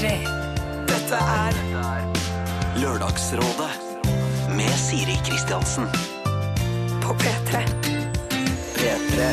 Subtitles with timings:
[0.00, 0.10] P3.
[0.88, 1.56] Dette er
[2.80, 3.66] Lørdagsrådet
[4.56, 5.84] med Siri Kristiansen.
[7.02, 7.60] på P3.
[8.78, 9.26] P3.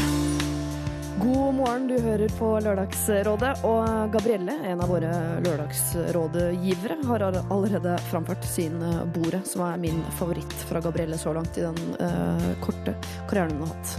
[1.23, 3.53] God morgen, du hører på Lørdagsrådet.
[3.63, 5.13] Og Gabrielle, en av våre
[5.45, 11.55] lørdagsrådgivere, har allerede framført sin eh, Bordet, som er min favoritt fra Gabrielle så langt
[11.55, 12.97] i den uh, korte
[13.29, 13.97] karrieren hun har hatt.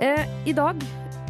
[0.00, 0.80] Eh, I dag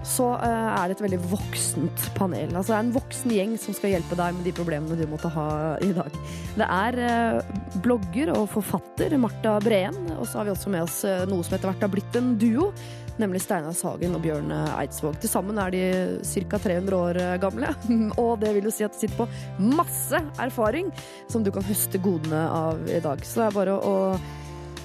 [0.06, 2.50] så eh, er det et veldig voksent panel.
[2.50, 5.30] Altså det er en voksen gjeng som skal hjelpe deg med de problemene du måtte
[5.32, 5.46] ha
[5.82, 6.16] i dag.
[6.58, 7.52] Det er eh,
[7.84, 11.56] blogger og forfatter Marta Breen, og så har vi også med oss eh, noe som
[11.56, 12.72] etter hvert har blitt en duo.
[13.20, 15.18] Nemlig Steinar Sagen og Bjørn Eidsvåg.
[15.20, 15.82] Til sammen er de
[16.24, 16.58] ca.
[16.58, 17.74] 300 år gamle.
[18.22, 20.88] Og det vil jo si at de sitter på masse erfaring
[21.30, 23.20] som du kan høste godene av i dag.
[23.20, 23.92] Så det er bare å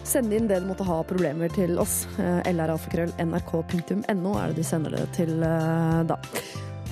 [0.07, 2.05] sende inn det du måtte ha problemer til oss.
[2.19, 6.17] Eh, lralfakrøll.nrk.no er det du sender det til eh, da.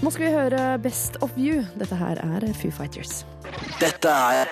[0.04, 1.62] Nå skal vi høre Best of You.
[1.80, 3.24] Dette her er Foo Fighters.
[3.80, 4.52] Dette er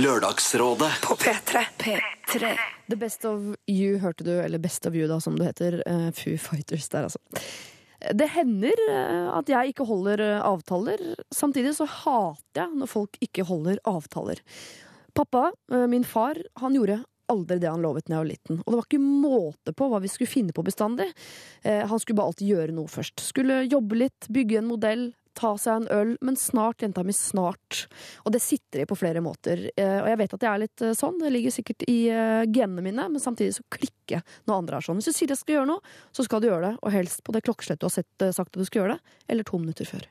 [0.00, 0.90] Lørdagsrådet.
[1.04, 1.62] På P3.
[1.82, 2.52] P3.
[2.88, 5.82] The Best of You hørte du, eller Best of You da, som det heter.
[5.86, 7.20] eh, Foo Fighters der, altså.
[8.14, 8.78] Det hender
[9.34, 11.00] at jeg ikke holder avtaler.
[11.34, 14.38] Samtidig så hater jeg når folk ikke holder avtaler.
[15.18, 15.48] Pappa,
[15.90, 18.58] min far, han gjorde aldri det han lovet da jeg var liten.
[18.64, 21.10] Og det var ikke måte på hva vi skulle finne på bestandig.
[21.62, 23.20] Eh, Han skulle bare alltid gjøre noe først.
[23.20, 25.06] Skulle jobbe litt, bygge en modell,
[25.38, 27.84] ta seg en øl, men snart, jenta mi, snart.
[28.26, 29.68] Og det sitter i på flere måter.
[29.76, 31.98] Eh, Og jeg vet at jeg er litt eh, sånn, det ligger sikkert i
[32.50, 34.98] genene mine, men samtidig så klikker når andre er sånn.
[34.98, 35.80] Hvis du sier jeg skal gjøre noe,
[36.12, 38.58] så skal du gjøre det, og helst på det klokkeslett du har sett, sagt at
[38.58, 40.08] du skal gjøre det, eller to minutter før.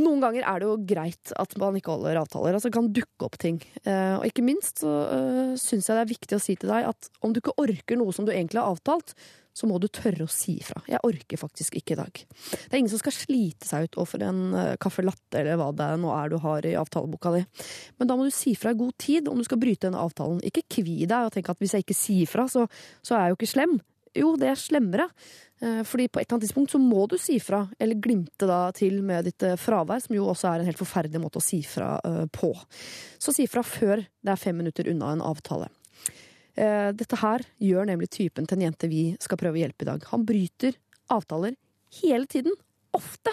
[0.00, 2.56] Noen ganger er det jo greit at man ikke holder avtaler.
[2.56, 3.60] Altså kan dukke opp ting.
[3.84, 6.88] Eh, og ikke minst så uh, syns jeg det er viktig å si til deg
[6.90, 9.14] at om du ikke orker noe som du egentlig har avtalt,
[9.54, 10.82] så må du tørre å si ifra.
[10.90, 12.22] Jeg orker faktisk ikke i dag.
[12.26, 15.70] Det er ingen som skal slite seg ut overfor en uh, caffè latte eller hva
[15.78, 17.44] det nå er du har i avtaleboka di.
[18.00, 20.42] Men da må du si fra i god tid om du skal bryte denne avtalen.
[20.42, 22.66] Ikke kvi deg og tenke at hvis jeg ikke sier fra, så,
[23.06, 23.78] så er jeg jo ikke slem.
[24.14, 25.08] Jo, det er slemmere.
[25.62, 28.68] Eh, Fordi på et eller annet tidspunkt så må du si fra, eller glimte da
[28.74, 31.62] til med ditt eh, fravær, som jo også er en helt forferdelig måte å si
[31.66, 32.52] fra eh, på.
[33.18, 35.70] Så si fra før det er fem minutter unna en avtale.
[36.54, 40.04] Dette her gjør nemlig typen til en jente vi skal prøve å hjelpe i dag.
[40.12, 40.76] Han bryter
[41.10, 41.56] avtaler
[41.98, 42.54] hele tiden.
[42.94, 43.32] Ofte.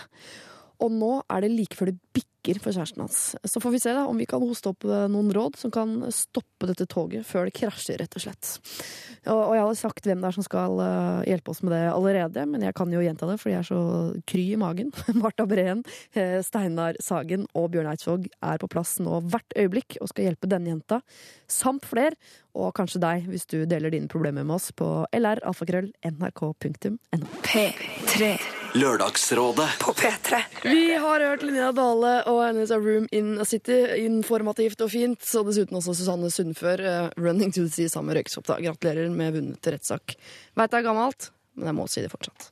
[0.81, 3.19] Og nå er det like før det bikker for kjæresten hans.
[3.45, 5.99] Så får vi se da om vi kan hoste opp eh, noen råd som kan
[6.15, 8.49] stoppe dette toget før det krasjer, rett og slett.
[9.29, 11.83] Og, og jeg hadde sagt hvem det er som skal eh, hjelpe oss med det
[11.91, 13.81] allerede, men jeg kan jo gjenta det, fordi jeg er så
[14.31, 14.89] kry i magen.
[15.21, 15.83] Marta Breen,
[16.17, 20.49] eh, Steinar Sagen og Bjørn Eidsvåg er på plass nå hvert øyeblikk og skal hjelpe
[20.49, 21.03] denne jenta,
[21.45, 22.17] samt flere,
[22.57, 26.97] og kanskje deg hvis du deler dine problemer med oss på lralfakrøll.nrk.no.
[27.45, 28.33] P3.
[28.73, 29.67] Lørdagsrådet.
[29.79, 30.37] På P3.
[30.63, 33.75] Vi har hørt Linnea Dale og hennes A Room in a City.
[33.99, 35.25] Informativt og fint.
[35.35, 38.63] Og dessuten også Susanne Sundfør, eh, Running to the Sea sammen med Røyksopptak.
[38.63, 40.15] Gratulerer med vunnet rettssak.
[40.55, 42.47] Veit det er gammelt, men jeg må si det fortsatt.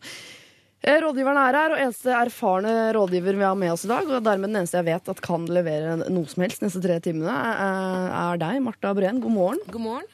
[0.83, 4.23] Eh, Rådgiveren er her, og eneste erfarne rådgiver vi har med oss i dag, og
[4.23, 8.11] dermed den eneste jeg vet at kan levere noe som helst neste tre timene, er
[8.11, 9.21] er deg, Marta Breen.
[9.21, 9.59] God morgen.
[9.71, 10.07] God morgen.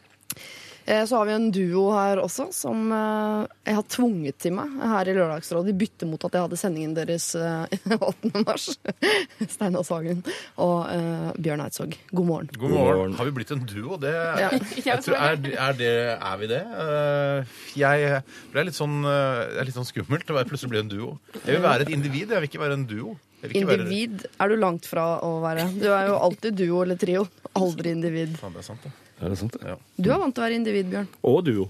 [0.88, 4.70] Eh, Så har vi en duo her også, som eh, jeg har tvunget til meg
[4.86, 7.66] her i Lørdagsrådet, i bytte mot at jeg hadde sendingen deres eh,
[7.98, 8.32] 8.
[8.46, 8.68] mars.
[9.50, 10.22] Steinar Sagen
[10.62, 11.98] og eh, Bjørn Eidsvåg.
[12.12, 12.50] God morgen.
[12.62, 13.16] God morgen.
[13.18, 13.98] Har vi blitt en duo?
[13.98, 14.52] Det, Ja.
[14.54, 16.62] jeg tror, er, er, det, er vi det?
[16.86, 18.20] Eh, Jeg,
[18.54, 21.16] ble litt sånn, eh, det er litt sånn skummelt å plutselig bli en duo.
[21.42, 23.16] Jeg vil være et individ, jeg vil ikke være en duo.
[23.46, 25.66] Individ være- Individ er du langt fra å være.
[25.82, 27.26] Du er jo alltid duo eller trio.
[27.58, 28.38] Aldri individ.
[28.42, 28.94] Faen, det er sant, det.
[29.22, 29.56] Er det sant?
[29.64, 29.78] Ja.
[29.98, 31.08] Du er vant til å være individ, Bjørn.
[31.24, 31.70] Og duo.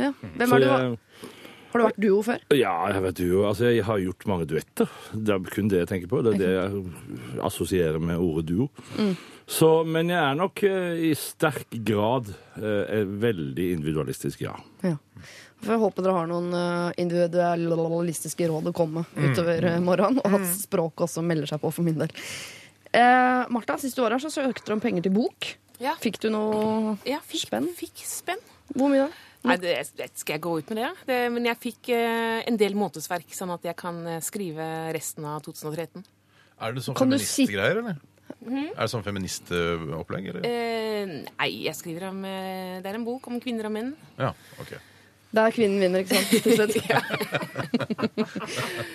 [0.00, 0.12] Ja.
[0.22, 0.66] Hvem Så er du?
[0.66, 0.98] jeg-
[1.74, 2.38] Har du vært duo før?
[2.54, 3.44] Ja, jeg vet duo.
[3.48, 4.88] Altså, jeg har gjort mange duetter.
[5.12, 6.22] Det er kun det jeg tenker på.
[6.22, 8.68] Det er det jeg assosierer med ordet duo.
[8.96, 9.16] Mm.
[9.46, 14.54] Så, men jeg er nok eh, i sterk grad eh, veldig individualistisk, ja.
[14.82, 14.96] Ja.
[15.64, 20.38] Jeg håper dere har noen eh, individualistiske råd å komme med utover eh, morgenen, og
[20.38, 22.12] at språket også melder seg på for min del.
[22.94, 25.54] Eh, Martha, siste året så søkte du om penger til bok.
[25.82, 25.94] Ja.
[26.00, 27.70] Fikk du noe Ja, fikk Spenn?
[27.76, 28.42] Fikk spenn.
[28.74, 29.22] Hvor mye da?
[29.44, 30.90] Nei, det, det skal jeg gå ut med det?
[31.10, 35.26] det men jeg fikk eh, en del månedsverk, sånn at jeg kan eh, skrive resten
[35.28, 36.00] av 2013.
[36.64, 38.00] Er det sånn feministgreier, eller?
[38.44, 40.48] Er det sånn feministopplegg, eller?
[40.48, 43.92] Eh, nei, jeg skriver om eh, Det er en bok om kvinner og menn.
[44.16, 44.72] Ja, ok.
[45.34, 46.28] Der kvinnen vinner, ikke sant?
[46.44, 46.74] Til slutt.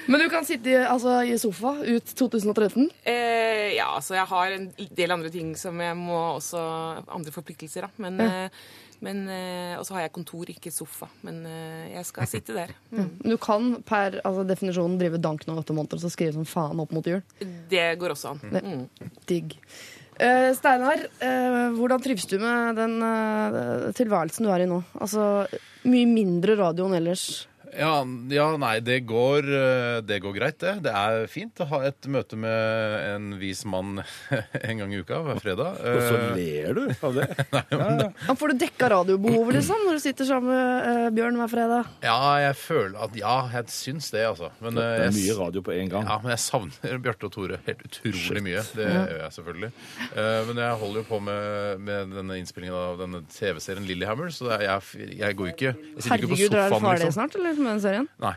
[0.10, 2.90] Men du kan sitte i, altså, i sofa ut 2013.
[3.04, 4.66] Eh, ja, altså jeg har en
[4.98, 6.60] del andre ting som jeg må også
[7.10, 7.92] Andre forpliktelser, da.
[8.06, 8.50] Men eh,
[9.00, 11.08] Men, eh, og så har jeg kontor, ikke sofa.
[11.24, 12.70] Men eh, jeg skal sitte der.
[12.90, 13.22] Mm.
[13.22, 16.80] Du kan per altså, definisjonen drive dank nå åtte måneder og så skrive som faen
[16.82, 17.22] opp mot jul.
[17.70, 18.40] Det går også an.
[18.50, 18.88] Mm.
[19.30, 19.54] Digg.
[20.20, 24.82] Uh, Steinar, uh, hvordan trives du med den uh, tilværelsen du er i nå?
[25.00, 25.46] Altså,
[25.84, 27.26] mye mindre radio enn ellers.
[27.78, 30.74] Ja, ja, nei, det går, eh, det går greit, det.
[30.88, 34.02] Det er fint å ha et møte med en vis mann
[34.70, 35.78] en gang i uka, hver fredag.
[35.94, 37.28] Og så Eh, ler du av det.
[38.30, 41.90] Ja, får du dekka radiobehovet, liksom, når du sitter sammen med eh, Bjørn hver fredag?
[42.04, 44.50] Ja, jeg føler at Ja, jeg syns det, altså.
[44.64, 46.08] Men, Det er jeg, mye radio på en gang.
[46.10, 48.64] Ja, men jeg savner Bjarte og Tore helt utrolig mye.
[48.76, 49.72] Det gjør jeg selvfølgelig.
[50.10, 54.52] Eh, men jeg holder jo på med, med denne innspillingen av denne TV-serien Lillehammer, så
[54.60, 57.16] jeg, jeg går jo ikke Jeg sitter ikke på Herregud, dere er sofaen, liksom.
[57.20, 58.08] snart, eller, med den serien?
[58.24, 58.34] Nei,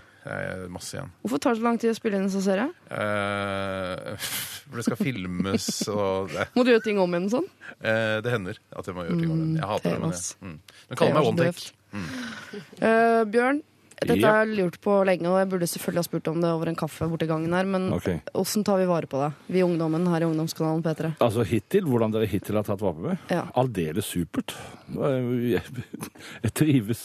[0.73, 1.11] masse igjen.
[1.25, 2.69] Hvorfor tar det så lang tid å spille inn en sånn serie?
[2.95, 4.29] Eh,
[4.69, 7.51] for det skal filmes, og det, Må du gjøre ting om igjen sånn?
[7.81, 9.59] eh, det hender at jeg må gjøre ting om igjen.
[9.59, 10.57] Jeg hater det, men jeg, mm.
[10.89, 11.77] Men kaller meg one take.
[11.93, 12.09] Mm.
[12.89, 13.63] Eh, Bjørn,
[14.03, 16.71] dette har jeg lurt på lenge, og jeg burde selvfølgelig ha spurt om det over
[16.73, 18.09] en kaffe borti gangen her, men Ok.
[18.41, 21.13] åssen tar vi vare på deg, vi ungdommen her i ungdomskanalen P3?
[21.23, 23.23] Altså hittil, hvordan dere hittil har tatt vare på meg?
[23.31, 23.45] Ja.
[23.55, 24.57] Aldeles supert.
[24.97, 25.63] Jeg,
[26.47, 27.05] jeg trives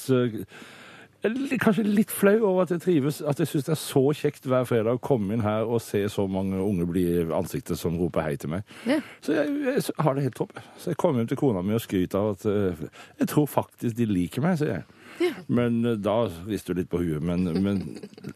[1.23, 3.21] Kanskje litt flau over at jeg trives.
[3.25, 6.03] At jeg syns det er så kjekt hver fredag å komme inn her og se
[6.13, 8.67] så mange unge bli ansiktet som roper hei til meg.
[8.89, 8.99] Ja.
[9.25, 10.53] Så jeg, jeg har det helt topp.
[10.77, 12.85] Så jeg kommer hjem til kona mi og skryter av at uh,
[13.23, 15.33] jeg tror faktisk de liker meg, sier jeg.
[15.49, 17.23] Men eh, da rister du litt på huet.
[17.25, 17.81] Men, men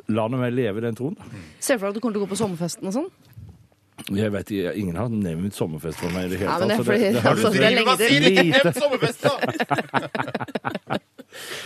[0.09, 1.27] la nå meg leve den troen, da.
[1.61, 3.11] Ser du for deg at du kommer til å gå på sommerfesten og sånn?
[4.09, 6.67] Jeg vet, ikke, Ingen har nevnt sommerfest for meg i det hele Ja, tatt.
[6.67, 8.73] men det er så fordi det har du altså, det er lenge til.
[8.81, 10.97] Sommerfest, da!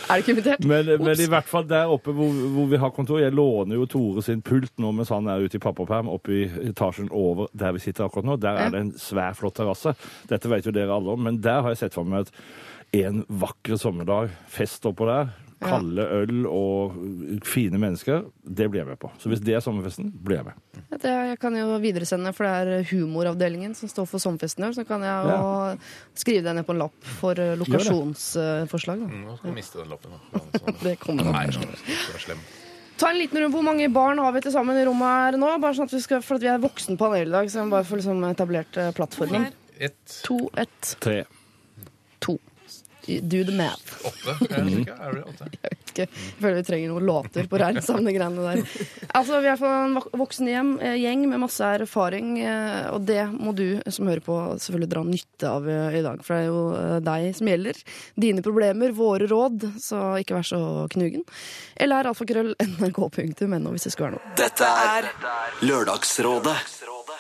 [0.06, 0.66] Er det ikke invitert?
[0.70, 3.88] Men, men i hvert fall der oppe hvor, hvor vi har kontor Jeg låner jo
[3.90, 7.74] Tore sin pult nå mens han er ute i pappaperm, oppe i etasjen over der
[7.74, 8.36] vi sitter akkurat nå.
[8.44, 9.96] Der er det en svær, flott terrasse.
[10.30, 13.24] Dette vet jo dere alle om, men der har jeg sett for meg at en
[13.42, 15.45] vakker sommerdag, fest oppå der, Ja.
[15.70, 16.96] Kalde øl og
[17.48, 19.12] fine mennesker, det blir jeg med på.
[19.22, 20.82] Så hvis det er sommerfesten, blir jeg med.
[21.02, 24.76] Det jeg kan jo videresende, for det er humoravdelingen som står for sommerfesten i år,
[24.78, 29.06] så kan jeg jo skrive det ned på en lapp for eh, lokasjonsforslag.
[29.10, 30.16] Nå skal du miste den lappen.
[30.16, 30.44] da.
[30.62, 30.80] Sånn.
[30.84, 31.58] Det kommer nok.
[31.58, 32.46] sånn.
[32.98, 33.52] Ta en liten runde.
[33.52, 35.50] Hvor mange barn har vi til sammen i rommet her nå?
[35.60, 37.74] Bare sånn at vi skal, For at vi er voksen panel i dag, så vi
[37.74, 39.50] bare får liksom etablert eh, plattformen.
[39.76, 41.26] Ett, To, ett, Tre.
[42.24, 42.38] to.
[43.06, 43.92] Do the math.
[44.06, 44.34] åtte.
[44.50, 45.48] Jeg vet ikke, er det åtte?
[45.56, 46.06] Jeg vet ikke.
[46.06, 48.82] Jeg føler vi trenger noen låter på regne sammen de greiene der.
[49.16, 53.22] Altså, Vi er fra en voksen hjem, eh, gjeng med masse erfaring, eh, og det
[53.32, 56.20] må du som hører på selvfølgelig dra nytte av eh, i dag.
[56.26, 57.80] For det er jo deg som gjelder.
[58.26, 60.62] Dine problemer, våre råd, så ikke vær så
[60.92, 61.24] knugen.
[61.80, 62.52] Eller er alfakrøll
[62.82, 64.36] nrk.no hvis det skulle være noe.
[64.42, 65.08] Dette er
[65.64, 66.58] Lørdagsrådet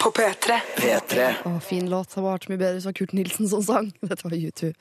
[0.01, 0.59] På P3.
[0.75, 1.29] P3.
[1.47, 2.11] Å, fin låt.
[2.11, 3.87] Det har vært mye bedre hvis det var Kurt Nilsen som sang.
[4.05, 4.73] Dette var U2.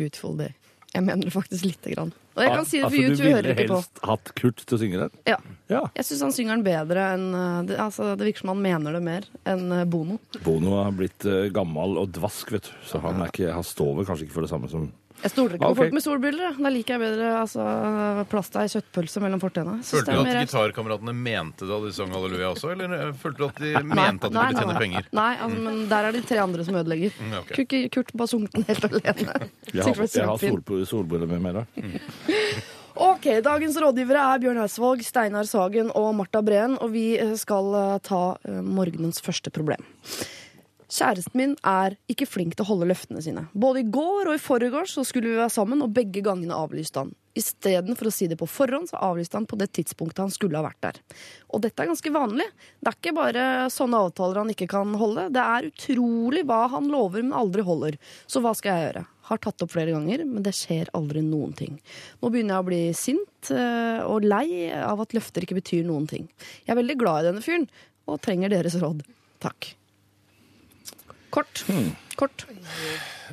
[0.00, 0.56] Beautiful Day.
[0.90, 2.10] Jeg mener det faktisk lite grann.
[2.34, 3.78] Og jeg kan si det, for altså, du U2 ville hører ikke på.
[3.78, 5.20] helst hatt Kurt til å synge den?
[5.28, 5.36] Ja.
[5.70, 5.82] Ja.
[5.98, 8.96] Jeg syns han synger den bedre enn eh, det, altså, det virker som han mener
[8.96, 10.18] det mer enn eh, Bono.
[10.46, 12.72] Bono har blitt uh, gammel og dvask, vet du.
[12.90, 14.88] Så han, ikke, han står vel kanskje ikke for det samme som
[15.20, 16.54] Jeg stoler ikke på folk med solbriller.
[16.56, 17.64] Da liker jeg bedre altså,
[18.30, 19.74] plasta i kjøttpølse mellom fortenna.
[19.84, 23.42] Følte du at mer- gitarkameratene mente det da de sang Halleluja også, eller eh, følte
[23.42, 25.10] du at de mente at de ville tjene penger?
[25.20, 27.14] Nei, altså, men der er de tre andre som ødelegger.
[27.20, 27.52] Mm, ok.
[27.60, 29.38] Kurt, Kurt bare sunget den helt alene.
[29.76, 31.66] Jeg har, jeg har sol, solbriller med meg da.
[33.00, 36.74] Ok, Dagens rådgivere er Bjørn Eidsvåg, Steinar Sagen og Marta Breen.
[36.82, 38.34] Og vi eh, skal eh, ta
[38.66, 39.84] morgenens første problem.
[40.90, 43.44] Kjæresten min er ikke flink til å holde løftene sine.
[43.54, 47.12] Både i går og i forgårs skulle vi være sammen, og begge gangene avlyste han.
[47.38, 50.64] Istedenfor å si det på forhånd, så avlyste han på det tidspunktet han skulle ha
[50.66, 50.98] vært der.
[51.54, 52.48] Og dette er ganske vanlig.
[52.82, 55.28] Det er ikke bare sånne avtaler han ikke kan holde.
[55.30, 57.98] Det er utrolig hva han lover, men aldri holder.
[58.26, 59.06] Så hva skal jeg gjøre?
[59.30, 61.78] Har tatt opp flere ganger, men det skjer aldri noen ting.
[62.18, 66.10] Nå begynner jeg å bli sint eh, og lei av at løfter ikke betyr noen
[66.10, 66.26] ting.
[66.64, 67.70] Jeg er veldig glad i denne fyren,
[68.10, 69.06] og trenger deres råd.
[69.38, 69.76] Takk.
[71.30, 71.64] Kort.
[72.16, 72.46] Kort.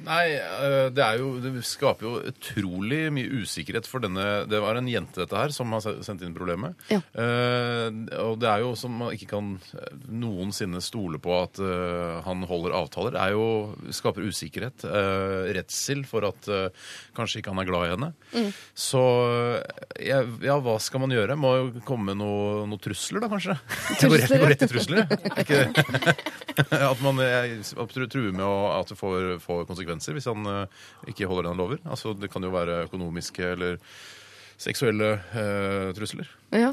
[0.05, 4.77] Nei, øh, det er jo Det skaper jo utrolig mye usikkerhet for denne Det var
[4.79, 6.75] en jente, dette her, som har sendt inn problemet.
[6.91, 6.99] Ja.
[7.17, 7.87] Eh,
[8.21, 12.43] og det er jo som man ikke kan eh, noensinne stole på at eh, han
[12.49, 13.15] holder avtaler.
[13.15, 14.85] Det er jo skaper usikkerhet.
[14.87, 16.69] eh, redsel for at eh,
[17.17, 18.11] kanskje ikke han er glad i henne.
[18.35, 18.51] Mm.
[18.77, 19.03] Så
[19.97, 21.37] eh, ja, hva skal man gjøre?
[21.39, 23.57] Må jo komme med noe, noen trusler, da, kanskje?
[24.01, 24.41] Jeg går rett, Trusler, ja.
[24.43, 25.15] går rett til trusler, jeg.
[25.47, 26.87] Er?
[26.91, 30.65] At man eh, absolutt truer med å, at det får, får konsekvenser hvis han eh,
[31.07, 31.79] ikke holder det han lover.
[31.87, 33.77] Altså, det kan jo være økonomiske eller
[34.57, 36.25] seksuelle eh, trusler.
[36.49, 36.71] Ja,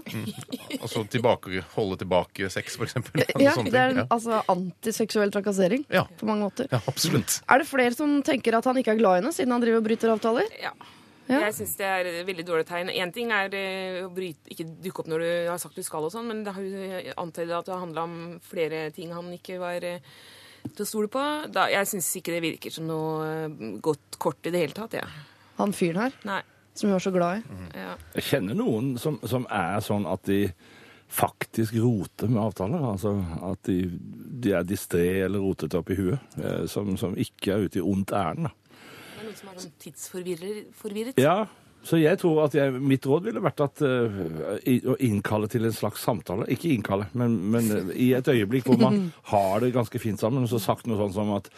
[0.80, 3.24] Altså tilbake, holde tilbake sex, for eksempel.
[3.42, 6.06] ja det er en, altså antiseksuell trakassering Ja.
[6.18, 6.68] på mange måter.
[6.72, 7.42] ja, absolutt.
[7.48, 9.82] Er det flere som tenker at han ikke er glad i henne, siden han driver
[9.82, 10.48] og bryter avtaler?
[10.62, 10.72] Ja.
[11.24, 11.38] Ja.
[11.46, 12.90] Jeg syns det er et veldig dårlig tegn.
[12.92, 16.04] Én ting er eh, å bryte, ikke dukke opp når du har sagt du skal,
[16.04, 19.56] og sånn, men det har jo antydet at det handla om flere ting han ikke
[19.62, 19.86] var
[20.64, 21.22] eh, til å stole på.
[21.54, 24.96] Da, jeg syns ikke det virker som noe eh, godt kort i det hele tatt.
[24.98, 25.06] Ja.
[25.60, 26.40] Han fyren her, Nei.
[26.74, 27.58] som hun var så glad i.
[27.78, 27.92] Ja.
[28.16, 30.40] Jeg kjenner noen som, som er sånn at de
[31.14, 32.82] faktisk roter med avtaler.
[32.88, 33.12] Altså
[33.52, 33.76] at de,
[34.42, 36.18] de er distré eller rotete i huet.
[36.42, 38.48] eh, Som, som ikke er ute i ondt ærend.
[39.20, 41.20] Er noen som er sånn tidsforvirret.
[41.22, 41.44] Ja,
[41.84, 44.18] så jeg tror at jeg, mitt råd ville vært at uh,
[44.64, 46.48] i, å innkalle til en slags samtale.
[46.52, 50.46] Ikke innkalle, men, men uh, i et øyeblikk hvor man har det ganske fint sammen,
[50.46, 51.52] og så sagt noe sånn som at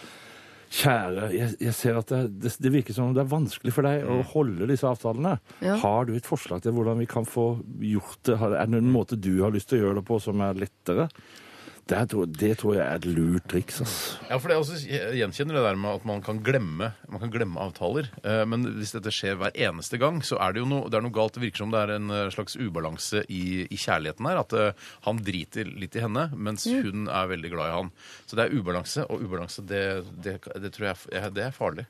[0.77, 3.87] Kjære, jeg, jeg ser at det, det, det virker som om det er vanskelig for
[3.87, 5.37] deg å holde disse avtalene.
[5.63, 5.77] Ja.
[5.79, 7.53] Har du et forslag til hvordan vi kan få
[7.87, 8.35] gjort det?
[8.35, 11.07] Er det en måte du har lyst til å gjøre det på som er lettere?
[11.87, 13.77] Det, tror- det tror jeg er et lurt triks.
[13.85, 13.93] ass.
[14.29, 17.21] Ja, for det er også, Jeg gjenkjenner det der med at man kan glemme, man
[17.23, 18.09] kan glemme avtaler.
[18.27, 21.05] Eh, Men hvis dette skjer hver eneste gang, så er det jo noe, det er
[21.07, 21.35] noe galt.
[21.39, 24.41] Det virker som det er en eh, slags ubalanse i, i kjærligheten her.
[24.43, 24.73] At eh,
[25.07, 27.93] han driter litt i henne, mens hun er veldig glad i han.
[28.27, 29.85] Så det er ubalanse, og ubalanse, det,
[30.27, 31.87] det, det tror jeg er- det er farlig.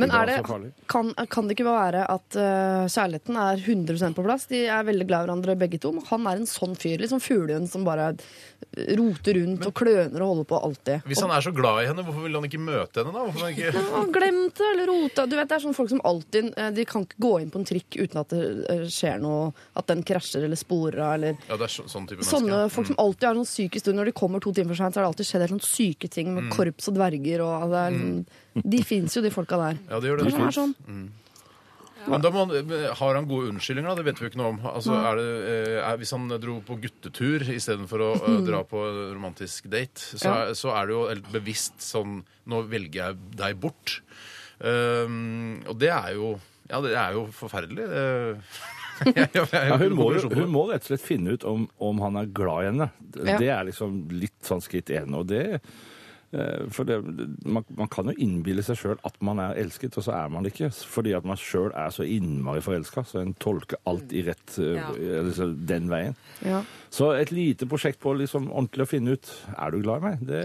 [0.00, 0.40] Men er det,
[0.88, 4.48] kan, kan det ikke være at eh, kjærligheten er 100% på plass?
[4.48, 5.92] De er veldig glad i hverandre begge to.
[6.08, 8.14] Han er en sånn fyr, liksom fuglen som bare
[8.96, 11.06] roter rundt og kløner og holder på alltid.
[11.10, 13.26] Hvis han er så glad i henne, hvorfor vil han ikke møte henne da?
[13.26, 13.74] Hvorfor han ikke...
[13.76, 15.26] ja, og glemt eller rota.
[15.28, 17.60] Du vet, det er sånne folk som alltid eh, De kan ikke gå inn på
[17.60, 18.42] en trikk uten at det
[18.72, 22.08] eh, skjer noe, at den krasjer eller sporer av, eller Ja, det er så, sånn
[22.08, 24.74] type Sånne folk folk som alltid har sånn syke stunder, Når de kommer to timer
[24.74, 27.44] for seint, så har det alltid skjedd helt syke ting med korps og dverger.
[27.44, 28.64] Og det er, mm.
[28.64, 29.78] De fins jo, de folka der.
[29.90, 30.34] Ja, det gjør det.
[30.34, 30.74] Er sånn.
[32.06, 32.70] Men da må han,
[33.00, 33.96] har han gode unnskyldninger, da?
[33.98, 34.60] Det vet vi jo ikke noe om.
[34.70, 38.82] Altså, er det, eh, er, hvis han dro på guttetur istedenfor å eh, dra på
[39.16, 43.56] romantisk date, så, er, så er det jo helt bevisst sånn Nå velger jeg deg
[43.58, 43.96] bort.
[44.62, 46.28] Um, og det er jo
[46.70, 47.86] Ja, det er jo forferdelig.
[48.96, 51.66] Det- Jeg- jeg- jeg- Ja, hun, må, hun må rett og slett finne ut om,
[51.84, 52.86] om han er glad i henne.
[53.18, 53.34] Ja.
[53.36, 55.12] Det er liksom litt sånn skritt én.
[55.18, 55.58] Og det eh,
[56.74, 56.96] For det,
[57.46, 60.44] man, man kan jo innbille seg sjøl at man er elsket, og så er man
[60.44, 60.70] det ikke.
[60.90, 64.74] Fordi at man sjøl er så innmari forelska, så en tolker alt i rett eh,
[64.76, 64.90] Ja.
[65.22, 66.18] eller den veien.
[66.44, 66.64] Ja.
[66.90, 70.26] Så et lite prosjekt på liksom ordentlig å finne ut er du glad i meg.
[70.28, 70.42] Det,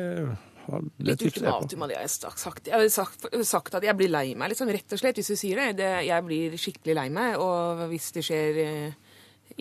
[1.01, 2.67] Litt ultimatum hadde jeg sagt.
[2.69, 5.39] Jeg hadde sagt, sagt at jeg blir lei meg, liksom, rett og slett, hvis du
[5.39, 5.71] sier det.
[5.81, 5.89] det.
[6.07, 9.00] Jeg blir skikkelig lei meg, og hvis det skjer eh,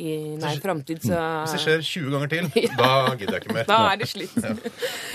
[0.00, 2.90] i nær framtid, så Hvis det skjer 20 ganger til, da
[3.20, 3.68] gidder jeg ikke mer.
[3.68, 4.36] Da er det slitt.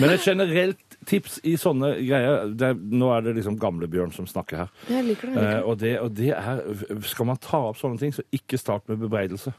[0.00, 4.64] Men et generelt tips i sånne greier det, Nå er det liksom gamlebjørn som snakker
[4.64, 4.70] her.
[4.90, 5.36] Jeg liker det.
[5.36, 5.64] Jeg Eh, liker det.
[5.70, 8.98] og, det, og det er Skal man ta opp sånne ting, så ikke start med
[9.04, 9.52] bebreidelse.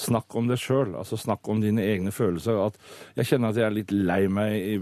[0.00, 0.92] Snakk om det sjøl.
[1.00, 2.60] Altså snakk om dine egne følelser.
[2.66, 2.76] At
[3.16, 4.76] jeg kjenner at jeg er litt lei meg i,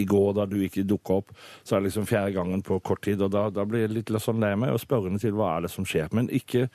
[0.00, 1.34] i går da du ikke dukka opp.
[1.64, 4.12] Så er det liksom fjerde gangen på kort tid, og da, da blir jeg litt
[4.20, 6.10] sånn lei meg og spørrende til hva er det som skjer.
[6.16, 6.68] Men ikke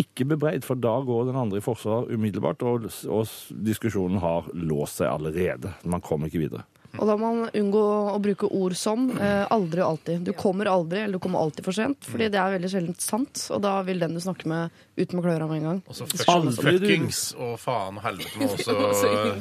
[0.00, 3.34] ikke bebreid, for da går den andre i forsvar umiddelbart, og, og
[3.66, 5.74] diskusjonen har låst seg allerede.
[5.84, 6.64] Man kommer ikke videre.
[6.98, 7.80] Og da må man unngå
[8.14, 10.20] å bruke ord som eh, aldri og alltid.
[10.28, 12.06] Du kommer aldri, eller du kommer alltid for sent.
[12.06, 14.70] Fordi det er veldig sjelden sant, og da vil den du snakker med,
[15.00, 15.80] ut med klørne med en gang.
[15.90, 18.76] Og så Aldri fuckings og faen og helvete må også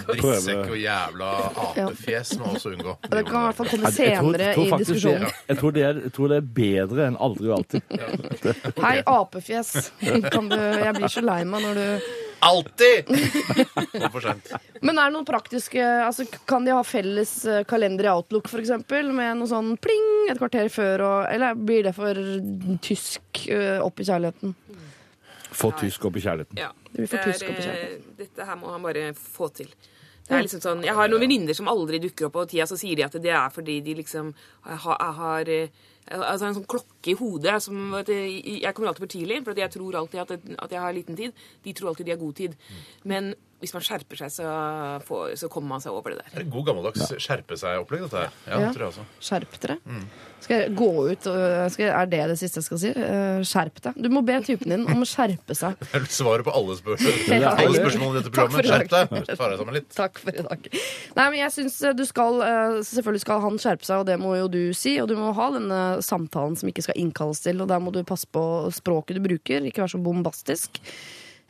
[0.07, 1.29] drittsekk og jævla
[1.67, 2.97] apefjes må også unngå.
[2.97, 5.37] Og det kan i hvert fall komme Jeg tror- senere tror i det- diskusjonen.
[5.53, 7.81] Jeg tror, det er, jeg tror det er bedre enn aldri og alltid.
[8.81, 9.73] Hei, apefjes.
[10.33, 11.87] Kan du, jeg blir så lei meg når du
[12.43, 13.07] Alltid!
[14.11, 14.49] For sent.
[14.83, 18.59] Men er det noen praktiske altså, Kan de ha felles eh, kalender i Outlook, for
[18.63, 22.19] eksempel, med noe sånn pling et kvarter før, og, eller blir det for
[22.83, 24.55] tysk eh, opp i kjærligheten?
[25.53, 26.59] Få tysk opp i kjærligheten.
[26.59, 26.71] Ja.
[26.89, 28.05] Det blir for Det tysk opp i er, kjærligheten.
[28.11, 29.69] eh, dette her må han bare få til.
[30.23, 32.77] Det er liksom sånn, Jeg har noen venninner som aldri dukker opp på tida, så
[32.79, 34.29] sier de at det er fordi de liksom
[34.63, 35.67] har, har eh,
[36.11, 39.55] altså en sånn klokke i hodet som at jeg, jeg kommer alltid for tidlig, for
[39.63, 40.31] jeg tror alltid at,
[40.65, 41.33] at jeg har liten tid.
[41.63, 42.55] De tror alltid de har god tid.
[43.07, 43.33] Men
[43.63, 44.47] hvis man skjerper seg, så,
[45.07, 46.29] får, så kommer man seg over det der.
[46.33, 48.33] Det er en god gammeldags skjerpe seg-opplegg, dette her.
[48.49, 48.71] Ja, Ja.
[48.75, 49.05] tror jeg også.
[49.23, 49.77] Skjerp dere.
[50.43, 52.89] Skal jeg gå ut og skal, Er det det siste jeg skal si?
[52.91, 53.99] Eh, skjerp deg.
[54.03, 55.77] Du må be typen din om å skjerpe seg.
[55.93, 57.53] Det er svaret på alle, spørsmål, Ja.
[57.55, 58.67] alle spørsmålene i dette programmet.
[58.67, 59.31] Skjerp deg!
[59.39, 59.89] Sammen litt.
[59.95, 60.67] Takk for i dag.
[61.15, 62.41] Nei, men jeg syns du skal
[62.83, 64.97] Selvfølgelig skal han skjerpe seg, og det må jo du si.
[65.01, 68.01] Og du må ha denne samtalen som ikke skal innkalles til, og der må du
[68.07, 68.43] passe på
[68.75, 69.63] språket du bruker.
[69.69, 70.81] Ikke være så bombastisk.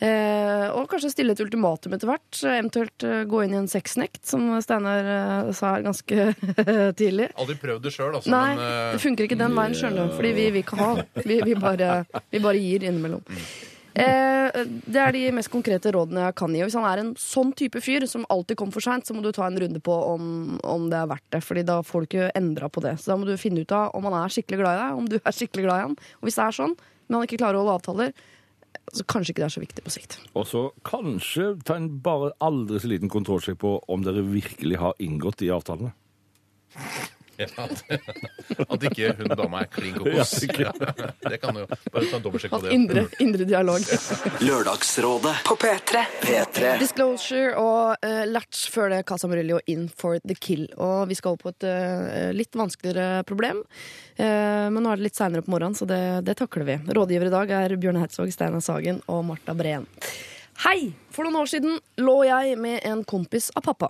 [0.02, 2.40] Eh, og kanskje stille et ultimatum etter hvert.
[2.42, 6.32] Eventuelt eh, gå inn i en sexnekt, som Steinar eh, sa her ganske
[7.00, 7.30] tidlig.
[7.40, 8.34] Aldri prøvd det sjøl, altså.
[8.34, 10.18] Nei, men det funker ikke den veien, skjønner du.
[10.18, 10.90] Fordi vi vil ikke ha.
[11.22, 11.94] Vi, vi, bare,
[12.34, 13.24] vi bare gir innimellom.
[13.94, 16.64] Eh, det er de mest konkrete rådene jeg kan gi.
[16.66, 19.22] Og hvis han er en sånn type fyr som alltid kommer for seint, så må
[19.24, 21.44] du ta en runde på om, om det er verdt det.
[21.46, 22.98] Fordi da får du ikke endra på det.
[23.00, 25.10] Så da må du finne ut av om han er skikkelig glad i deg, om
[25.12, 25.98] du er skikkelig glad i han.
[26.20, 28.16] Og hvis det er sånn, men han ikke klarer å holde avtaler,
[28.94, 30.18] så kanskje ikke det er så viktig på sikt.
[30.38, 34.98] Og så kanskje ta en bare aldri så liten kontrollsjekk på om dere virkelig har
[35.04, 35.94] inngått de avtalene.
[37.54, 40.34] Ja, at, at ikke hun dama er klin kokos.
[40.48, 42.74] Ja, Ja, det kan du jo bare ta en dobbeltsjekk på det.
[42.76, 43.86] indre, indre dialog.
[44.48, 46.04] Lørdagsrådet På P3.
[46.24, 50.68] P3 Disclosure og uh, Latch før det Casa Murillo In for the Kill.
[50.78, 53.64] Og vi skal over på et uh, litt vanskeligere problem.
[54.20, 56.78] Uh, men nå er det litt seinere på morgenen, så det, det takler vi.
[56.96, 59.88] Rådgiver i dag er Bjørn Hertzog, Steinar Sagen og Marta Breen.
[60.64, 60.94] Hei!
[61.14, 63.90] For noen år siden lå jeg med en kompis av pappa.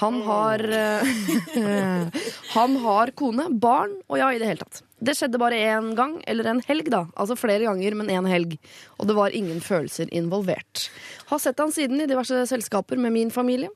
[0.00, 1.08] Han har eh,
[2.54, 4.82] Han har kone, barn og ja, i det hele tatt.
[5.02, 7.02] Det skjedde bare én gang, eller en helg, da.
[7.18, 8.54] Altså flere ganger, men én helg.
[9.00, 10.86] Og det var ingen følelser involvert.
[11.26, 13.72] Har sett han siden i diverse selskaper med min familie,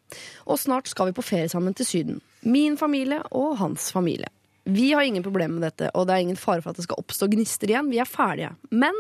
[0.47, 2.23] og snart skal vi på ferie sammen til Syden.
[2.47, 4.31] Min familie og hans familie.
[4.67, 7.03] Vi har ingen problemer med dette, og det er ingen fare for at det skal
[7.03, 7.91] oppstå gnister igjen.
[7.91, 8.55] Vi er ferdige.
[8.71, 8.97] Men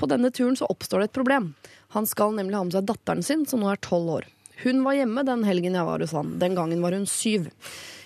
[0.00, 1.54] på denne turen så oppstår det et problem.
[1.96, 4.28] Han skal nemlig ha med seg datteren sin, som nå er tolv år.
[4.64, 6.34] Hun var hjemme den helgen jeg var hos han.
[6.40, 7.50] Den gangen var hun syv.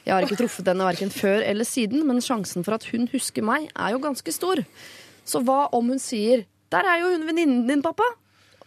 [0.05, 3.45] Jeg har ikke truffet henne verken før eller siden, men sjansen for at hun husker
[3.47, 4.61] meg, er jo ganske stor.
[5.25, 8.17] Så hva om hun sier 'Der er jo hun venninnen din, pappa'?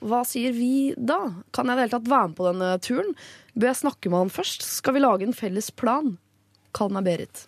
[0.01, 1.33] Hva sier vi da?
[1.51, 3.15] Kan jeg i det hele tatt være med på denne turen?
[3.57, 4.61] Bør jeg snakke med han først?
[4.61, 6.17] Skal vi lage en felles plan?
[6.73, 7.47] Kall meg Berit.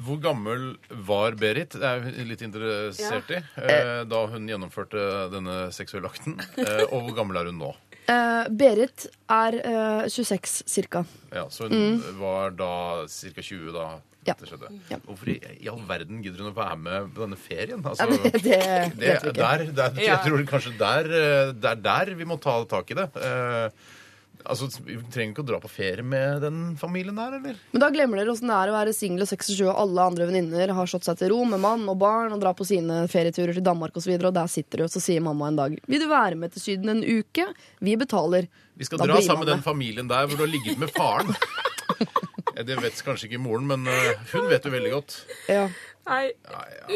[0.00, 0.76] Hvor gammel
[1.06, 1.76] var Berit?
[1.76, 3.40] Det er jeg litt interessert i.
[3.60, 6.38] Eh, da hun gjennomførte denne seksuelle akten.
[6.56, 7.74] Eh, og hvor gammel er hun nå?
[8.10, 11.04] Eh, Berit er uh, 26 cirka.
[11.32, 12.70] Ja, Så hun var da
[13.06, 13.42] ca.
[13.42, 13.88] 20 da
[14.20, 14.26] Mm.
[14.28, 14.34] Ja.
[14.36, 14.68] dette skjedde.
[14.90, 14.96] Ja.
[15.06, 17.80] Hvorfor i, i all verden gidder hun å være med på denne ferien?
[17.80, 18.58] Ja, Altså, det, det
[19.00, 19.32] det, ikke.
[19.38, 20.10] der, der, Ja.
[20.10, 23.06] Jeg tror kanskje der, eh, det er der vi må ta tak i det.
[23.16, 23.70] Eh,
[24.44, 27.58] altså, Vi trenger ikke å dra på ferie med den familien der, eller?
[27.72, 30.28] Men da glemmer dere åssen det er å være singel og 26 og alle andre
[30.30, 33.56] venninner har slått seg til ro med mann og barn og drar på sine ferieturer
[33.56, 35.58] til Danmark osv., og, så videre, og der sitter du, og så sier mamma en
[35.60, 37.46] dag Vil du være med til Syden en uke?
[37.84, 38.48] Vi betaler.
[38.80, 41.34] Vi skal Da dra sammen med den familien der hvor du har ligget med faren.
[42.60, 45.14] Det vet kanskje ikke moren, men eh, hun vet jo veldig godt.
[45.48, 45.68] Ja.
[46.10, 46.30] Nei,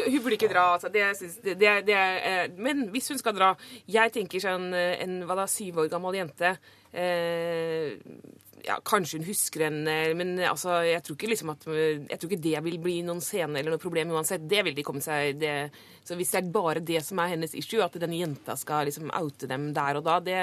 [0.09, 0.65] hun burde ikke dra.
[0.75, 0.91] Altså.
[0.91, 1.55] Det, synes, det,
[1.87, 3.53] det, eh, men hvis hun skal dra
[3.87, 6.55] Jeg tenker sånn eh, en hva da, syv år gammel jente
[6.91, 7.95] eh,
[8.65, 12.45] ja, Kanskje hun husker henne, men altså, jeg tror ikke liksom at Jeg tror ikke
[12.47, 14.47] det vil bli noen scene eller noe problem uansett.
[14.49, 15.55] Det vil de komme seg det,
[16.03, 19.13] Så hvis det er bare det som er hennes issue, at den jenta skal liksom
[19.15, 20.41] oute dem der og da, det,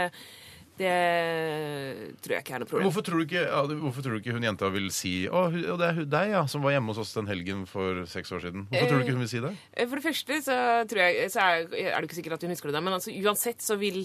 [0.83, 2.87] det tror jeg ikke er noe problem.
[2.89, 5.67] Hvorfor tror, du ikke, ja, hvorfor tror du ikke hun jenta vil si Å, hu-
[5.73, 8.33] og det er hun- deg, ja, som var hjemme hos oss den helgen for seks
[8.35, 8.67] år siden?
[8.71, 9.55] Hvorfor tror du ikke hun vil si det?
[9.77, 10.59] Eh, For det første så,
[10.91, 13.15] tror jeg, så er, er det ikke sikkert at hun husker det, da, men altså,
[13.23, 14.03] uansett så vil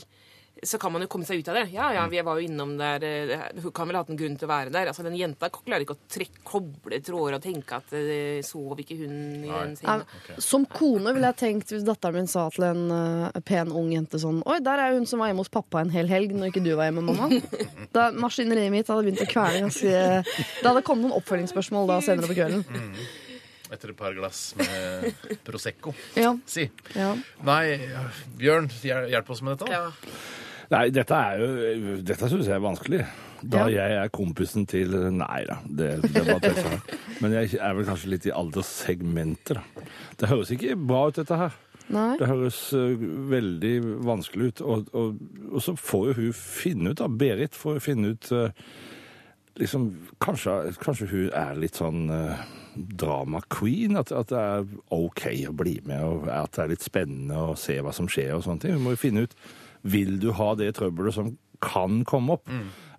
[0.64, 1.64] så kan man jo komme seg ut av det.
[1.74, 4.38] Ja, ja, vi var jo innom der eh, Hun kan vel ha hatt en grunn
[4.40, 4.90] til å være der.
[4.92, 8.98] Altså, Den jenta klarer ikke å trekke, koble tråder og tenke at eh, sov ikke
[9.02, 9.62] hun i Nei.
[9.66, 10.04] en seng?
[10.32, 13.92] Ja, Som kone ville jeg tenkt hvis datteren min sa til en uh, pen ung
[13.94, 16.52] jente sånn Oi, der er hun som var hjemme hos pappa en hel helg når
[16.54, 17.30] ikke du var hjemme, mamma.
[17.96, 22.30] Da Maskineriet mitt hadde begynt å kvele ganske Det hadde kommet noen oppfølgingsspørsmål da senere
[22.30, 22.66] på kvelden.
[23.68, 25.10] Etter et par glass med
[25.44, 25.92] Prosecco.
[26.16, 26.70] Ja, Si.
[26.96, 27.10] ja.
[27.44, 27.76] Nei,
[28.40, 29.74] Bjørn, hjelp oss med dette.
[29.76, 29.90] Ja.
[30.74, 33.06] Nei, dette er jo Dette syns jeg er vanskelig.
[33.42, 33.86] Da Ja.
[33.86, 36.92] jeg er kompisen til Nei da, det, det var tøft.
[37.22, 39.88] Men jeg er vel kanskje litt i alderssegmentet, da.
[40.18, 41.56] Det høres ikke bra ut, dette her.
[41.94, 42.18] Nei.
[42.20, 42.98] Det høres uh,
[43.32, 44.62] veldig vanskelig ut.
[44.66, 45.22] Og, og,
[45.54, 47.08] og så får jo hun finne ut, da.
[47.08, 48.50] Berit får jo finne ut uh,
[49.62, 49.86] liksom,
[50.24, 52.42] kanskje, kanskje hun er litt sånn uh,
[52.76, 53.96] drama queen?
[54.02, 57.56] At, at det er OK å bli med, og at det er litt spennende å
[57.60, 58.76] se hva som skjer og sånne ting.
[58.76, 59.38] Hun må jo finne ut
[59.88, 61.32] Vil du ha det trøbbelet som
[61.64, 62.52] kan komme opp?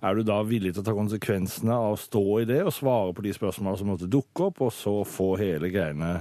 [0.03, 3.15] Er du da villig til å ta konsekvensene av å stå i det og svare
[3.17, 6.21] på de spørsmålene som måtte dukke opp, og så få hele greiene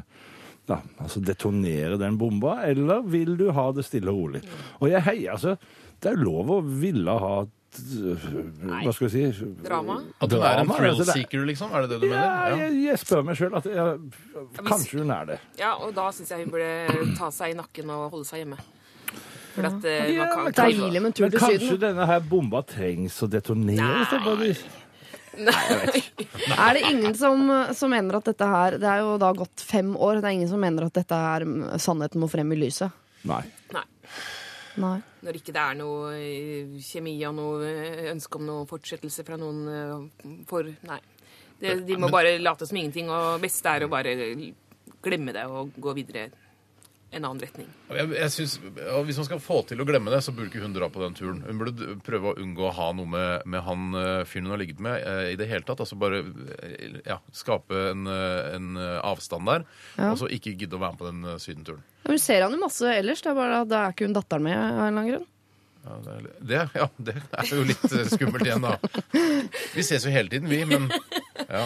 [0.68, 4.42] da, altså detonere den bomba, eller vil du ha det stille og rolig?
[4.82, 5.54] Og jeg heier, altså.
[6.02, 7.36] Det er lov å ville ha
[7.78, 9.46] Hva skal vi si?
[9.66, 10.00] Drama?
[10.22, 11.72] At hun er en altså, det- seeker, liksom?
[11.74, 12.58] Er det det du Ja, mener?
[12.68, 13.68] jeg, jeg spør meg sjøl at
[14.66, 15.40] kanskje hun er det.
[15.60, 18.58] ja, og da syns jeg hun burde ta seg i nakken og holde seg hjemme.
[19.58, 21.80] For at eh, Ja, man kan Deilig med en tur Men til kanskje Syden.
[21.88, 24.12] denne her bomba trengs å detoneres?
[24.14, 24.62] da, på et vis?
[26.58, 27.44] Er det ingen som,
[27.78, 30.22] som mener at dette her Det er jo da gått fem år.
[30.22, 31.46] Det er ingen som mener at dette her
[31.82, 32.94] sannheten må frem i lyset.
[33.28, 33.44] Nei.
[33.76, 33.84] Nei.
[34.78, 34.96] Nei.
[35.26, 39.38] Når ikke det er noe eh, kjemi og noe eh, ønske om noe fortsettelse fra
[39.42, 41.00] noen eh, for Nei.
[41.58, 44.14] Det, de må bare late som ingenting, og best er å bare
[45.02, 46.28] glemme det og gå videre.
[47.12, 47.68] En annen retning.
[47.96, 50.64] Jeg, jeg synes, ja, Hvis man skal få til å glemme det, så burde ikke
[50.66, 51.40] hun dra på den turen.
[51.48, 54.62] Hun burde prøve å unngå å ha noe med, med han eh, fyren hun har
[54.62, 55.80] ligget med eh, i det hele tatt.
[55.86, 58.68] Altså bare eh, ja, skape en, eh, en
[59.02, 59.66] avstand der,
[59.98, 60.12] Ja.
[60.12, 61.46] og så ikke gidde å være med på den sydenturen.
[61.48, 61.84] sydenturen.
[62.08, 64.44] Hun ser han jo masse ellers, det er bare at da er ikke hun datteren
[64.46, 65.28] med av en eller annen grunn.
[65.88, 65.98] Ja,
[66.44, 68.76] det, ja, det er jo litt skummelt igjen, da.
[69.78, 70.90] Vi ses jo hele tiden, vi, men
[71.48, 71.62] ja.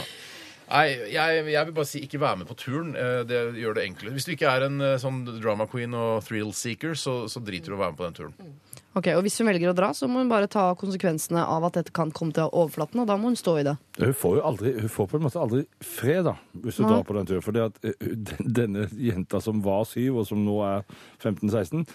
[0.71, 2.93] Nei, jeg, jeg vil bare si ikke være med på turen.
[2.95, 4.13] Eh, Det gjør det enklere.
[4.15, 7.73] Hvis du ikke er en eh, sånn drama queen og thrill seeker, så, så driter
[7.73, 8.53] du i å være med på den turen.
[8.95, 11.77] Ok, og Hvis hun velger å dra, så må hun bare ta konsekvensene av at
[11.79, 13.75] dette kan komme til overflaten, og da må hun stå i det.
[14.01, 16.89] Hun får jo aldri, hun får på en måte aldri fred da, hvis du Nei.
[16.93, 17.45] drar på den turen.
[17.45, 20.83] Fordi at eh, den- denne jenta som var syv, og som nå er
[21.23, 21.85] 15-16,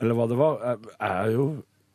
[0.00, 1.48] eller hva det var, er, er jo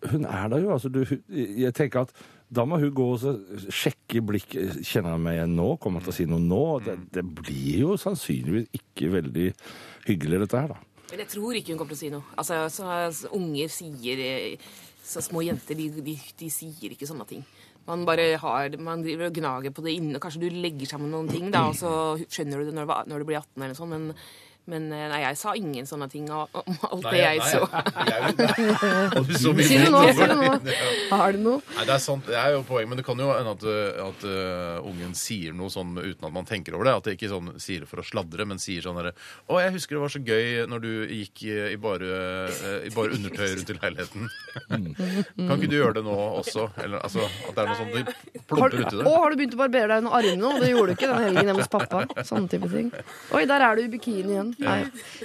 [0.09, 0.69] Hun er der jo.
[0.73, 2.13] altså du, Jeg tenker at
[2.51, 4.57] da må hun gå og sjekke blikk.
[4.83, 5.69] Kjenner han meg igjen nå?
[5.79, 6.63] Kommer han til å si noe nå?
[6.83, 9.47] Det, det blir jo sannsynligvis ikke veldig
[10.09, 11.07] hyggelig, dette her, da.
[11.11, 12.35] Men jeg tror ikke hun kommer til å si noe.
[12.39, 14.69] Altså, så, så Unger sier eh,
[15.03, 17.41] Så små jenter, de, de, de sier ikke sånne ting.
[17.87, 20.21] Man bare har, man driver og gnager på det inne.
[20.21, 21.91] Kanskje du legger sammen noen ting, da, og så
[22.27, 24.11] skjønner du det når, når du blir 18 eller noe Men,
[24.69, 27.61] men eh, nei, jeg sa ingen sånne ting om alt alt det jeg så.
[28.05, 28.35] Jeg,
[29.27, 30.51] du så Si det nå, si det nå.
[31.21, 31.61] Har du noe?
[31.73, 33.65] Nei, Det er sant, det er jo poeng, men det kan jo hende at,
[34.05, 36.95] at uh, ungen sier noe sånn uten at man tenker over det.
[37.01, 39.15] At de ikke sånn, sier det for å sladre, men sier sånn herre
[39.47, 42.11] Å, jeg husker det var så gøy når du gikk i, bare,
[42.53, 44.29] uh, i bare undertøy rundt i leiligheten.
[44.69, 46.69] kan ikke du gjøre det nå også?
[46.85, 49.57] Eller altså, at det er noe sånt det Har, plumper uti å, har du begynt
[49.57, 50.53] å barbere deg under armene nå?
[50.61, 52.05] Det gjorde du ikke den helgen hjemme hos pappa.
[52.27, 52.91] Sånne type ting.
[53.33, 54.50] Oi, der er du i bikini igjen.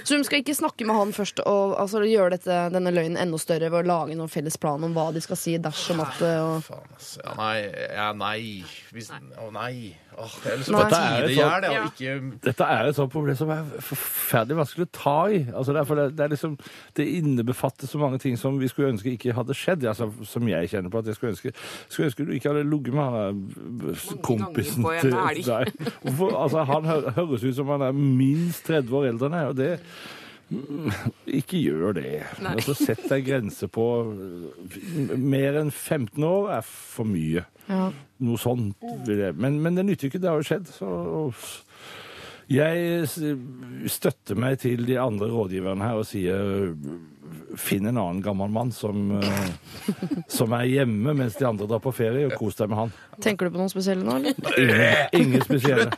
[0.03, 3.39] Så hun skal ikke snakke med han først og altså, gjøre dette, denne løgnen enda
[3.41, 6.73] større ved å lage noen felles plan om hva de skal si dersom at og...
[7.23, 7.55] Ja, nei.
[7.93, 8.41] Ja, nei.
[8.95, 9.95] Hvis, å, nei.
[10.17, 10.81] Åh, lyst Nei.
[10.81, 11.71] Dette er tie det.
[11.91, 12.13] Ikke
[12.47, 15.41] Dette er et sånt problem som er forferdelig vanskelig å ta i.
[15.51, 16.55] Altså derfor det, det, er liksom,
[16.97, 19.85] det innebefatter så mange ting som vi skulle ønske ikke hadde skjedd.
[19.91, 21.53] Altså, som jeg kjenner på at jeg skulle ønske
[21.87, 25.13] Skulle ønske du ikke hadde ligget med han kompisen til
[25.45, 25.71] deg.
[26.01, 29.55] Hvorfor, altså, han hø høres ut som han er minst 30 år eldre deg, og
[29.57, 29.71] det
[31.41, 32.11] ikke gjør det.
[32.43, 32.53] Nei.
[32.55, 33.83] Altså, sett deg grense på
[35.19, 37.43] Mer enn 15 år er for mye.
[37.67, 37.89] Ja.
[38.23, 38.85] Noe sånt.
[39.35, 40.71] Men, men det nytter ikke, det har jo skjedd.
[40.71, 40.87] Så
[42.47, 43.07] jeg
[43.91, 46.75] støtter meg til de andre rådgiverne her og sier
[47.57, 49.49] finn en annen gammel mann som, eh,
[50.31, 52.93] som er hjemme mens de andre drar på ferie, og kos deg med han.
[53.23, 54.33] Tenker du på noen spesielle nå, eller?
[54.57, 55.89] Ingen, ingen spesielle.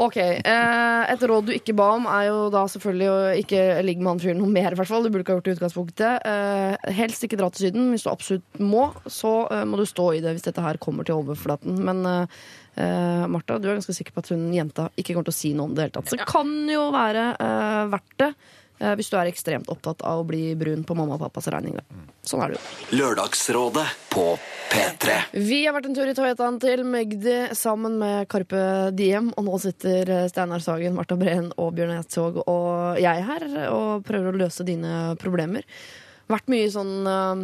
[0.00, 4.02] Ok, eh, Et råd du ikke ba om, er jo da selvfølgelig å ikke ligge
[4.02, 4.72] med han fyren noe mer.
[4.72, 5.04] i hvert fall.
[5.04, 6.26] Du burde ikke ha gjort det i utgangspunktet.
[6.30, 7.92] Eh, helst ikke dra til Syden.
[7.92, 9.34] Hvis du absolutt må, så
[9.68, 11.78] må du stå i det hvis dette her kommer til overflaten.
[11.84, 12.02] Men
[12.76, 15.40] eh, eh, Martha, du er ganske sikker på at hun jenta ikke kommer til å
[15.40, 16.10] si noe om det hele tatt.
[16.10, 18.30] Så det kan jo være uh, verdt det.
[18.82, 21.78] Uh, Hvis du er ekstremt opptatt av å bli brun på mamma og pappas regning.
[21.78, 22.04] Da.
[22.26, 22.98] Sånn er det jo.
[22.98, 24.26] Lørdagsrådet på
[24.72, 25.18] P3.
[25.38, 29.60] Vi har vært en tur i Toyotaen til Magdi sammen med Karpe Diem, og nå
[29.62, 34.66] sitter Steinar Sagen, Marta Breen og Bjørn Eidsvåg og jeg her og prøver å løse
[34.66, 35.68] dine problemer.
[36.30, 37.42] Vært mye sånn uh,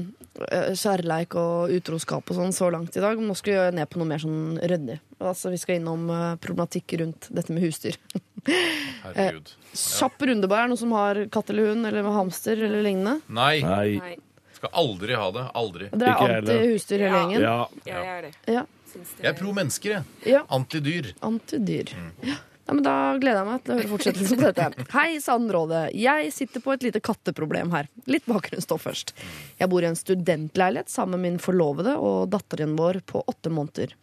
[0.78, 3.20] kjærleik og utroskap og sånn så langt i dag.
[3.20, 4.96] Nå skal vi ned på noe mer sånn ryddig.
[5.20, 7.98] Altså, vi skal innom uh, problematikk rundt dette med husdyr.
[9.04, 9.52] Herregud.
[9.76, 10.64] Kjapp runde bare.
[10.64, 13.18] Er det noen som har katt eller hund eller hamster eller lignende?
[13.28, 13.60] Nei.
[13.66, 14.16] Nei.
[14.56, 15.46] Skal aldri ha det.
[15.56, 15.88] Aldri.
[15.92, 17.20] Dere er anti-husdyr hele Ja.
[17.20, 17.40] gjengen?
[17.44, 17.58] Ja.
[17.88, 18.32] jeg er det.
[18.56, 18.64] Ja.
[18.90, 20.32] Syns det Jeg er pro mennesker, jeg.
[20.32, 20.40] ja.
[20.50, 21.12] Antidyr.
[21.22, 21.92] Antidyr.
[22.26, 22.40] Ja.
[22.70, 24.84] Ja, men Da gleder jeg meg til å høre fortsettelsen på dette.
[24.94, 25.88] Hei, Sandrådet.
[25.98, 27.88] Jeg sitter på et lite katteproblem her.
[28.06, 29.10] Litt bakgrunnsstoff først.
[29.58, 33.96] Jeg bor i en studentleilighet sammen med min forlovede og datteren vår på åtte måneder.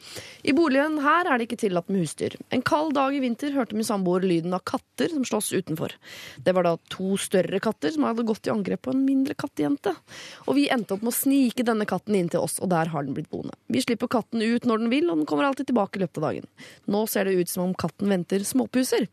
[0.43, 2.35] I boligen her er det ikke tillatt med husdyr.
[2.51, 5.95] En kald dag i vinter hørte min samboer lyden av katter som slåss utenfor.
[6.43, 9.95] Det var da to større katter som hadde gått i angrep på en mindre kattejente.
[10.43, 13.07] Og vi endte opp med å snike denne katten inn til oss, og der har
[13.07, 13.55] den blitt boende.
[13.71, 16.27] Vi slipper katten ut når den vil, og den kommer alltid tilbake i løpet av
[16.27, 16.51] dagen.
[16.91, 19.07] Nå ser det ut som om katten venter småpuser.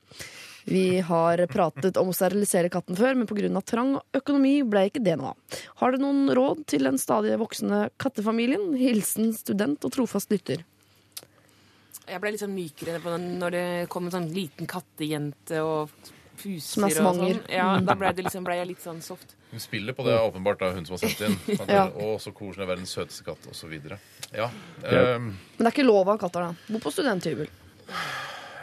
[0.65, 3.61] Vi har pratet om å sterilisere katten før, men pga.
[3.69, 5.59] trang økonomi ble ikke det noe av.
[5.83, 8.73] Har du noen råd til den stadig voksende kattefamilien?
[8.81, 10.65] Hilsen student og trofast lytter.
[12.09, 15.93] Jeg ble litt sånn mykere på den når det kom en sånn liten kattejente og
[16.41, 17.41] puser Som er og sånn.
[17.53, 19.37] Ja, da ble, det liksom, ble jeg litt sånn soft.
[19.53, 21.37] Hun spiller på det, åpenbart, da, hun som har sendt inn.
[21.77, 21.87] Ja.
[21.93, 23.77] Å, så koselig, verdens søteste katt, osv.
[23.85, 24.01] Ja.
[24.35, 24.49] Ja.
[24.91, 26.73] ehm, Men det er ikke lov av katter, da.
[26.73, 27.53] Bo på studenthybel.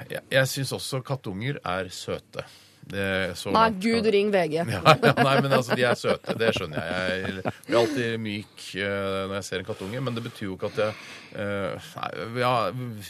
[0.09, 2.45] Jeg jeg syns også kattunger er søte.
[2.91, 4.55] Det, så Nei, langt gud, ring VG.
[4.57, 6.33] Ja, ja, nei, men altså, de er søte.
[6.39, 7.21] Det skjønner jeg.
[7.21, 10.71] Jeg blir alltid myk uh, når jeg ser en kattunge, men det betyr jo ikke
[10.71, 10.97] at jeg
[11.37, 12.53] uh, nei, ja,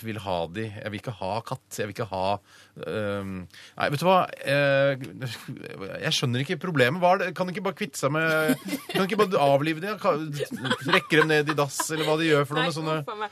[0.04, 0.67] vil ha de.
[0.75, 1.65] Jeg vil ikke ha katt.
[1.80, 4.19] Jeg vil ikke ha uh, Nei, vet du hva?
[4.45, 5.06] Eh,
[6.04, 7.01] jeg skjønner ikke problemet.
[7.01, 7.32] Hva er det?
[7.38, 8.54] Kan de ikke bare kvitte seg med
[8.91, 9.97] Kan de ikke bare avlive dem?
[10.91, 12.67] Rekke dem ned i dass, eller hva de gjør for noe?
[12.69, 13.30] med sånne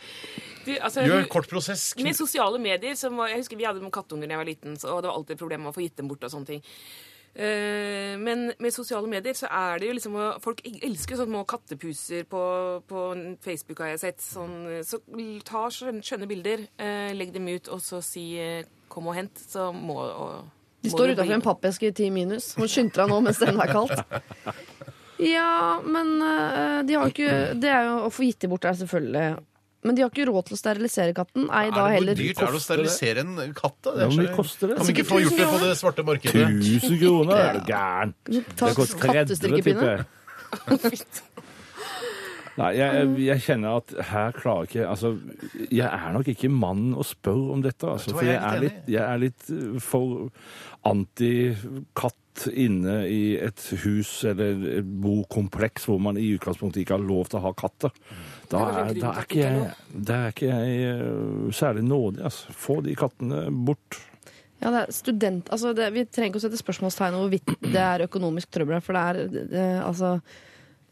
[0.70, 1.92] Du, altså, Gjør en kort prosess.
[1.98, 4.76] Med sosiale medier som var, Jeg husker vi hadde med kattunger da jeg var liten,
[4.78, 6.54] så, og det var alltid et problem med å få gitt dem bort og sånne
[6.54, 6.68] ting.
[7.36, 12.26] Eh, men med sosiale medier så er det jo liksom Folk elsker sånne små kattepuser
[12.28, 12.42] på,
[12.90, 13.04] på
[13.46, 14.24] Facebook, har jeg sett.
[14.24, 14.56] Sånn,
[14.86, 15.02] så
[15.48, 19.70] ta skjønne, bilder, eh, legg dem ut, og så si eh, 'kom og hent', så
[19.72, 20.50] må og,
[20.82, 22.56] De står utafor en pappeske i ti minus.
[22.58, 24.06] Må skynder deg nå mens det ennå er kaldt.
[25.20, 26.14] Ja, men
[26.88, 29.44] de har jo ikke Det er jo å få gitt dem bort, er selvfølgelig
[29.88, 31.46] Men de har ikke råd til å sterilisere katten.
[31.56, 33.78] Ei, da Er det, heller hvor dyrt er det å sterilisere en katt?
[33.86, 33.94] da?
[34.02, 34.78] Ja, mye koster det?
[34.82, 36.48] Kan vi ikke få gjort det på det svarte markedet?
[36.60, 38.14] 1000 kroner, er du gæren?
[38.60, 39.80] Ta Det koster 30, kattestrikkepinne.
[39.80, 41.10] tipper jeg.
[42.60, 45.14] Nei, jeg, jeg kjenner at her klarer ikke Altså,
[45.72, 48.12] jeg er nok ikke mannen å spørre om dette, altså.
[48.12, 49.44] Du hva, For jeg jeg er er litt litt, jeg er litt
[49.86, 50.28] for
[50.90, 57.30] antikatt inne i et hus eller et bokompleks hvor man i utgangspunktet ikke har lov
[57.30, 57.96] til å ha katter.
[58.52, 59.72] Da er da er ikke det jeg,
[60.10, 62.56] da er ikke jeg særlig nådig, altså.
[62.60, 64.00] Få de kattene bort.
[64.60, 65.50] Ja, det er student...
[65.54, 68.98] Altså, det, vi trenger ikke å sette spørsmålstegn over hvorvidt det er økonomisk trøbbel, for
[68.98, 70.18] det er det, altså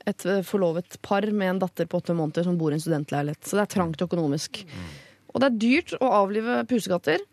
[0.08, 3.44] et eh, forlovet par med en datter på åtte måneder som bor i en studentleilighet.
[3.44, 4.62] Så det er trangt økonomisk.
[5.34, 7.26] Og det er dyrt å avlive pusekatter.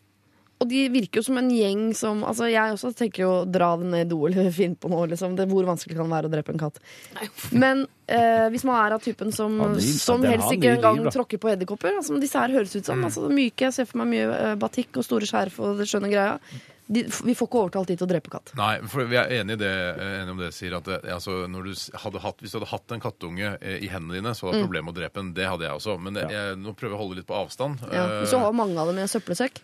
[0.64, 3.90] Og de virker jo som en gjeng som Altså, jeg også tenker jo dra den
[3.92, 5.36] ned i do eller finne på noe, liksom.
[5.38, 6.80] Det, hvor vanskelig kan det være å drepe en katt?
[7.52, 11.40] Men eh, hvis man er av typen som, Ja, de- som helst ikke engang tråkker
[11.42, 13.04] på edderkopper, altså, disse her høres ut som.
[13.04, 16.10] Altså, myke, jeg ser for meg mye eh, batikk og store skjerf og det skjønne
[16.12, 16.38] greia.
[16.86, 18.50] De, vi får ikke overtalt de til å drepe katt.
[18.58, 21.64] Nei, for vi er enige, det, eh, enige om det, sier at det, altså, når
[21.70, 24.52] du hadde hatt, Hvis du hadde hatt en kattunge eh, i hendene dine, så var
[24.52, 24.66] det Mm.
[24.68, 25.32] problem med å drepe den.
[25.32, 25.94] Det hadde jeg også.
[25.98, 27.80] Men jeg, jeg, nå prøver jeg å holde litt på avstand.
[27.88, 28.04] Ja.
[28.04, 29.60] Eh, Hvis du har mange av dem i en søppelsekk.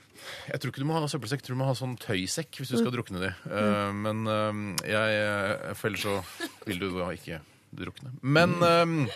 [0.48, 2.68] Jeg tror ikke du må ha søppelsekk, jeg tror du må ha sånn tøysekk hvis
[2.72, 2.82] du Mm.
[2.86, 3.30] skal drukne de.
[3.52, 4.02] Mm.
[4.02, 6.22] men eh, jeg eh, For ellers så
[6.66, 7.40] vil du da ikke
[7.76, 8.16] drukne.
[8.22, 9.12] Men eh,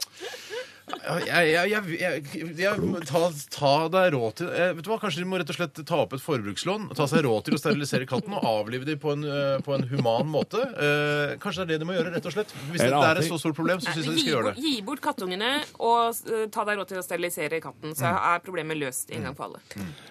[0.84, 3.20] jeg, jeg, jeg, jeg, jeg ta,
[3.54, 6.00] ta deg råd til eh, Vet du hva, Kanskje de må rett og slett ta
[6.02, 9.24] opp et forbrukslån, ta seg råd til å sterilisere katten og avlive dem på en,
[9.24, 10.60] eh, på en human måte.
[10.60, 12.52] Eh, kanskje det er det de må gjøre, rett og slett.
[12.70, 14.64] Hvis det, er et så stort problem, så syns jeg de skal gjøre det.
[14.66, 18.18] gi bort kattungene og eh, ta deg råd til å sterilisere katten, så Mm.
[18.34, 19.60] er problemet løst en gang for alle.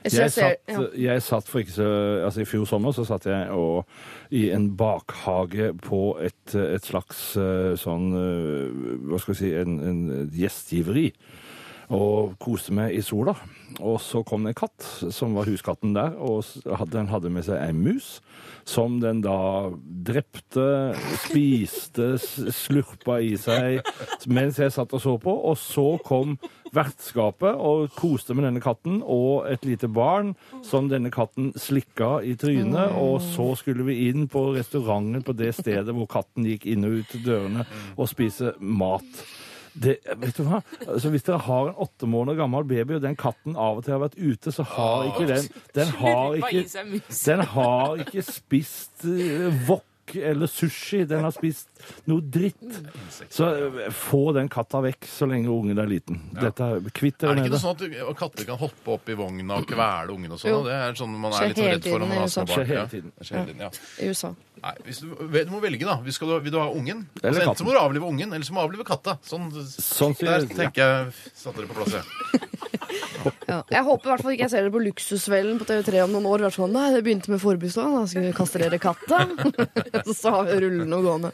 [0.10, 1.86] Jeg satt, jeg satt for ikke så
[2.26, 3.86] Altså i fjor sommer så satt jeg og,
[4.34, 9.80] i en bakhage på et, et slags eh, sånn eh, Hva skal vi si En,
[9.86, 11.12] en gjestgiveri.
[11.94, 13.36] Og koste meg i sola.
[13.84, 16.46] Og så kom det en katt, som var huskatten der, og
[16.94, 18.16] den hadde med seg ei mus.
[18.66, 19.70] Som den da
[20.08, 20.66] drepte,
[21.26, 23.84] spiste, slurpa i seg
[24.32, 25.34] mens jeg satt og så på.
[25.52, 26.38] Og så kom
[26.74, 30.34] vertskapet og koste med denne katten og et lite barn
[30.66, 32.98] som denne katten slikka i trynet.
[33.00, 37.02] Og så skulle vi inn på restauranten på det stedet hvor katten gikk inn og
[37.02, 39.26] ut dørene og spise mat.
[39.74, 40.60] Det, vet du hva?
[40.86, 43.96] Altså, hvis dere har en åtte måneder gammel baby, og den katten av og til
[43.96, 49.50] har vært ute, så har ikke den Den har ikke, den har ikke spist uh,
[49.70, 51.04] wok eller sushi.
[51.10, 51.70] Den har spist
[52.10, 52.60] noe dritt.
[53.34, 56.20] Så eh, få den katta vekk så lenge ungen er liten.
[56.36, 59.18] Dette, er kvitt Er dere det ikke noe sånn at katter kan hoppe opp i
[59.20, 60.64] vogna og kvele ungen og sånn?
[60.68, 62.54] Det er sånn man er litt sånn redd for når man har små barn.
[62.54, 63.14] Skjer hele Ja, tiden.
[63.18, 64.10] det skjer hele tiden, ja.
[64.12, 64.34] USA.
[64.64, 65.98] Nei, hvis du, du må velge, da.
[66.06, 67.06] Vil, skal du, vil du ha ungen?
[67.20, 69.18] Eller Altså, enten må du avlive ungen, eller så må du avlive katta.
[69.28, 72.06] Sånn, Sånn der tenker jeg satte dere på plass, jeg.
[72.06, 72.80] Ja.
[73.26, 76.32] Jeg håper i hvert fall ikke jeg ser det på Luksusfellen på TV3 om noen
[76.32, 76.48] år.
[76.54, 79.26] Sånn, Nei, det begynte med forbudslån, da skal vi kastrere katta.
[80.24, 81.34] Så har vi rullende og gående.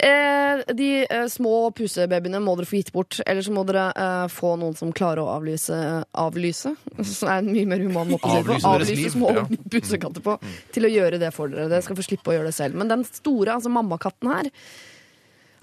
[0.00, 3.18] Eh, de eh, små pusebabyene må dere få gitt bort.
[3.28, 5.76] Eller så må dere eh, få noen som klarer å avlyse,
[6.16, 6.72] avlyse
[7.04, 8.70] Som er en mye mer human måte å si det på.
[8.70, 9.44] Avlyse små ja.
[9.74, 10.38] pusekatter på.
[10.72, 11.68] Til å gjøre det for dere.
[11.68, 12.80] Dere skal få slippe å gjøre det selv.
[12.80, 14.48] Men den store, altså mammakatten her,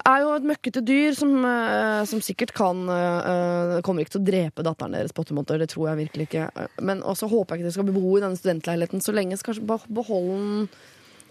[0.08, 4.28] er jo et møkkete dyr som, eh, som sikkert kan eh, Kommer ikke til å
[4.30, 6.68] drepe datteren deres på åtte måneder, det tror jeg virkelig ikke.
[6.88, 9.38] Men også håper jeg ikke dere skal bebo i denne studentleiligheten så lenge.
[9.38, 10.70] Så kanskje beholde den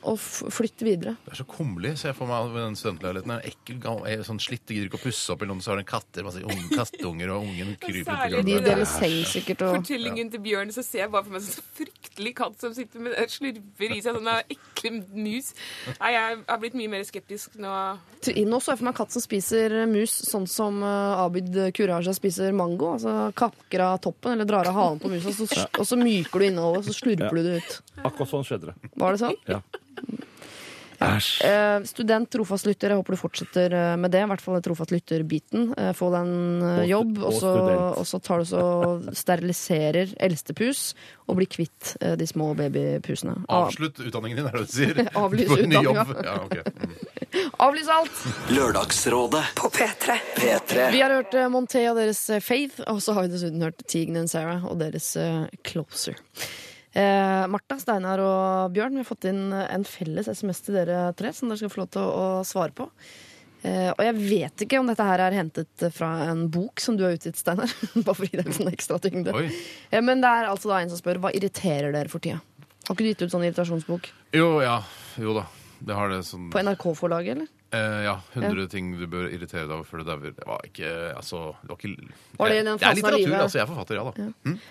[0.07, 1.17] og flytte videre.
[1.25, 3.35] Det er så kummerlig, ser jeg for meg, den studentleiligheten.
[3.37, 5.73] Er ekkel, gammel, er sånn slitt, de gidder ikke å pusse opp, eller noen, så
[5.73, 9.17] har den katter, masse unge kattunger, og ungen kryper ut Særlig i De deler seng
[9.29, 12.61] sikkert og Fortellingen til Bjørn, så ser jeg bare for meg en sånn fryktelig katt
[12.63, 15.53] som sitter med slurper i seg sånne ekle mus.
[15.99, 17.73] Nei, jeg har blitt mye mer skeptisk nå.
[18.47, 22.55] Nå så jeg for meg katt som spiser mus sånn som eh, Abid Kuraja spiser
[22.57, 22.95] mango.
[22.97, 25.35] Altså kakker av toppen eller drar av halen på musa,
[25.67, 27.77] og så myker du innholdet, så slurper du det ut.
[28.05, 28.93] Akkurat sånn skjedde det.
[28.97, 29.37] Var det sånn?
[29.51, 29.61] Ja.
[30.97, 31.45] Æsj.
[31.45, 32.93] Eh, student, trofast lytter.
[32.93, 34.23] Jeg håper du fortsetter eh, med det.
[34.25, 35.69] I hvert fall trofast lytter-biten.
[35.77, 37.53] Eh, få deg en eh, jobb, og og så,
[38.01, 38.63] og så tar du så
[39.23, 40.87] steriliserer eldstepus
[41.27, 43.35] og blir kvitt de små babypusene.
[43.45, 45.01] Av, Avslutt utdanningen din, er det du sier?
[45.25, 46.07] Avlys utdanninga.
[46.25, 46.63] Ja, okay.
[46.65, 46.95] Mm.
[47.67, 48.23] avlys alt!
[48.55, 50.17] Lørdagsrådet På P3.
[50.39, 54.23] P3 Vi har hørt Monté og deres Faith, og så har vi dessuten hørt Tegan
[54.23, 55.13] and Sarah og deres
[55.67, 56.23] Closer.
[56.97, 61.33] Eh, Martha, Steinar og Bjørn, vi har fått inn en felles SMS til dere tre
[61.37, 62.87] som dere skal få lov til å, å svare på.
[63.67, 67.05] Eh, og jeg vet ikke om dette her er hentet fra en bok som du
[67.05, 67.73] har utgitt, Steinar.
[68.07, 69.35] Bare fordi det er sånn ekstra tyngde.
[69.91, 72.41] Eh, men det er altså da en som spør hva irriterer dere for tida.
[72.87, 74.09] Har ikke du gitt ut sånn irritasjonsbok?
[74.37, 74.79] Jo, ja.
[75.21, 75.45] Jo da.
[75.87, 77.56] Det har det sånn På NRK-forlaget, eller?
[77.77, 78.17] Eh, ja.
[78.35, 80.35] 100 ting du bør irritere deg over før du dauer.
[80.37, 82.11] Det var ikke Altså, det var ikke
[82.41, 83.41] Var det i den er fasen av litteratur, livet?
[83.47, 83.59] altså.
[83.61, 84.13] Jeg er forfatter, ja da.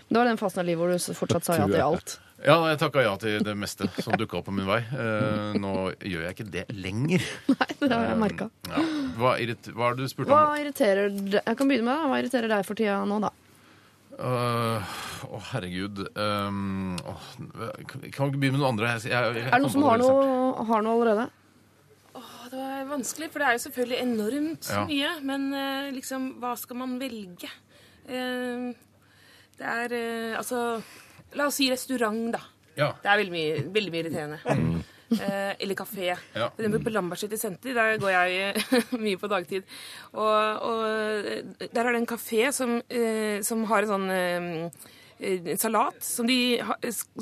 [0.10, 2.16] Det var den fasen av livet hvor du fortsatt sa ja til alt.
[2.46, 4.82] Ja, jeg takka ja til det meste som dukka opp på min vei.
[4.92, 5.72] Eh, nå
[6.04, 7.24] gjør jeg ikke det lenger.
[7.56, 8.50] Nei, det har jeg merka.
[8.70, 8.84] Ja.
[9.22, 10.60] Hva, irrit hva det du spurte Hva om?
[10.60, 12.12] irriterer deg Jeg kan begynne med deg.
[12.12, 13.32] Hva irriterer deg for tida nå, da?
[14.16, 14.94] Øh,
[15.26, 16.04] Å, herregud.
[16.16, 17.24] Um, åh,
[17.90, 18.92] kan vi ikke begynne med noe andre?
[18.96, 21.26] Jeg, jeg, jeg, Er det noen som har noe, har noe allerede?
[22.56, 24.86] Det var vanskelig, for det er jo selvfølgelig enormt Ja.
[24.88, 25.12] mye.
[25.28, 27.50] Men eh, liksom, hva skal man velge?
[28.08, 28.72] Eh,
[29.60, 30.82] det er eh, Altså,
[31.36, 32.40] la oss si restaurant, da.
[32.80, 32.94] Ja.
[33.04, 34.84] Det er veldig mye, veldig mye irriterende.
[35.16, 36.08] Eh, eller kafé.
[36.36, 36.48] Ja.
[36.58, 38.64] For På Lambertseter senter der går jeg
[39.06, 39.64] mye på dagtid.
[40.14, 44.92] Og, og der er det en kafé som, eh, som har en sånn eh,
[45.62, 46.58] salat som de,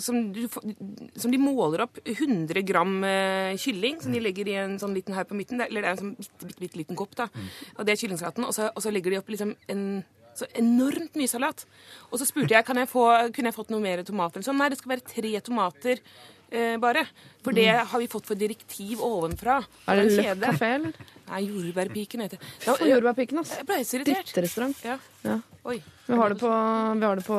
[0.02, 4.80] som, du, som de måler opp 100 gram eh, kylling, som de legger i en
[4.82, 5.62] sånn liten haug på midten.
[5.62, 7.30] Eller det er en sånn bitte, bitte, bitte liten kopp, da.
[7.78, 8.48] Og det er kyllingsalaten.
[8.50, 9.88] Og så, og så legger de opp liksom en
[10.34, 11.66] så enormt mye salat.
[12.10, 14.42] Og så spurte jeg kan jeg få, kunne jeg fått noe mer tomater.
[14.46, 16.02] Sånn, nei, det skal være tre tomater
[16.50, 17.06] eh, bare.
[17.46, 19.60] For det har vi fått for direktiv ovenfra.
[19.86, 21.13] Er det en Løkk kafé, eller?
[21.30, 22.52] Nei, Jordbærpiken heter det.
[22.68, 23.54] Ja, Jordbærpiken, ass.
[23.60, 24.30] Jeg ble så irritert.
[24.30, 24.82] Drittrestaurant.
[24.86, 24.98] Ja.
[25.24, 25.38] Ja.
[25.72, 25.78] Oi.
[26.06, 26.50] Vi har det på,
[27.00, 27.38] vi har det på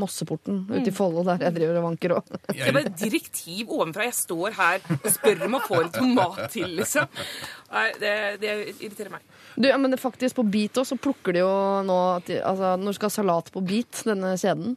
[0.00, 2.30] Mosseporten ute i Follo, der jeg driver og vanker òg.
[2.48, 4.06] Det er bare direktiv ovenfra.
[4.08, 7.10] Jeg står her og spør om å få en tomat til, liksom.
[7.74, 9.26] Nei, det, det irriterer meg.
[9.56, 11.52] Du, ja, men det, faktisk på Beat også, så plukker de jo
[11.84, 14.76] nå at de, altså, Når du skal ha salat på Beat, denne kjeden,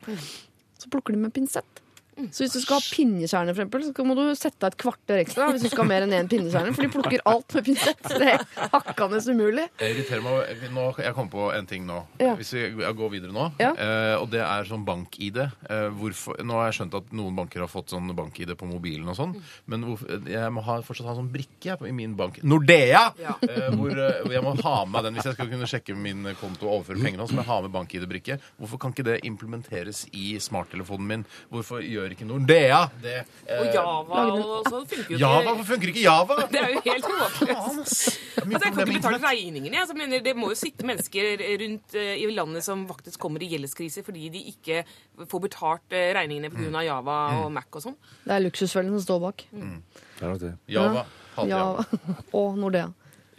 [0.79, 1.83] så plukker de med pinsett.
[2.31, 5.21] Så hvis du skal ha pinnekjerner, for eksempel, så må du sette deg et kvarter
[5.23, 8.01] ekstra hvis du skal ha mer enn én pinnekjerne, for de plukker alt med pinsett.
[8.19, 9.65] Det er hakkende umulig.
[9.79, 12.01] Jeg irriterer meg nå, Jeg kom på en ting nå.
[12.19, 12.35] Ja.
[12.39, 13.49] Hvis vi jeg går videre nå.
[13.61, 13.71] Ja.
[13.73, 15.37] Eh, og det er sånn bank-ID.
[15.69, 19.07] Eh, hvorfor- nå har jeg skjønt at noen banker har fått sånn bank-ID på mobilen
[19.09, 19.35] og sånn.
[19.67, 22.41] Men hvorfor, jeg må ha, fortsatt ha sånn brikke jeg, i min bank.
[22.43, 23.13] Nordea!
[23.19, 23.35] Ja.
[23.43, 26.23] Eh, hvor, eh, hvor jeg må ha med den hvis jeg skal kunne sjekke min
[26.39, 27.17] konto og overføre penger.
[27.19, 28.39] nå, Så må jeg ha med bank-ID-brikke.
[28.59, 31.25] Hvorfor kan ikke det implementeres i smarttelefonen min?
[31.51, 33.15] Hvorfor gjør ikke Nordea det?
[33.45, 35.19] Eh, Og Java og sånn funker jo ikke.
[35.21, 35.43] Java?
[35.53, 36.37] Hvorfor funker ikke Java?
[36.53, 38.19] Det er jo helt håpløst.
[38.39, 39.33] Altså, jeg kan ikke betale.
[39.35, 39.73] Jeg.
[39.81, 43.49] Altså, mener, det må jo sitte mennesker rundt uh, i landet som faktisk kommer i
[43.53, 44.83] gjeldskrise fordi de ikke
[45.29, 46.69] får betalt uh, regningene Mm.
[46.71, 46.85] pga.
[46.89, 47.97] Java og Mac og sånn.
[48.25, 49.43] Det er luksusfellen som står bak.
[49.51, 50.53] Det er nok det.
[50.71, 51.05] Java.
[51.47, 51.85] Java.
[52.39, 52.89] Og Nordea.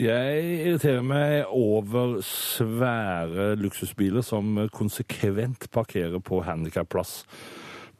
[0.01, 7.19] Jeg irriterer meg over svære luksusbiler som konsekvent parkerer på handikapplass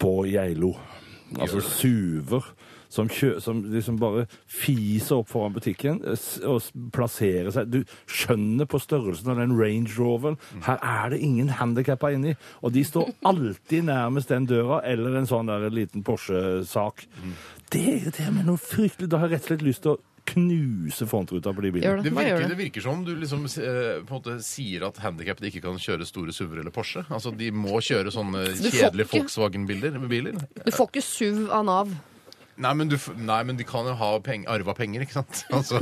[0.01, 0.75] på Geilo.
[1.39, 2.51] Altså SUV-er
[2.91, 7.71] som, kjø, som liksom bare fiser opp foran butikken eh, og plasserer seg.
[7.71, 10.41] Du skjønner på størrelsen av den Range Roveren.
[10.67, 12.35] Her er det ingen handikappa inni.
[12.65, 17.07] Og de står alltid nærmest den døra eller en sånn der liten Porsche-sak.
[17.71, 19.11] Det irriterer meg noe fryktelig.
[19.13, 22.03] Da har jeg rett og slett lyst til å knuse frontruta på de bilene.
[22.03, 22.11] Det.
[22.11, 22.59] Det virker, det?
[22.59, 26.07] virker som om du liksom eh, på en måte sier at handikappede ikke kan kjøre
[26.09, 27.05] store SUV-er eller Porsche.
[27.09, 29.99] Altså, De må kjøre sånne du får kjedelige ikke- Volkswagen-biler.
[30.09, 30.39] biler.
[30.65, 31.99] Du får ikke SUV av Nav.
[32.61, 35.45] Nei men, du, f- nei, men de kan jo ha peng, arva penger, ikke sant?
[35.57, 35.79] Altså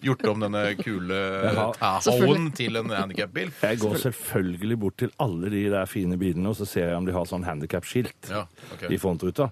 [0.00, 1.18] gjort om denne kule
[1.52, 3.50] har- Tahoen til en handikapbil.
[3.60, 7.04] Jeg går selvfølgelig bort til alle de der fine bilene, og så ser jeg om
[7.04, 8.86] de har sånn handikapskilt Ja, ok.
[8.88, 9.50] i frontruta.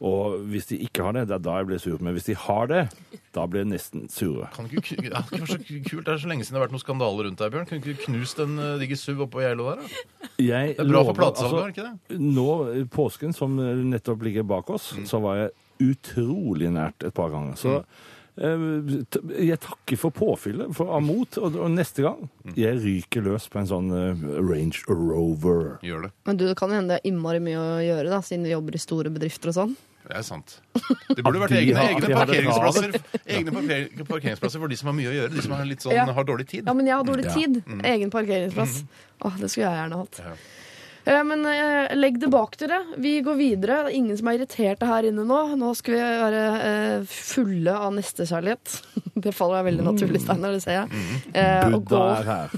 [0.00, 1.98] Og hvis de ikke har det, det er da jeg blir sur.
[2.00, 2.84] Men hvis de har det,
[3.34, 4.46] da blir jeg nesten sure.
[4.54, 6.04] Kan du ikke, ku- ja, det er så kult.
[6.06, 7.66] Det er så lenge siden det har vært noen skandale rundt deg, Bjørn.
[7.66, 9.82] Kunne du ikke knust en uh, digger SUV oppå Geilo der?
[9.82, 10.28] da?
[10.38, 12.20] Jeg Det er bra for lover- platesalget, er det ikke det?
[12.38, 12.46] Nå,
[12.78, 13.58] i påsken som
[13.90, 15.06] nettopp ligger bak oss, Mm.
[15.10, 15.50] så var jeg
[15.90, 17.58] utrolig nært et par ganger.
[17.58, 17.74] Så
[18.38, 22.54] eh, t- jeg takker for påfyllet for, av mot, og, og neste gang Mm.
[22.56, 25.78] jeg ryker løs på en sånn eh, Range Rover.
[25.82, 26.12] Gjør det.
[26.24, 28.54] Men du, det kan jo hende det er innmari mye å gjøre, da, siden vi
[28.54, 29.76] jobber i store bedrifter og sånn.
[30.06, 30.54] Det er sant.
[31.16, 32.94] Det burde vært egne, har- egne, de parkeringsplasser,
[33.38, 35.34] egne parker, parkeringsplasser for de som har mye å gjøre.
[35.34, 36.06] De som har, litt sånn, Ja.
[36.06, 36.64] har dårlig tid.
[36.70, 37.34] Ja, men jeg har dårlig Ja.
[37.34, 37.58] tid.
[37.84, 38.84] Egen parkeringsplass.
[39.20, 40.22] Åh, det skulle jeg gjerne hatt.
[40.24, 40.32] Ja.
[41.08, 42.82] Eh, Men eh, legg det bak dere.
[43.00, 43.76] Vi går videre.
[43.86, 45.38] Det er ingen som er irriterte her inne nå.
[45.56, 48.80] Nå skal vi være eh, fulle av nestekjærlighet.
[49.18, 50.98] Det faller deg veldig naturlig, Steinar, det ser jeg.
[51.34, 52.52] Eh, og gå, er her.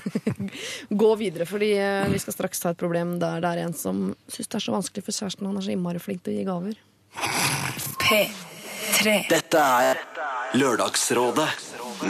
[1.03, 4.03] gå videre, fordi eh, vi skal straks ta et problem der det er en som
[4.29, 5.47] syns det er så vanskelig for kjæresten.
[5.49, 6.77] Han er så innmari flink til å gi gaver.
[7.15, 9.15] P3.
[9.31, 10.01] Dette er
[10.59, 11.49] Lørdagsrådet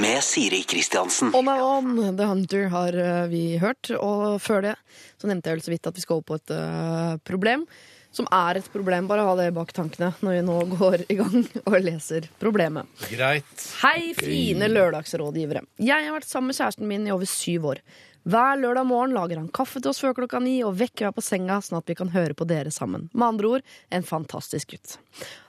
[0.00, 1.32] med Siri Kristiansen.
[1.34, 3.90] On and on, The Hunter har eh, vi hørt.
[3.96, 4.74] Og før det
[5.20, 7.66] så nevnte jeg vel så vidt at vi skal over på et uh, problem.
[8.14, 9.08] Som er et problem.
[9.10, 11.36] Bare ha det bak tankene når vi nå går i gang
[11.70, 12.88] og leser problemet.
[13.10, 13.66] Greit.
[13.84, 15.64] Hei, fine lørdagsrådgivere.
[15.80, 17.82] Jeg har vært sammen med kjæresten min i over syv år.
[18.28, 21.24] Hver lørdag morgen lager han kaffe til oss før klokka ni og vekker meg på
[21.24, 23.08] senga sånn at vi kan høre på dere sammen.
[23.14, 24.98] Med andre ord en fantastisk gutt.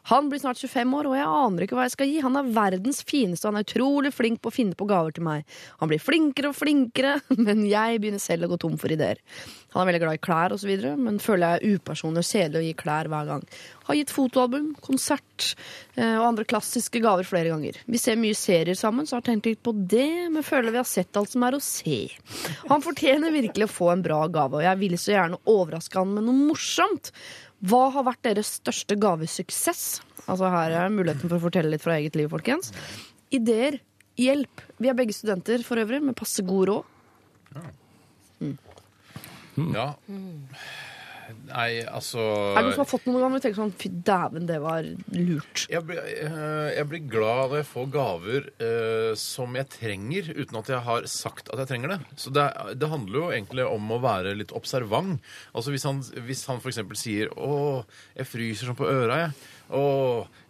[0.09, 2.19] Han blir snart 25 år, og jeg aner ikke hva jeg skal gi.
[2.25, 5.25] Han er verdens fineste, og han er utrolig flink på å finne på gaver til
[5.27, 5.45] meg.
[5.81, 9.21] Han blir flinkere og flinkere, men jeg begynner selv å gå tom for ideer.
[9.71, 12.65] Han er veldig glad i klær osv., men føler jeg er upersonlig og kjedelig å
[12.65, 13.45] gi klær hver gang.
[13.87, 15.51] Har gitt fotoalbum, konsert
[15.95, 17.77] eh, og andre klassiske gaver flere ganger.
[17.85, 20.89] Vi ser mye serier sammen, så har tenkt litt på det, men føler vi har
[20.89, 22.01] sett alt som er å se.
[22.67, 26.17] Han fortjener virkelig å få en bra gave, og jeg ville så gjerne overraske han
[26.17, 27.13] med noe morsomt.
[27.62, 30.01] Hva har vært deres største gavesuksess?
[30.26, 32.72] Altså Her er muligheten for å fortelle litt fra eget liv, folkens.
[33.34, 33.80] Ideer.
[34.20, 34.62] Hjelp.
[34.82, 36.84] Vi er begge studenter for øvrig, med passe god råd.
[39.72, 39.88] Ja.
[41.51, 44.47] Nei, altså Er det noen som har fått noen gang og tenker sånn fy dæven,
[44.49, 45.65] det var lurt?
[45.71, 50.59] jeg blir, eh, jeg blir glad når jeg får gaver eh, som jeg trenger, uten
[50.61, 51.99] at jeg har sagt at jeg trenger det.
[52.15, 52.47] Så det,
[52.79, 55.19] det handler jo egentlig om å være litt observant.
[55.53, 56.81] Altså Hvis han, hvis han f.eks.
[56.99, 57.83] sier 'Å,
[58.15, 59.31] jeg fryser sånn på øra', jeg.
[59.72, 59.82] Å,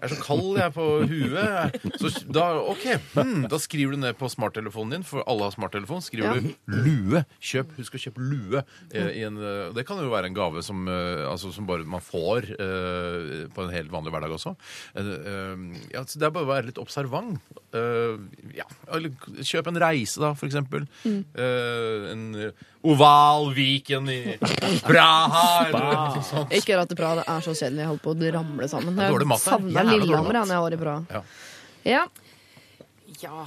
[0.02, 1.76] jeg er så kald jeg på huet.
[2.02, 6.02] Så da, OK, hmm, da skriver du ned på smarttelefonen din, for alle har smarttelefon.
[6.02, 7.22] Skriver du 'lue'.
[7.38, 8.64] Kjøp, Husk å kjøpe lue.
[8.94, 11.86] eh, i en, eh, det kan jo være en gave som, eh, altså, som bare
[11.86, 14.56] man får eh, på en helt vanlig hverdag også.
[14.96, 17.38] Eh, eh, ja, så det er bare å være litt observant.
[17.78, 18.18] Eh,
[18.58, 19.14] ja, eller
[19.46, 20.88] kjøp en reise, da, for eksempel.
[21.06, 22.26] Eh, en
[22.84, 24.38] oval Viken i
[24.84, 26.48] Praha.
[26.52, 27.84] Ikke Praha, det er så kjedelig.
[27.84, 29.02] Jeg holdt på å ramle sammen.
[29.02, 31.04] Jeg savna Lillehammer da jeg var i Praha.
[31.12, 31.24] Ja.
[31.84, 32.06] Ja.
[33.22, 33.46] Ja.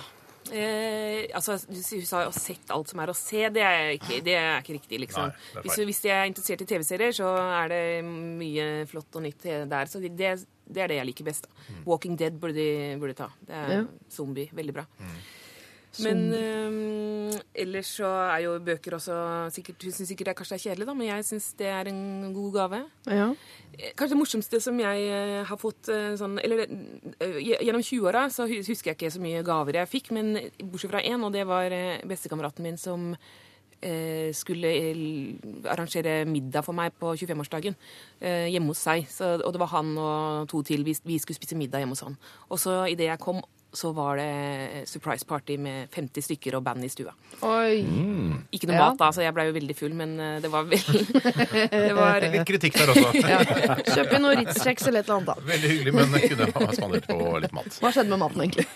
[0.52, 3.48] Eh, altså, du sa jo 'sett alt som er å se'.
[3.50, 5.30] Det er ikke, det er ikke riktig, liksom.
[5.32, 7.30] Nei, er hvis, de hvis jeg er interessert i TV-serier, så
[7.64, 9.86] er det mye flott og nytt der.
[9.86, 11.48] Så det, det er det jeg liker best.
[11.48, 11.48] da.
[11.72, 11.84] Mm.
[11.86, 13.30] 'Walking Dead' burde de burde ta.
[13.40, 13.84] Det er Ja.
[14.10, 14.50] zombie.
[14.52, 14.84] Veldig bra.
[15.00, 15.16] Mm.
[16.02, 19.14] Men øh, ellers så er jo bøker også
[19.54, 22.32] sikkert, Hun syns sikkert det kanskje er kjedelig, da, men jeg syns det er en
[22.34, 22.80] god gave.
[23.06, 23.28] ja.
[23.78, 25.88] Eh, Kanskje det morsomste som jeg eh, har fått
[26.18, 26.64] sånn Eller
[27.40, 31.22] gjennom 20-åra så husker jeg ikke så mye gaver jeg fikk, men bortsett fra én,
[31.26, 31.70] og det var
[32.06, 33.12] bestekameraten min som
[34.34, 35.34] skulle eh,
[35.70, 37.74] arrangere middag for meg på 25-årsdagen
[38.20, 39.06] eh, hjemme hos seg.
[39.10, 40.84] Så, og det var han og to til.
[40.86, 42.16] Vi, vi skulle spise middag hjemme hos han.
[42.50, 43.42] Og så idet jeg kom,
[43.74, 47.10] så var det surprise party med 50 stykker og band i stua.
[47.42, 47.80] Oi.
[48.54, 48.84] Ikke noe Ja.
[48.92, 51.02] mat da, så jeg blei jo veldig full, men eh, det var veldig
[51.74, 53.10] Det var Litt kritikk der også.
[53.90, 55.48] Kjøp inn noe Ritz-kjeks eller et eller annet, da.
[55.50, 57.80] Veldig hyggelig, men kunne ha spandert på litt mat.
[57.82, 58.68] Hva skjedde med maten, egentlig?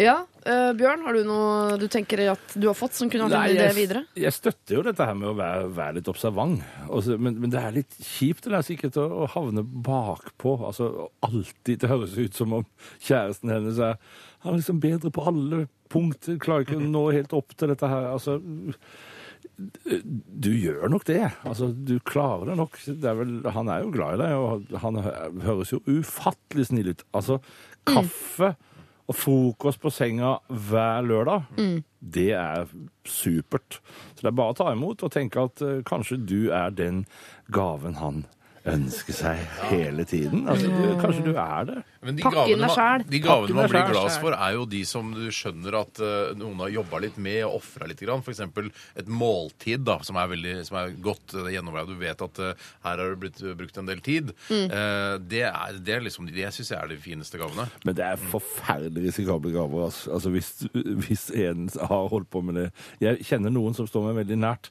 [0.00, 0.14] Ja,
[0.48, 3.58] eh, Bjørn, har du noe du tenker at du har fått som kunne vært en
[3.58, 4.02] idé videre?
[4.16, 6.64] jeg, støtter jo dette her med å være, være litt observant.
[6.88, 10.56] Altså, men, men det er litt kjipt det er sikkert å, å havne bakpå.
[10.66, 14.00] Altså alltid Det høres ut som om kjæresten hennes er
[14.40, 16.38] han er liksom bedre på alle punkter.
[16.40, 18.06] Klarer ikke å nå helt opp til dette her.
[18.08, 18.38] Altså
[19.60, 21.20] du gjør nok det.
[21.44, 22.78] Altså, du klarer det nok.
[22.86, 25.00] Det er vel, han er jo glad i deg, og han
[25.44, 27.04] høres jo ufattelig snill ut.
[27.16, 27.40] Altså,
[27.88, 28.54] kaffe
[29.10, 31.48] og frokost på senga hver lørdag,
[31.98, 32.68] det er
[33.04, 33.80] supert.
[34.14, 37.02] Så det er bare å ta imot og tenke at eh, kanskje du er den
[37.50, 38.22] gaven han
[38.70, 39.40] ønsker seg
[39.70, 40.46] hele tiden.
[40.50, 41.78] Altså, du, kanskje du er det.
[42.00, 45.26] Men de gavene, man, de gavene man blir glad for, er jo de som du
[45.34, 48.00] skjønner at uh, noen har jobba litt med og ofra litt.
[48.00, 48.24] F.eks.
[48.24, 51.92] For eksempel et måltid da, som er, veldig, som er godt uh, gjennomveid.
[51.92, 54.32] Du vet at uh, her har det blitt eh, brukt en del tid.
[54.50, 57.66] Eh, det, er, det, er liksom, det syns jeg er de fineste gavene.
[57.84, 59.86] Men det er forferdelig risikable gaver.
[59.88, 60.50] Altså, altså hvis,
[61.04, 62.66] hvis en har holdt på med det
[63.02, 64.70] Jeg kjenner noen som står meg veldig nært,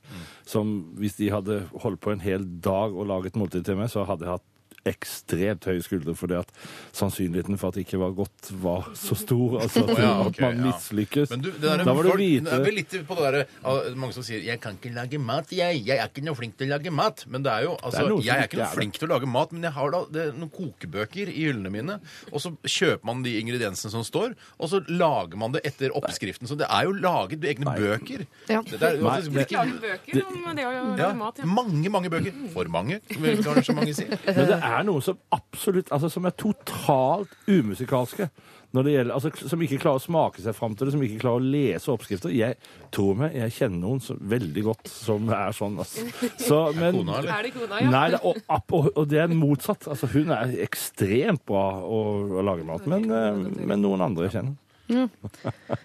[0.50, 4.06] som hvis de hadde holdt på en hel dag og laget måltid til meg, så
[4.10, 4.48] hadde jeg hatt
[4.88, 6.52] ekstremt høye skuldre, fordi at
[6.96, 9.60] sannsynligheten for at det ikke var godt, var så stor.
[9.64, 10.70] Altså at, ja, okay, at man ja.
[10.70, 11.34] mislykkes.
[11.34, 13.44] Men du, det der, da må du folk, vite det er litt på det derre
[13.68, 15.84] ah, Mange som sier 'jeg kan ikke lage mat', jeg.
[15.86, 17.26] Jeg er ikke noe flink til å lage mat.
[17.28, 19.30] Men det er jo altså, er Jeg er ikke noe er flink til å lage
[19.30, 22.00] mat, men jeg har da det noen kokebøker i hyllene mine.
[22.32, 26.50] Og så kjøper man de ingrediensene som står, og så lager man det etter oppskriften.
[26.50, 28.26] Så det er jo laget egne bøker.
[28.50, 28.62] Ja.
[28.66, 31.42] Det, er, Nei, det blir ikke Lage bøker om det å ja, lage mat.
[31.42, 31.50] Ja.
[31.50, 32.36] mange, mange bøker.
[32.54, 34.08] For mange, vil kanskje mange si.
[34.10, 38.30] Men det er noen som absolutt altså Som er totalt umusikalske.
[38.70, 41.22] Når det gjelder, altså, som ikke klarer å smake seg fram til det, som ikke
[41.24, 42.34] klarer å lese oppskrifter.
[42.38, 42.60] Jeg
[42.94, 45.80] tror meg, jeg kjenner noen så, veldig godt som er sånn.
[45.82, 46.06] Altså.
[46.38, 47.32] Så, men, Kona, eller?
[47.34, 47.90] Er det kona, ja?
[47.96, 49.90] Nei, det, og, og, og det er motsatt.
[49.90, 53.42] Altså, hun er ekstremt bra å, å lage mat, men, eh,
[53.74, 54.58] men noen andre jeg kjenner.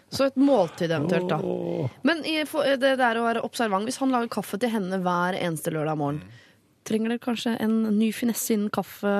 [0.08, 1.40] Så et måltid eventuelt, da.
[2.08, 5.36] Men i, for, det der å være observant Hvis han lager kaffe til henne hver
[5.36, 6.22] eneste lørdag morgen,
[6.86, 9.14] trenger dere kanskje en ny finesse innen kaffe?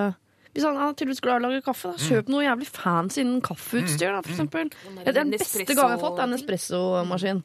[0.54, 3.40] Hvis han er tydeligvis glad i å lage kaffe, da, kjøp noe jævlig fancy innen
[3.42, 4.12] kaffeutstyr.
[4.14, 4.70] Da, for eksempel.
[5.02, 7.42] der Den beste gaven jeg har fått, er en espressomaskin.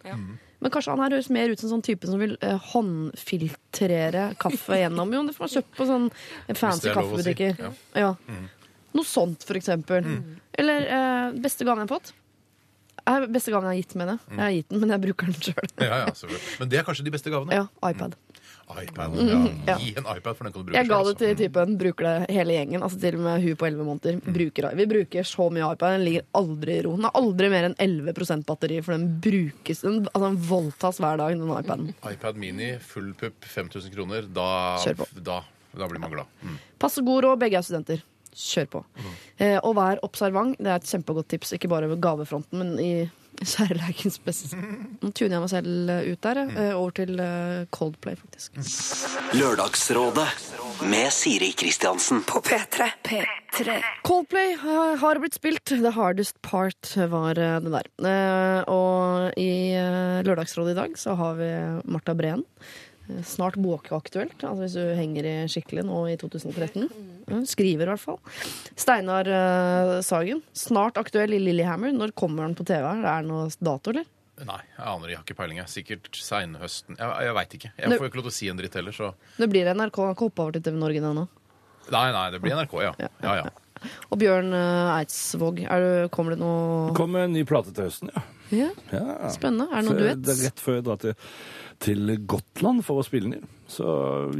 [0.59, 4.79] Men kanskje han her høres mer ut som sånn type som vil eh, håndfiltrere kaffe
[4.81, 5.13] gjennom.
[5.15, 6.07] Jo, det får man kjøpt på sånn
[6.51, 7.61] fancy er si, kaffebutikker.
[7.97, 8.13] Ja.
[8.97, 10.05] Noe sånt, for eksempel.
[10.59, 12.13] Eller eh, beste gaven jeg har fått.
[13.05, 14.17] Eh, beste gaven jeg har gitt med det.
[14.35, 15.71] Jeg har gitt den, men jeg bruker den sjøl.
[15.79, 16.55] Ja, ja, selvfølgelig.
[16.59, 17.55] Men det er kanskje de beste gavene?
[17.61, 18.19] Ja, iPad.
[18.69, 19.15] iPad.
[19.17, 19.47] Ja.
[19.65, 19.77] ja.
[19.81, 22.35] Gi en iPad, for den kan du bruke Jeg ga det til typen, bruker det
[22.35, 22.83] hele gjengen.
[22.85, 24.19] Altså til og med hun på 11 måneder.
[24.37, 25.95] Bruker, vi bruker så mye iPad.
[25.97, 26.93] Den ligger aldri i ro.
[26.97, 31.21] Den har aldri mer enn 11% batteri, for den brukes den, altså den voldtas hver
[31.23, 31.89] dag, den iPaden.
[31.95, 32.13] altså.
[32.13, 34.29] iPad Mini, full pupp, 5000 kroner.
[34.29, 34.47] Da,
[35.17, 35.41] da,
[35.73, 36.39] da blir man glad.
[36.43, 36.61] Mm.
[36.79, 38.05] Passe god råd, begge er studenter.
[38.39, 38.83] Kjør på.
[39.41, 40.59] Eh, og vær observant.
[40.59, 42.91] Det er et kjempegodt tips, ikke bare ved gavefronten, men i
[43.43, 44.57] kjærleikens beste.
[45.01, 46.41] Nå tuner jeg meg selv eh, ut der.
[46.49, 48.59] eh, over til eh, Coldplay, faktisk.
[49.39, 50.27] Lørdagsrådet
[50.89, 52.21] med Siri Kristiansen.
[52.27, 52.89] På P3.
[53.05, 53.79] P3.
[54.07, 55.65] Coldplay har blitt spilt.
[55.71, 57.89] The hardest part var det der.
[58.71, 59.51] Og i
[60.27, 61.49] Lørdagsrådet i dag så har vi
[61.91, 62.45] Marta Breen.
[63.25, 66.85] Snart bokaktuelt, altså hvis du henger i skikkelig nå i 2013.
[67.29, 68.19] Hun skriver i hvert fall.
[68.79, 71.93] Steinar uh, Sagen, snart aktuell i Lillehammer.
[71.95, 72.85] Når kommer han på TV?
[72.85, 74.07] Er det noe dato, eller?
[74.39, 75.59] Nei, jeg aner, jeg har ikke peiling.
[75.67, 76.95] Sikkert seinhøsten.
[76.99, 77.71] Jeg, jeg veit ikke.
[77.75, 79.09] Jeg får jo ikke lov til å si en dritt heller, så
[79.41, 79.99] Det blir NRK.
[79.99, 81.25] Han har ikke hoppa over til TV Norge ennå.
[81.89, 82.93] Nei, nei, det blir NRK, ja.
[83.01, 83.49] Ja, Ja, ja.
[84.11, 87.87] Og Bjørn eh, Eidsvåg, er du, kommer det noe Det kommer en ny plate til
[87.87, 88.23] høsten, ja.
[88.51, 89.29] ja, ja.
[89.31, 89.69] Spennende.
[89.71, 90.41] Er det noe Det er duett?
[90.49, 91.29] rett før jeg drar til,
[91.79, 93.51] til Gotland for å spille den inn.
[93.69, 93.85] Så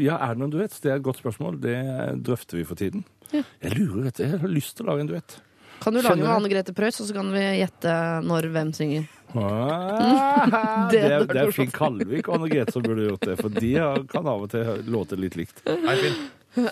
[0.02, 0.76] ja, er det noen duett?
[0.84, 1.60] Det er et godt spørsmål.
[1.64, 1.78] Det
[2.26, 3.06] drøfter vi for tiden.
[3.32, 3.44] Ja.
[3.62, 5.38] Jeg lurer rett Jeg har lyst til å lage en duett.
[5.80, 6.28] Kan du lage med?
[6.28, 7.94] Anne Grete Preus, og så kan vi gjette
[8.28, 9.06] når hvem synger?
[9.38, 11.52] Ah, Det det, er, det er.
[11.56, 13.72] Finn Kalvik og Anne Grete som burde gjort det, for de
[14.12, 15.62] kan av og til låte litt likt.
[15.70, 16.20] Hei, Finn.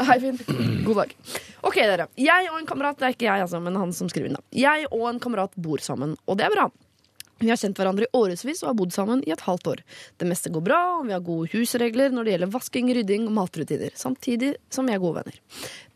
[0.09, 0.41] Hei, Finn.
[0.83, 1.13] God dag.
[1.69, 2.09] Ok, dere.
[2.19, 4.43] Jeg og en kamerat, det er ikke jeg, altså, men han som skriver inn, da.
[4.57, 6.67] Jeg og en kamerat bor sammen, og det er bra.
[7.39, 9.83] Vi har kjent hverandre i årevis og har bodd sammen i et halvt år.
[10.17, 13.35] Det meste går bra, og vi har gode husregler når det gjelder vasking, rydding og
[13.37, 15.37] matrutiner, samtidig som vi er gode venner.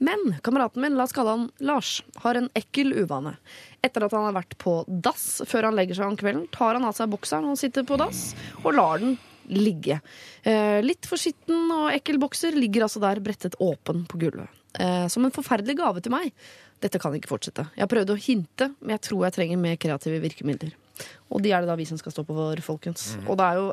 [0.04, 3.34] Men kameraten min, la oss kalle han Lars, har en ekkel uvane.
[3.82, 6.86] Etter at han har vært på dass før han legger seg om kvelden, tar han
[6.86, 8.32] av seg bokseren og sitter på dass,
[8.62, 9.18] og lar den
[9.52, 9.98] ligge.
[10.44, 14.62] Eh, litt for skitten og ekkel bokser ligger altså der brettet åpen på gulvet.
[14.80, 16.32] Eh, som en forferdelig gave til meg.
[16.82, 17.68] Dette kan ikke fortsette.
[17.76, 20.78] Jeg har prøvd å hinte, men jeg tror jeg trenger mer kreative virkemidler.
[21.32, 23.16] Og de er det da vi som skal stå på for, folkens.
[23.26, 23.68] Og det er jo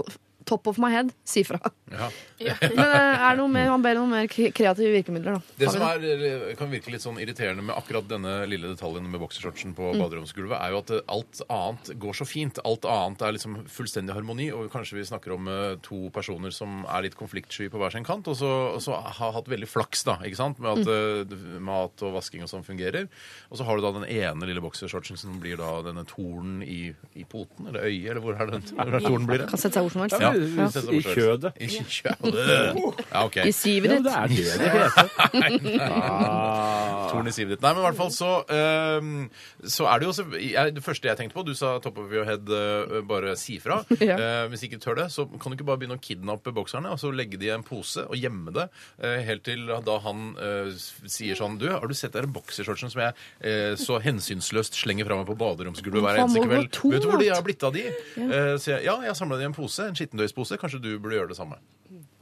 [0.00, 0.18] uh,
[0.48, 1.60] top of my head, si fra.
[1.92, 2.10] Ja.
[2.76, 5.56] Men eh, er noe mer, man ber om noe mer kreative virkemidler, da.
[5.60, 9.74] Det som er, kan virke litt sånn irriterende med akkurat denne lille detaljen med boksershortsen
[9.76, 12.60] på baderomsgulvet, er jo at eh, alt annet går så fint.
[12.66, 16.82] Alt annet er liksom fullstendig harmoni, og kanskje vi snakker om eh, to personer som
[16.86, 20.06] er litt konfliktsky på hver sin kant, og så, og så har hatt veldig flaks
[20.08, 21.60] da, ikke sant, med at mm.
[21.66, 23.10] mat og vasking og sånn fungerer.
[23.50, 26.94] Og så har du da den ene lille boksershortsen som blir da denne tornen i,
[27.18, 29.50] i poten, eller øyet, eller hvor er den hvor er tornen blir det?
[29.52, 30.16] Kan sette seg hvor som helst.
[30.20, 30.68] Ja, Ja.
[30.90, 31.52] I kjødet.
[31.60, 32.29] I kjødet.
[32.36, 33.36] Ja, ok.
[33.46, 35.80] I sivet Ja, det er det det heter.
[35.90, 37.08] Ah.
[37.10, 37.62] Torn i sivet ditt.
[37.64, 39.28] Nei, men i hvert fall så ehm,
[39.66, 42.12] Så er det jo også jeg, Det første jeg tenkte på Du sa top of
[42.14, 43.80] your head, eh, bare si fra.
[44.00, 44.16] Ja.
[44.16, 46.90] Eh, hvis ikke du tør det, så kan du ikke bare begynne å kidnappe bokserne
[46.94, 48.64] og så legge de i en pose og gjemme det
[49.04, 50.70] eh, helt til da han eh,
[51.10, 55.20] sier sånn Du, har du sett den boksershortsen som jeg eh, så hensynsløst slenger fra
[55.20, 56.80] meg på baderomsgulvet hver eneste kveld?
[56.94, 57.84] Vet du hvor de har blitt av de?
[57.90, 59.84] Eh, så jeg, ja, jeg har samla de i en pose.
[59.90, 60.58] En skittentøyspose.
[60.60, 61.60] Kanskje du burde gjøre det samme.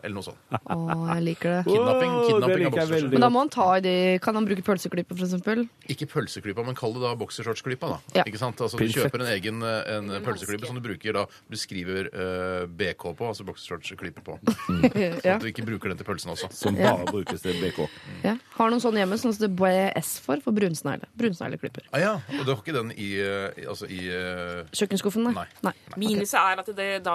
[0.03, 0.39] Eller noe sånt.
[0.55, 0.77] Å,
[1.11, 1.63] jeg liker det.
[1.67, 3.13] Kidnapping, kidnapping av boksershorts.
[3.13, 5.65] Men da må han ta i de Kan han bruke pølseklypa, for eksempel?
[5.91, 7.91] Ikke pølseklypa, men kall det da boksershortsklypa.
[7.91, 7.99] da.
[8.21, 8.25] Ja.
[8.31, 8.61] Ikke sant?
[8.63, 9.09] Altså, du Pinsett.
[9.09, 13.27] kjøper en egen eh, en pølseklype som du bruker da du skriver uh, BK på,
[13.33, 14.39] altså boksershortsklype på.
[14.67, 14.87] Sånn
[15.27, 15.35] Ja.
[15.35, 16.51] at du ikke bruker den til pølsen også.
[16.55, 16.95] Som Ja.
[16.95, 17.83] bare brukes til BK.
[18.29, 18.37] Ja.
[18.59, 21.07] Har noen sånne hjemme, sånn som det ble S for, for brunsnegle.
[21.19, 21.87] Brunsnegleklipper.
[21.95, 24.65] Ah, ja, Og du har ikke den i, eh, altså i uh...
[24.75, 25.45] Kjøkkenskuffen, nei.
[25.67, 25.75] Nei.
[25.99, 27.15] Minuset er at det da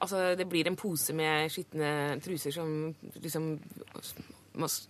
[0.00, 3.60] altså, det blir en pose med skitne truser som liksom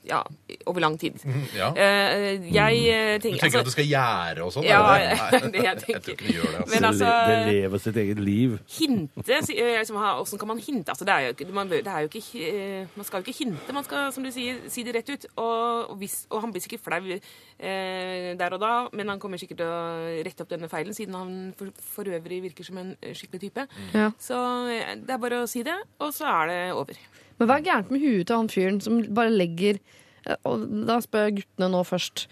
[0.09, 0.23] Ja,
[0.67, 1.21] over lang tid.
[1.55, 1.69] Ja.
[1.77, 4.65] Eh, jeg tenker, Du tenker altså, at du det skal gjære og sånn?
[4.65, 5.51] Ja, det det?
[5.55, 5.93] det jeg tenker.
[5.93, 6.61] jeg tror ikke det gjør det.
[6.63, 6.75] Altså.
[6.75, 8.57] Men altså det lever sitt eget liv.
[8.79, 10.95] Hinte eh, liksom, Åssen kan man hinte?
[10.95, 13.39] Altså, det er jo ikke, man, det er jo ikke eh, man skal jo ikke
[13.45, 15.29] hinte, man skal som du sier, si det rett ut.
[15.37, 19.41] Og, og, hvis, og han blir sikkert flau eh, der og da, men han kommer
[19.41, 22.95] sikkert til å rette opp denne feilen, siden han for, for øvrig virker som en
[23.01, 23.67] eh, skikkelig type.
[23.95, 24.11] Ja.
[24.21, 24.39] Så
[24.73, 27.01] eh, det er bare å si det, og så er det over.
[27.41, 31.01] Men hva er gærent med huet til han fyren som bare legger eh, Og da
[31.01, 32.27] spør jeg guttene nå først.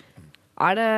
[0.59, 0.89] Er det,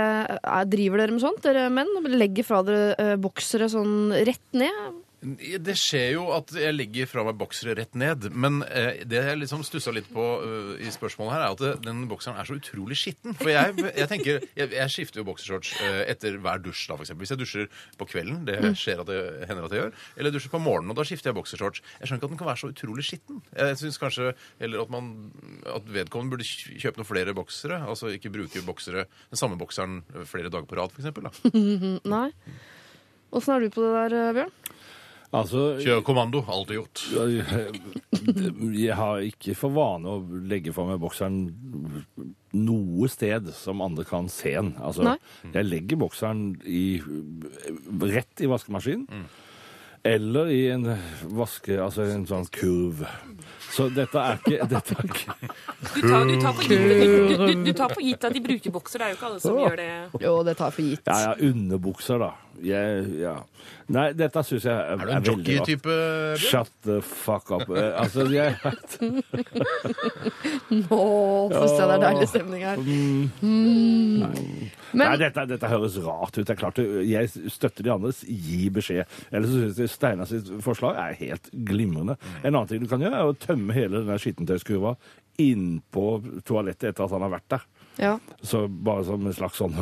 [0.40, 1.90] er, driver dere med sånt, dere menn?
[2.10, 5.00] Legger fra dere eh, boksere sånn rett ned?
[5.20, 8.30] Det skjer jo at jeg legger fra meg boksere rett ned.
[8.32, 11.72] Men eh, det jeg liksom stussa litt på eh, i spørsmålet her, er at det,
[11.84, 13.36] den bokseren er så utrolig skitten.
[13.36, 17.26] For jeg, jeg tenker Jeg, jeg skifter jo boksershorts eh, etter hver dusj, da, eksempel.
[17.26, 17.68] Hvis jeg dusjer
[18.00, 21.00] på kvelden, det skjer at det hender at jeg gjør, eller dusjer på morgenen, og
[21.00, 21.84] da skifter jeg boksershorts.
[22.00, 23.44] Jeg skjønner ikke at den kan være så utrolig skitten.
[23.60, 25.12] Jeg syns kanskje heller at man
[25.68, 26.46] At vedkommende burde
[26.80, 27.82] kjøpe noen flere boksere.
[27.84, 31.60] Altså ikke bruke boksere den samme bokseren flere dager på rad, eksempel, da.
[32.16, 32.28] Nei.
[33.36, 34.54] Åssen er du på det der, eh, Bjørn?
[35.30, 36.42] Altså, Kjøre kommando.
[36.50, 37.02] Alltid gjort.
[38.74, 41.44] jeg har ikke for vane å legge fra meg bokseren
[42.58, 44.72] noe sted som andre kan se den.
[44.82, 45.18] Altså, Nei.
[45.54, 46.98] jeg legger bokseren i,
[48.10, 49.06] rett i vaskemaskinen.
[50.02, 50.86] Eller i en
[51.36, 51.76] vaske...
[51.76, 53.02] Altså en sånn kurv.
[53.70, 57.64] Så dette er ikke, dette er ikke Du tar, du tar, for, gitt, du, du,
[57.68, 59.02] du tar for gitt at de bruker bokser.
[59.02, 59.90] Det er jo ikke alle som gjør det.
[60.24, 61.04] Jo, det tar for gitt.
[61.06, 62.32] Ja, ja, underbukser, da.
[62.60, 63.36] Jeg, ja.
[63.90, 65.26] Nei, dette syns jeg er, Er du en veldig rart.
[65.46, 66.38] jockey-type, Bjørn?
[66.42, 67.68] Shut the fuck up.
[67.70, 68.54] Eh, Altså, jeg
[70.70, 71.00] Nå
[71.52, 72.80] syns jeg det er deilig stemning her.
[72.80, 74.20] Mm.
[74.20, 76.44] Nei, Men dette, dette høres rart ut.
[76.46, 78.22] Det er klart, det- Jeg støtter de andres.
[78.26, 79.04] Gi beskjed.
[79.32, 82.16] Ellers så syns jeg Steinar sitt forslag er helt glimrende.
[82.44, 84.96] En annen ting du kan gjøre, er å tømme hele den der skittentøyskurva
[85.40, 87.62] innpå toalettet etter at han har vært der.
[88.00, 88.16] Ja.
[88.42, 89.74] Så bare som en slags sånn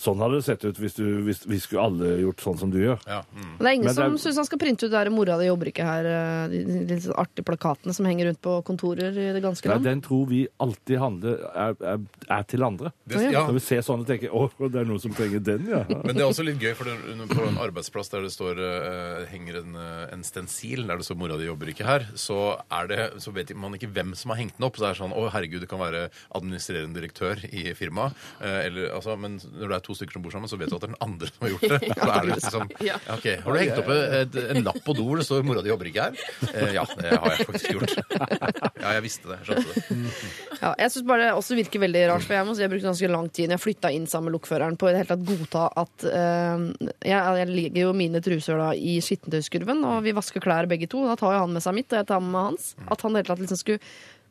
[0.00, 2.78] Sånn hadde det sett ut hvis, du, hvis vi skulle alle gjort sånn som du
[2.80, 3.00] gjør.
[3.04, 3.20] Ja.
[3.34, 3.50] Mm.
[3.58, 5.86] Det er ingen Men som syns han skal printe ut der 'mora di jobber ikke
[5.86, 6.08] her',
[6.50, 9.68] de, de, de litt sånn artige plakatene som henger rundt på kontorer i det ganske
[9.70, 12.04] Nei, den tror vi alltid handler er, er,
[12.38, 12.92] er til andre.
[13.04, 13.44] Det, ja.
[13.48, 15.82] Når vi ser sånne, tenker vi å, det er noen som trenger den, ja.
[16.06, 19.26] Men det er også litt gøy, for det, på en arbeidsplass der det står, uh,
[19.30, 22.40] henger en, eh, en stensil der det står 'mora di jobber ikke her', så,
[22.72, 24.78] er det, så vet man ikke hvem som har hengt den opp.
[24.78, 28.14] Så det er sånn 'Å, herregud, det kan være administrerende direktør i firmaet'.
[28.40, 30.76] Eh, eller, altså, men når det er to stykker som bor sammen, så vet du
[30.76, 31.80] at det er den andre som har gjort det.
[32.06, 35.06] Da er det liksom, ja, ok, Har du hengt opp et, en lapp på do
[35.08, 36.16] hvor det står 'mora di jobber ikke her'?
[36.52, 37.94] Eh, ja, det har jeg faktisk gjort.
[38.82, 39.38] Ja, jeg visste det.
[39.46, 40.00] Skjønte det.
[40.60, 42.90] Ja, jeg syns bare det også virker veldig rart, for jeg må si jeg brukte
[42.90, 45.26] ganske lang tid når jeg flytta inn sammen med lokføreren på i det hele tatt
[45.28, 46.66] godta at eh,
[47.06, 51.04] jeg, jeg legger jo mine truser da i skittentøyskurven, og vi vasker klær begge to.
[51.08, 52.74] Da tar jo han med seg mitt, og jeg tar med hans.
[52.86, 53.80] At han i det hele tatt liksom skulle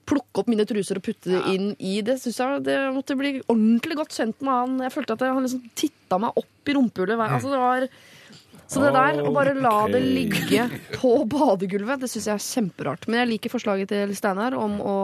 [0.06, 3.40] plukke opp mine truser og putte det inn i det, Synes jeg det måtte bli
[3.48, 4.76] ordentlig godt kjent med han.
[4.86, 7.18] Jeg følte at han liksom titta meg opp i rumpehullet.
[7.26, 7.88] Altså, det var
[8.66, 10.64] så det der, å bare la det ligge
[10.96, 13.04] på badegulvet, det syns jeg er kjemperart.
[13.06, 14.96] Men jeg liker forslaget til Steinar om å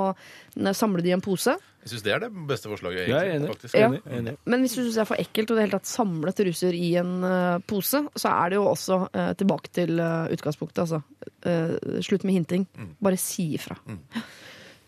[0.73, 1.53] samle det i en pose.
[1.81, 3.37] Jeg syns det er det beste forslaget, Jeg er egentlig.
[3.37, 3.53] enig.
[3.53, 3.77] faktisk.
[3.77, 3.87] Ja.
[3.89, 4.33] Enig, enig.
[4.49, 6.89] Men hvis du syns det er for ekkelt å det hele tatt samle truser i
[7.01, 11.01] en eh, pose, så er det jo også eh, tilbake til eh, utgangspunktet, altså.
[11.45, 12.65] Eh, slutt med hinting.
[13.01, 13.77] Bare si ifra.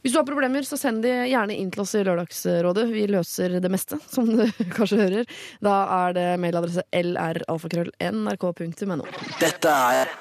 [0.03, 2.83] Hvis du har problemer, så send de gjerne inn til oss i Lørdagsrådet.
[2.91, 4.43] Vi løser det meste, som du
[4.75, 5.23] kanskje hører.
[5.63, 9.05] Da er det mailadresse lralfakrøll.nrk.no.
[9.39, 10.11] Dette er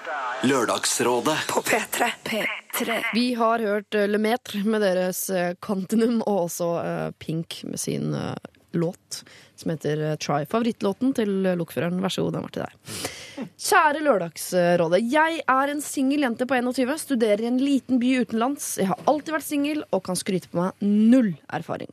[0.46, 2.12] Lørdagsrådet På P3.
[2.30, 3.02] P3.
[3.14, 8.14] Vi har hørt Le Lemaitre med deres eh, Continuum, og også eh, Pink med sin
[8.14, 8.34] eh,
[8.72, 9.24] låt
[9.56, 10.46] som heter eh, Try.
[10.46, 12.00] Favorittlåten til eh, lokføreren.
[12.02, 12.72] Vær så god, den var til deg.
[13.62, 14.98] Kjære Lørdagsrådet.
[15.06, 18.72] Jeg er en singel jente på 21, studerer i en liten by utenlands.
[18.80, 21.92] Jeg har alltid vært singel og kan skryte på meg null erfaring.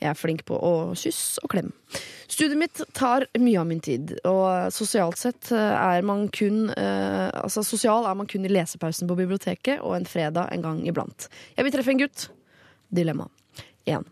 [0.00, 1.74] Jeg er flink på å kysse og klemme.
[2.24, 7.28] Studiet mitt tar mye av min tid, og sosialt sett eh, er man kun eh,
[7.42, 11.28] Altså sosial er man kun i lesepausen på biblioteket og en fredag en gang iblant.
[11.58, 12.30] Jeg vil treffe en gutt.
[12.88, 13.28] Dilemma.
[13.88, 14.04] 1.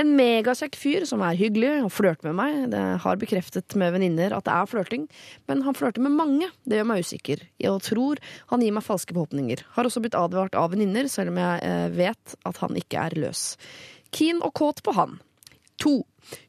[0.00, 2.58] En megakjekk fyr som er hyggelig og flørter med meg.
[2.72, 5.06] Det har bekreftet med venninner at det er flørting,
[5.50, 6.50] men han flørter med mange.
[6.64, 7.44] Det gjør meg usikker.
[7.62, 8.22] Jeg tror
[8.52, 9.64] han gir meg falske forhåpninger.
[9.76, 13.18] Har også blitt advart av venninner, selv om jeg eh, vet at han ikke er
[13.26, 13.46] løs.
[14.14, 15.18] Keen og kåt på han.
[15.82, 15.98] To.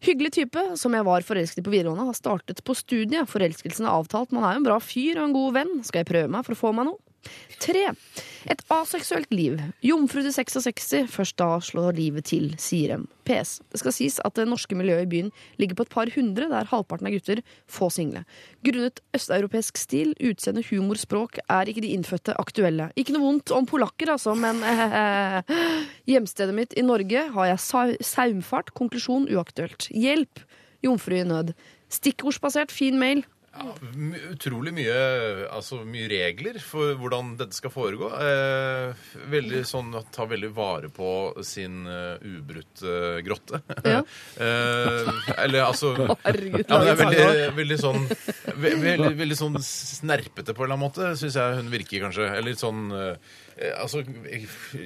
[0.01, 3.29] Hyggelig type, som jeg var forelsket i på videregående, har startet på studiet.
[3.29, 5.75] Forelskelsen er avtalt, man er jo en bra fyr og en god venn.
[5.85, 7.06] Skal jeg prøve meg for å få meg noe?
[7.59, 7.83] Tre.
[8.47, 9.57] Et aseksuelt liv.
[9.83, 13.07] Jomfru til 66, først da slår livet til, sier en.
[13.27, 13.57] PS.
[13.73, 16.69] Det skal sies at det norske miljøet i byen ligger på et par hundre, der
[16.69, 18.23] halvparten er gutter, få single.
[18.63, 22.87] Grunnet østeuropeisk stil, utseende, humor, språk er ikke de innfødte aktuelle.
[22.95, 25.57] Ikke noe vondt om polakker, altså, men eh,
[26.13, 28.71] hjemstedet mitt i Norge har jeg saumfart.
[28.77, 29.89] Konklusjon uaktuelt.
[29.91, 30.45] Hjelp!
[30.85, 31.51] Jomfru i nød.
[31.91, 33.25] Stikkordsbasert, fin mail.
[33.93, 34.95] M- Utrolig mye,
[35.53, 38.09] altså mye regler for hvordan dette skal foregå.
[38.21, 41.09] Eh, veldig sånn ta veldig vare på
[41.47, 43.61] sin uh, ubrutte grotte.
[43.85, 44.01] Ja.
[44.47, 45.93] eh, eller altså
[46.27, 48.05] Herregud, ja, det er veldig, veldig sånn
[48.57, 52.31] ve veldig, veldig sånn snerpete på en eller annen måte, syns jeg hun virker, kanskje.
[52.37, 52.87] Eller sånn
[53.57, 54.03] eh, Altså,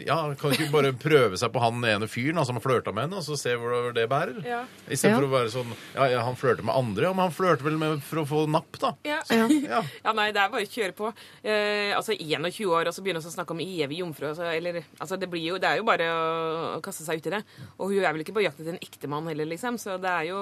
[0.06, 3.08] ja, kan ikke bare prøve seg på han ene fyren da, som har flørta med
[3.08, 4.40] henne, og så se hvor det bærer?
[4.48, 4.64] Ja.
[4.88, 5.30] Istedenfor Ja.
[5.30, 8.02] å være sånn Ja, ja han flørter med andre, ja, men han flørter vel med
[8.08, 8.94] for å få napp, da.
[9.08, 9.20] Ja.
[9.32, 9.48] Ja.
[9.48, 9.82] Ja.
[10.06, 11.12] Ja, nei, det er bare å kjøre på.
[11.44, 14.28] Eh, altså 21 år, og så begynner vi å snakke om evig jomfru.
[14.32, 17.34] Altså, eller, altså, det, blir jo, det er jo bare å kaste seg ut i
[17.38, 17.42] det.
[17.78, 19.78] Og hun er vel ikke på jakt etter en ektemann heller, liksom.
[19.82, 20.42] Så det er jo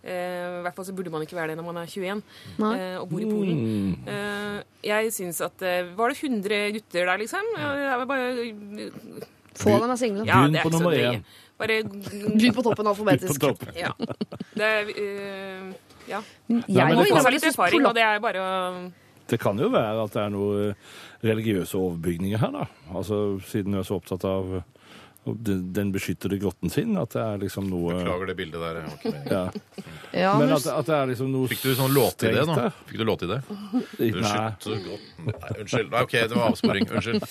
[0.00, 2.22] I hvert fall så burde man ikke være det når man er 21
[2.72, 3.98] eh, og bor i Polen.
[4.08, 7.50] Eh, jeg syns at eh, Var det 100 gutter der, liksom?
[7.60, 8.30] Er bare,
[9.60, 10.24] Få dem er single.
[10.24, 11.20] ja, Begynn på nummer én.
[11.60, 13.36] Bare Begynn på toppen alfabetisk.
[13.40, 13.76] På toppen.
[13.76, 13.92] Ja.
[14.56, 15.70] Det eh,
[16.08, 16.22] Ja.
[16.48, 18.90] Jeg Nei, må innrømme litt erfaring, og det er bare å
[19.30, 20.72] Det kan jo være at det er noen
[21.22, 22.64] religiøse overbygninger her, da.
[22.96, 24.62] Altså, Siden du er så opptatt av
[25.26, 28.80] uh, den, beskytter beskyttede grotten sin, at det er liksom noe Beklager det bildet der.
[28.80, 29.30] jeg var ikke med.
[29.30, 29.86] Ja.
[30.10, 32.56] Ja, Men at, at det er liksom noe Fikk du sånn låtidé nå?
[32.88, 33.40] Fikk du låtidé?
[33.46, 34.10] Nei.
[34.16, 35.92] Beskytte Nei, unnskyld.
[35.92, 36.88] Nei, OK, det var avsporing.
[36.90, 37.28] Unnskyld.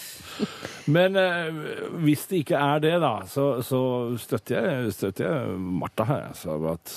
[0.96, 1.60] Men eh,
[2.06, 3.82] hvis det ikke er det, da, så, så
[4.22, 6.30] støtter, jeg, støtter jeg Martha her.
[6.32, 6.96] Altså, at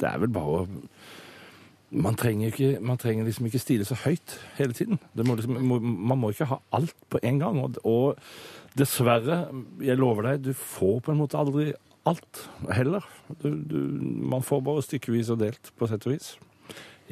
[0.00, 0.66] det er vel bare å
[1.94, 4.98] man trenger, ikke, man trenger liksom ikke stile så høyt hele tiden.
[5.14, 7.60] Det må liksom, må, man må ikke ha alt på en gang.
[7.62, 8.18] Og, og
[8.78, 9.44] dessverre,
[9.82, 11.72] jeg lover deg, du får på en måte aldri
[12.08, 12.40] alt
[12.74, 13.04] heller.
[13.40, 13.78] Du, du,
[14.34, 16.34] man får bare stykkevis og delt, på sett og vis.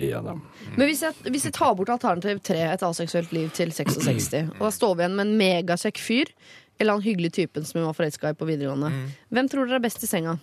[0.00, 0.34] Ja da.
[0.76, 4.66] Men hvis jeg, hvis jeg tar bort alternativ 3, et aseksuelt liv til 66, og
[4.66, 6.32] da står vi igjen med en megakjekk fyr,
[6.80, 8.90] eller han hyggelige typen som hun var forelska i på videregående,
[9.30, 10.38] hvem tror dere er best i senga?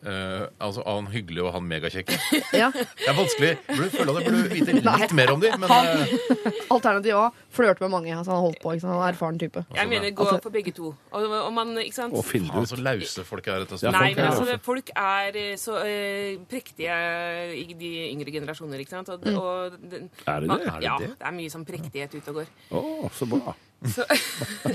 [0.00, 2.08] Eh, altså han hyggelig og han megakjekk.
[2.60, 2.70] Ja.
[2.72, 3.50] Det er vanskelig.
[3.68, 6.06] Jeg burde føle at jeg burde vite litt mer om dem, men Han- eh,
[6.74, 8.14] Alternativ A, flørte med mange.
[8.16, 8.94] Altså han har holdt på, ikke sant?
[8.96, 9.64] Han er erfaren type.
[9.76, 10.94] Jeg mener gå Altså- for begge to.
[11.12, 12.14] Og, og man, ikke sant?
[12.16, 12.72] Og finne faen, ut.
[12.72, 13.64] så lause folk er.
[13.66, 17.00] Dette Ja, Nei, folk men er altså, det- folk er eh, så eh, prektige
[17.60, 19.08] i de yngre generasjoner, ikke sant?
[19.12, 20.66] Og, og, den- Er det man- det?
[20.68, 21.12] Er det ja, det?
[21.18, 22.54] det er mye sånn prektighet ute og går.
[22.72, 23.54] Å, så bra.
[23.80, 24.04] Så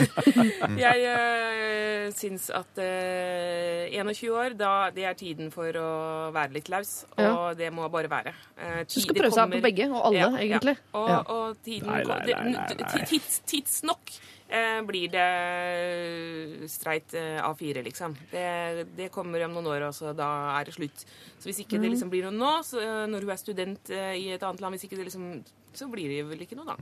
[0.86, 5.90] jeg øh, syns at øh, 21 år, da det er tiden for å
[6.34, 7.04] være litt laus.
[7.18, 7.54] Og Ja.
[7.58, 8.34] det må bare være.
[8.58, 10.78] Eh, Du skal det prøve seg på begge, og alle, egentlig.
[10.94, 11.20] Og, Ja.
[11.28, 14.12] og tiden Nei, nei, nei, Tids, tidsnok
[14.50, 18.16] øh, blir det streit eh, A4, liksom.
[18.32, 20.30] Det, det kommer om noen år, og da
[20.60, 21.06] er det slutt.
[21.40, 24.16] Så hvis ikke det liksom blir noe nå, så, eh, når hun er student eh,
[24.18, 25.30] i et annet land, hvis ikke det liksom
[25.78, 26.76] så blir det vel ikke noe, da.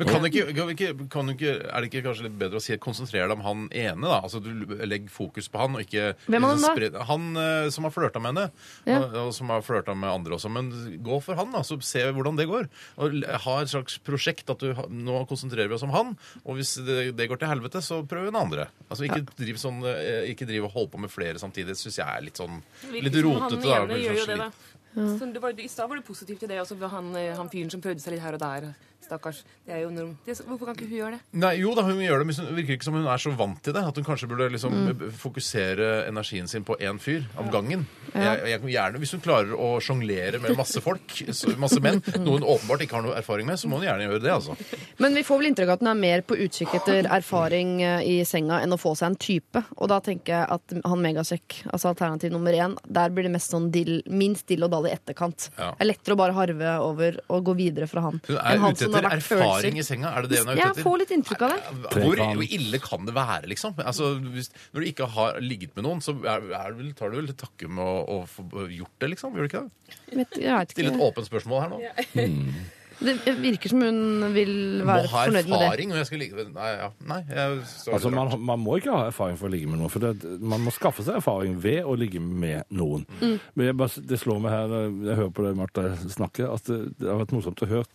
[0.00, 2.76] Men kan ikke, kan ikke, kan ikke, er det ikke kanskje litt bedre å si
[2.82, 4.06] konsentrere deg om han ene?
[4.08, 4.20] da?
[4.24, 4.50] Altså Du
[4.86, 7.04] legger fokus på han, og ikke Hvem er han da?
[7.10, 8.46] Han eh, som har flørta med henne,
[8.88, 8.98] Ja.
[9.02, 10.50] og, og som har flørta med andre også.
[10.52, 10.70] Men
[11.04, 12.68] gå for han, da, så se hvordan det går.
[13.00, 16.74] Og Ha et slags prosjekt at du nå konsentrerer vi oss om han, og hvis
[16.86, 18.68] det, det går til helvete, så prøv en andre.
[18.90, 21.74] Altså Ikke driv sånn, eh, ikke driv og hold på med flere samtidig.
[21.74, 22.60] Det syns jeg er litt sånn
[22.94, 23.66] litt rotete.
[23.66, 24.50] Gjør jo sånn det, da.
[24.92, 25.18] Slitt.
[25.18, 27.70] Så det var, I stad var du positiv til det for han, eh, han fyren
[27.70, 28.72] som prøvde seg litt her og der.
[29.10, 29.42] Stakkars.
[29.66, 30.12] Det er jo norm.
[30.24, 31.20] Hvorfor kan ikke hun gjøre det?
[31.42, 33.58] Nei, jo da, hun gjør det, men det virker ikke som hun er så vant
[33.64, 33.82] til det.
[33.90, 34.76] At hun kanskje burde liksom
[35.18, 37.86] fokusere energien sin på én fyr av gangen.
[38.14, 41.16] Jeg, jeg, gjerne, Hvis hun klarer å sjonglere med masse folk,
[41.60, 44.22] masse menn, noe hun åpenbart ikke har noe erfaring med, så må hun gjerne gjøre
[44.22, 44.34] det.
[44.36, 44.56] altså.
[45.02, 48.06] Men vi får vel inntrykk av at hun er mer på utkikk etter erfaring eh,
[48.06, 49.64] i senga enn å få seg en type.
[49.78, 53.50] Og da tenker jeg at han megasekk, altså alternativ nummer én, der blir det mest
[53.50, 55.50] sånn dill, minst dill og dall i etterkant.
[55.56, 55.72] Ja.
[55.74, 58.22] Det er lettere å bare harve over og gå videre fra han.
[58.28, 59.78] Hun er ute har etter vært erfaring følelser.
[59.80, 60.12] i senga.
[60.16, 60.80] Er det det hun er ute etter?
[60.80, 61.60] Ja, får litt inntrykk av det.
[62.00, 63.78] Hvor hvor ille kan det være, liksom?
[63.78, 67.20] Altså, hvis, Når du ikke har ligget med noen, så er, er vel, tar du
[67.20, 69.38] vel til takke med å, å få gjort det, liksom?
[69.38, 69.96] Gjør du ikke det?
[70.10, 71.80] Vet, jeg vet Stille et åpent spørsmål her nå.
[73.00, 75.60] Det virker som hun vil Må være ha fornøyd med det.
[75.64, 76.88] erfaring når jeg skal ligge Nei, ja.
[77.08, 79.92] Nei jeg står Altså, man, man må ikke ha erfaring for å ligge med noen,
[79.92, 83.06] for det, man må skaffe seg erfaring ved å ligge med noen.
[83.20, 83.38] Mm.
[83.54, 86.80] Men jeg bare, det slår meg her jeg hører på det Martha snakker, at det,
[87.00, 87.88] det har vært morsomt å høre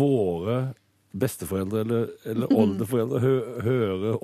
[0.00, 0.58] våre
[1.20, 3.34] besteforeldre eller, eller oldeforeldre hø,
[3.66, 4.16] høre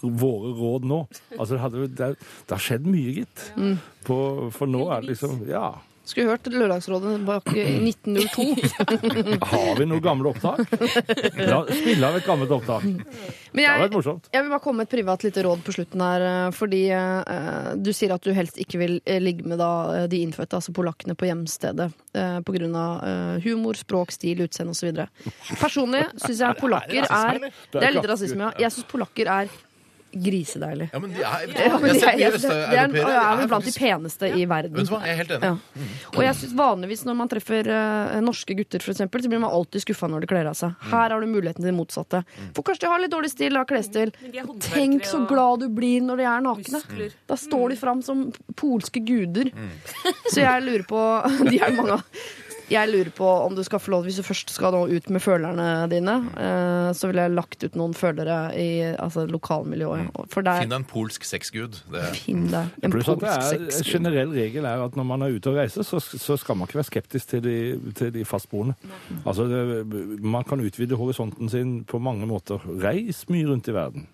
[0.00, 1.00] våre råd nå.
[1.36, 2.10] Altså, det, hadde, det,
[2.48, 3.46] det har skjedd mye, gitt.
[3.58, 3.78] Mm.
[4.06, 4.18] På,
[4.54, 5.68] for nå er det liksom Ja.
[6.10, 8.46] Skulle hørt Lørdagsrådet bak i 1902.
[9.52, 10.64] Har vi noen gamle opptak?
[11.38, 12.82] La, spille av et gammelt opptak.
[12.88, 14.26] Men Det har vært morsomt.
[14.34, 16.24] jeg vil bare komme med et privat lite råd på slutten her.
[16.26, 20.06] eh, Fordi eh, du sier at du helst ikke vil eh, ligge med da, eh,
[20.10, 21.90] de innfødte, altså polakkene, på hjemstedet.
[22.18, 25.04] Eh, på grunn av eh, humor, språk, stil, utseende osv.
[25.62, 28.54] Personlig syns jeg polakker er Det er litt rasisme, ja.
[28.66, 29.50] Jeg syns polakker er
[30.12, 30.88] grisedeilig.
[30.92, 34.30] Ja, men de er, Ja, men jeg de er, det er, er blant de peneste
[34.34, 34.74] i verden.
[34.76, 35.50] Vet du hva, jeg er helt enig.
[35.50, 35.88] Ja.
[36.14, 39.54] Og jeg synes vanligvis når man treffer uh, norske gutter, for eksempel, så blir man
[39.54, 40.74] alltid skuffa når de kler av seg.
[40.90, 42.22] Her har du muligheten til det motsatte.
[42.56, 44.14] For kanskje de har litt dårlig stil har klesstil.
[44.66, 46.80] Tenk så glad du blir når de er nakne.
[46.80, 47.16] muskler.
[47.30, 48.26] Da står de fram som
[48.58, 49.52] polske guder.
[50.30, 51.00] Så jeg lurer på
[51.50, 52.22] De er mange av.
[52.70, 55.22] Jeg lurer på om du skal få lov, hvis du først skal nå ut med
[55.22, 60.12] følerne dine, eh, så ville jeg lagt ut noen følere i altså, lokalmiljøet.
[60.30, 61.80] For der Finn deg en polsk sexgud.
[61.90, 63.90] Det Finn deg en Pluss det polsk er, sexgud.
[63.96, 66.80] generell regel er at når man er ute og reiser, så, så skal man ikke
[66.80, 67.56] være skeptisk til de,
[67.98, 68.78] til de fastboende.
[69.24, 72.62] Altså, det, man kan utvide horisonten sin på mange måter.
[72.82, 74.06] Reis mye rundt i verden.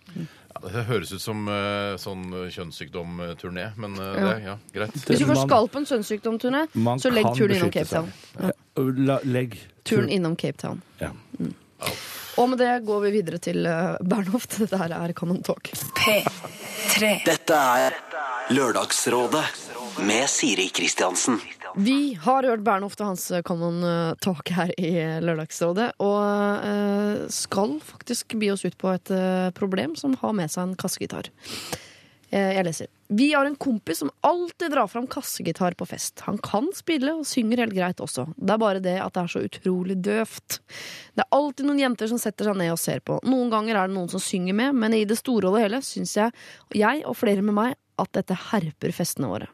[0.62, 4.94] Ja, det høres ut som eh, sånn kjønnssykdomturné, men eh, det, ja, greit.
[4.96, 7.84] Hvis du Man- først skal på en kjønnssykdomturné, Man så legg kan turen innom beskytte
[7.84, 8.12] Cape Town.
[8.32, 8.42] seg.
[8.46, 8.84] Ja.
[9.10, 10.82] La, legg Turen innom Cape Town.
[11.00, 11.10] Ja.
[12.36, 14.58] Og med det går vi videre til uh, Bernhoft.
[14.62, 15.70] Dette her er Canon Talk.
[15.96, 17.12] P3.
[17.24, 17.96] Dette er
[18.52, 19.44] Lørdagsrådet
[20.04, 21.38] med Siri Kristiansen.
[21.78, 25.90] Vi har hørt Bernhoft og hans Common eh, Talk her i Lørdagsrådet.
[26.00, 30.70] Og eh, skal faktisk by oss ut på et eh, problem som har med seg
[30.70, 31.28] en kassegitar.
[32.30, 32.88] Eh, jeg leser.
[33.12, 36.24] Vi har en kompis som alltid drar fram kassegitar på fest.
[36.24, 38.24] Han kan spille og synger helt greit også.
[38.34, 40.58] Det er bare det at det er så utrolig døvt.
[41.12, 43.20] Det er alltid noen jenter som setter seg ned og ser på.
[43.28, 45.84] Noen ganger er det noen som synger med, men i det store og det hele
[45.84, 46.32] syns jeg,
[46.72, 49.52] jeg og flere med meg, at dette herper festene våre.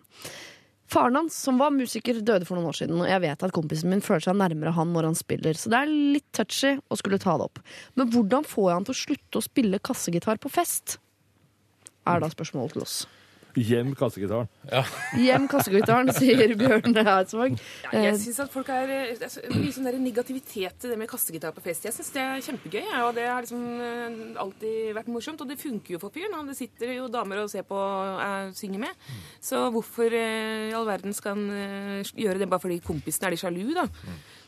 [0.92, 3.88] Faren hans, som var musiker, døde for noen år siden, og jeg vet at kompisen
[3.88, 7.20] min føler seg nærmere han når han spiller, så det er litt touchy å skulle
[7.22, 7.62] ta det opp.
[7.96, 10.98] Men hvordan får jeg han til å slutte å spille kassegitar på fest?
[12.04, 12.96] Er da spørsmålet til oss.
[13.58, 14.48] Hjem kassegitaren.
[15.20, 17.58] Hjem kassegitaren, sier Bjørn Eidsvåg.
[17.58, 20.92] Ja, Eh, jeg synes at folk er eh, det er så mye sånn negativitet til
[20.94, 21.84] det med kassegitar på fest.
[21.84, 25.44] Jeg syns det er kjempegøy, ja, og det har liksom eh, alltid vært morsomt.
[25.44, 26.48] Og det funker jo for fyren.
[26.48, 29.08] Det sitter jo damer og ser på og eh, synger med.
[29.44, 33.36] Så hvorfor eh, i all verden skal han eh, gjøre det bare fordi kompisen er
[33.36, 33.84] litt sjalu, da?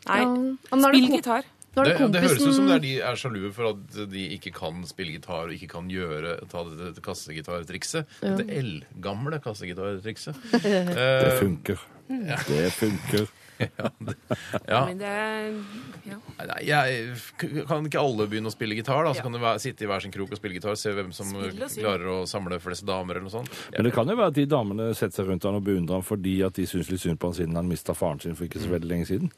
[0.08, 1.44] Nei, Ja, er det spill gitar.
[1.74, 3.96] Nå er Det, det det høres ut som det er de er sjalue for at
[4.12, 8.18] de ikke kan spille gitar og ikke kan gjøre, ta det, det kassegitartrikset.
[8.22, 10.38] Dette eldgamle kassegitartrikset.
[10.64, 11.80] Det funker.
[12.08, 12.46] funker.
[12.48, 13.26] Det funker.
[14.68, 14.80] ja.
[14.86, 15.12] Men det
[16.08, 16.18] ja.
[16.44, 17.04] Nei, jeg,
[17.68, 19.04] kan ikke alle begynne å spille gitar?
[19.06, 19.12] da?
[19.14, 19.26] Så Ja.
[19.26, 20.76] kan du være, sitte i hver sin krok og spille gitar?
[20.80, 23.52] Se hvem som klarer å samle flest damer, eller noe sånt?
[23.76, 26.06] Men det kan jo være at de damene setter seg rundt han og beundrer han
[26.06, 28.62] fordi at de syns litt synd på han siden han mista faren sin for ikke
[28.62, 29.30] så veldig lenge siden.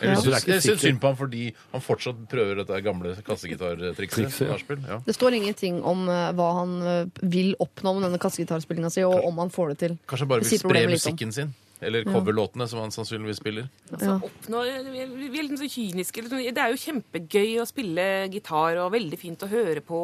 [0.00, 4.40] Eller Altså, jeg syns synd på han fordi han fortsatt prøver dette gamle kassegitartrikset.
[4.46, 4.56] Ja.
[4.88, 5.00] Ja.
[5.04, 9.24] Det står ingenting om eh, hva han eh, vil oppnå med denne kassegitarspillinga si, og
[9.26, 9.98] om han får det til.
[10.08, 11.54] Kanskje han bare vil spre musikken sin?
[11.84, 13.68] Eller coverlåtene, som han sannsynligvis spiller.
[13.92, 15.04] Altså, oppnår, Vi
[15.34, 16.24] vi er litt så kyniske.
[16.24, 16.42] liksom.
[16.54, 20.00] Det er jo kjempegøy å spille gitar og veldig fint å høre på.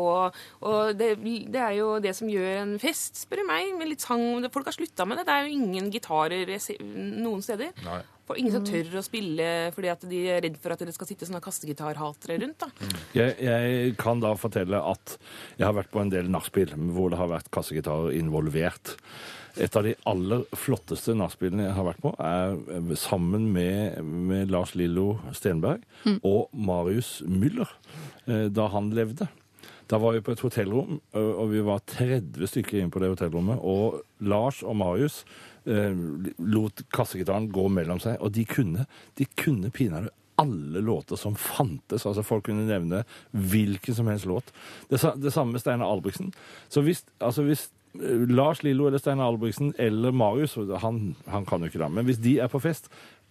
[0.62, 1.14] Og det,
[1.50, 3.74] det er jo det som gjør en fest, spør du meg.
[3.80, 4.44] Med litt sang.
[4.52, 5.26] Folk har slutta med det.
[5.28, 6.56] Det er jo ingen gitarer
[7.20, 7.72] noen steder.
[7.86, 8.00] Nei.
[8.30, 11.08] Og ingen som tør å spille fordi at de er redd for at det skal
[11.08, 12.62] sitte sånne kastegitarhatere rundt.
[12.62, 12.68] da.
[13.16, 15.16] Jeg, jeg kan da fortelle at
[15.58, 18.94] jeg har vært på en del nachspiel hvor det har vært kassegitarer involvert.
[19.56, 24.52] Et av de aller flotteste nachspielene jeg har vært på, er eh, sammen med, med
[24.52, 25.84] Lars Lillo Stenberg
[26.20, 27.70] og Marius Müller
[28.26, 29.28] eh, da han levde.
[29.90, 33.58] Da var vi på et hotellrom, og vi var 30 stykker inne på det hotellrommet.
[33.58, 35.24] Og Lars og Marius
[35.66, 35.96] eh,
[36.38, 38.86] lot kassegitaren gå mellom seg, og de kunne,
[39.18, 42.06] de kunne pinadø alle låter som fantes.
[42.06, 44.52] altså Folk kunne nevne hvilken som helst låt.
[44.88, 46.32] Det, det samme med Steinar Albrigtsen.
[46.68, 51.60] Så hvis, altså hvis eh, Lars Lillo eller Steinar Albrigtsen eller Marius han, han kan
[51.60, 52.86] jo ikke det, men hvis de er på fest,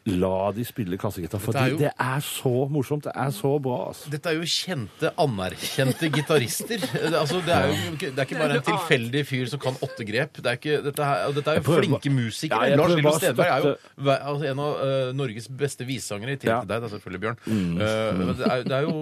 [0.07, 3.03] La de spille kassegitar, for er det er så morsomt.
[3.03, 3.89] Det er så bra.
[3.89, 4.09] altså.
[4.09, 6.81] Dette er jo kjente, anerkjente gitarister.
[7.19, 10.39] Altså, det, er jo det er ikke bare en tilfeldig fyr som kan åtte grep.
[10.39, 12.69] Det er ikke, dette, her, dette er jo flinke musikere.
[12.71, 13.73] Ja, Lars Lillo Stedberg er jo
[14.15, 16.61] altså, en av uh, Norges beste vissangere, i tillegg Ja.
[16.63, 17.41] til deg, da, selvfølgelig, Bjørn.
[17.49, 18.95] Eh, men det, er, det er jo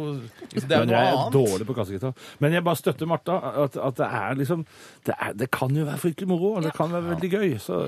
[0.58, 1.38] det er Men noe jeg er annet.
[1.38, 2.18] dårlig på kassegitar.
[2.44, 3.38] Men jeg bare støtter Martha.
[3.68, 4.66] At, at det er liksom
[5.08, 7.56] det, er, det kan jo være fryktelig moro, og det kan være veldig gøy.
[7.62, 7.80] Så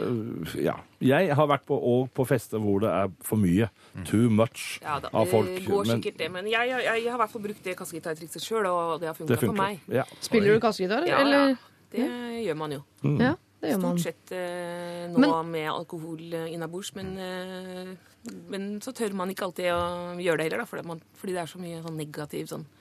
[0.61, 0.77] ja.
[1.01, 3.69] Jeg har vært på, og på fester hvor det er for mye.
[4.05, 5.47] Too much Ja da, av folk.
[5.47, 6.31] det går men sikkert det.
[6.31, 9.15] Men jeg, jeg, jeg har i hvert fall brukt det kassegitartrikset sjøl, og det har
[9.15, 9.79] funka for meg.
[9.87, 10.03] Ja.
[10.19, 11.53] Spiller du kassegitar, Ja, eller?
[11.53, 11.55] ja.
[11.89, 12.09] Det
[12.45, 12.81] gjør man jo.
[13.17, 13.31] Ja,
[13.63, 13.97] det gjør man.
[13.97, 17.95] Stort sett eh, nå Men- med alkohol eh, innabords, men, eh,
[18.51, 21.41] men så tør man ikke alltid å gjøre det heller, da, fordi, man, fordi det
[21.41, 22.78] er så mye sånn negativ sånn så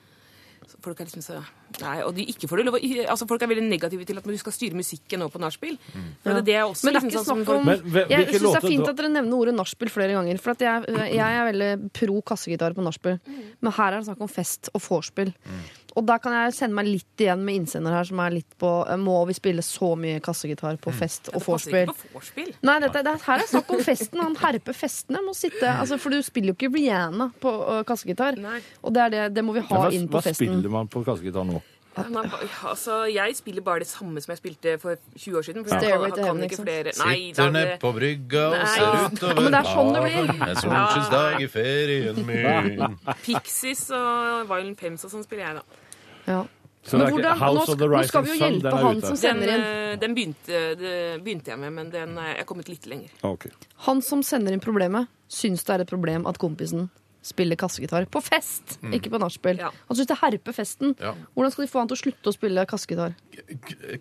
[0.83, 1.39] Folk er liksom så
[1.79, 2.77] Nei, og de ikke får det lov
[3.13, 5.77] altså Folk er veldig negative til at du skal styre musikken nå på nachspiel.
[6.25, 6.39] Ja.
[6.41, 8.45] Det er også Men det er liksom ikke sånn som snakk om Men Jeg syns
[8.47, 10.41] det er fint at dere nevner ordet nachspiel flere ganger.
[10.41, 13.19] For at jeg, jeg er veldig pro kassegitar på nachspiel.
[13.59, 15.33] Men her er det snakk om fest og vorspiel.
[15.97, 18.69] Og da kan jeg sende meg litt igjen med innsender her som er litt på
[18.85, 21.89] eh, Må vi spille så mye kassegitar på fest og Det passer vorspiel?
[21.89, 22.51] ikke på vorspiel.
[22.69, 24.21] Nei, dette, det, her er snakk om festen.
[24.23, 25.23] Han herper festene.
[25.25, 28.39] Må sitte, altså, for du spiller jo ikke Rihanna på uh, kassegitar.
[28.41, 28.61] Nei.
[28.83, 30.47] Og det, er det, det må vi ha hva, inn på hva festen.
[30.53, 31.61] spiller man på kassegitar nå?
[32.07, 32.31] Man,
[32.65, 35.65] altså, jeg spiller bare det samme som jeg spilte for 20 år siden.
[35.65, 38.67] For jeg Stairway kan, kan ikke ikke flere Nei, Sitter nede ned på brygga og
[38.67, 40.31] ser Ja, utover ja, det er sånn det blir.
[40.47, 42.97] En solskinnsdag i ferien min.
[43.25, 45.78] Pixies og Violent Pems og sånn spiller jeg, da.
[46.29, 46.45] Ja.
[46.89, 48.77] Så Men hvordan, nå, House of the nå skal Rising vi jo Sun, hjelpe den
[48.79, 49.01] er han ute.
[49.09, 49.65] som Den, sender inn.
[49.67, 50.93] eh, den begynte, det
[51.25, 53.09] begynte jeg med, men den er jeg er kommet litt lenger.
[53.27, 53.51] Okay.
[53.89, 56.87] Han som sender inn problemet, syns det er et problem at kompisen
[57.21, 59.59] spiller kassegitar på fest, ikke på nachspiel.
[59.59, 59.69] Ja.
[59.89, 60.95] Han syns det herper festen.
[61.03, 61.11] Ja.
[61.35, 63.13] Hvordan skal de få han til å slutte å spille kassegitar?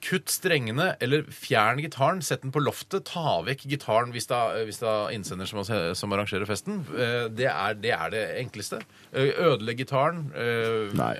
[0.05, 2.20] Kutt strengene, eller fjern gitaren.
[2.24, 3.05] Sett den på loftet.
[3.09, 5.62] Ta vekk gitaren hvis det er, hvis det er innsender som,
[5.97, 6.82] som arrangerer festen.
[6.95, 8.80] Eh, Det er det, er det enkleste.
[9.12, 10.24] Eh, Ødelegg gitaren.
[10.34, 11.14] eh, Nei.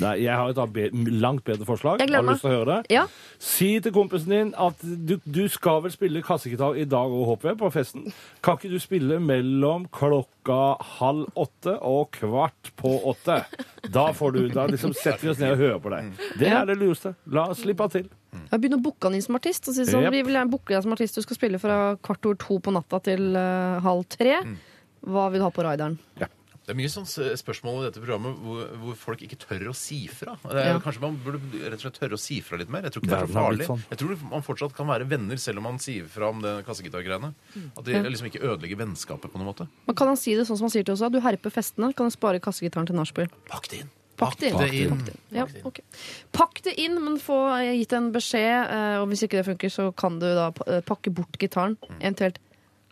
[0.00, 2.00] Nei, jeg har et be langt bedre forslag.
[2.00, 2.94] Jeg Har du lyst til å høre det?
[2.94, 3.06] Ja,
[3.44, 7.50] Si til kompisen din at du, du skal vel spille kassegitar i dag òg, håper
[7.52, 8.06] jeg, på festen.
[8.42, 13.42] Kan ikke du spille mellom klokka halv åtte og kvart på åtte?
[13.92, 16.12] Da, får du, da liksom setter vi oss ned og hører på deg.
[16.40, 17.14] Det er det lureste.
[17.34, 18.06] La oss slippe til.
[18.34, 19.68] jeg har begynt å booke han inn som artist.
[19.68, 20.12] Og si sånn, Jep.
[20.12, 21.16] Vi vil gjerne booke deg som artist.
[21.18, 24.38] Du skal spille fra kvart over to på natta til eh, halv tre.
[25.04, 25.98] Hva vil du ha på rideren?
[26.64, 29.74] Det er mye sånn s- spørsmål i dette programmet hvor, hvor folk ikke tør å
[29.76, 30.32] si fra.
[30.48, 30.78] Det er, Ja.
[30.80, 32.86] Kanskje man burde rett og slett tørre å si fra litt mer?
[32.88, 33.68] Jeg tror ikke det er så Verden blitt farlig.
[33.68, 33.82] sånn.
[33.90, 37.34] Jeg tror man fortsatt kan være venner selv om man sier fra om det kassegitargreiene.
[37.76, 39.68] At det liksom ikke ødelegger vennskapet på noen måte.
[39.86, 41.02] Men kan han si det sånn som han sier til oss?
[41.04, 41.92] at Du herper festene.
[41.94, 43.28] Kan du spare kassegitaren til nachspiel?
[43.52, 43.90] Pakk det inn!
[44.16, 44.58] Pakk det inn.
[44.58, 45.00] det inn.
[45.34, 45.82] Ja, okay.
[46.32, 48.70] Pakk det inn, men få gitt en beskjed.
[48.70, 51.76] eh, Og hvis ikke det funker, så kan du da eh, pakke bort gitaren.
[52.00, 52.38] Eventuelt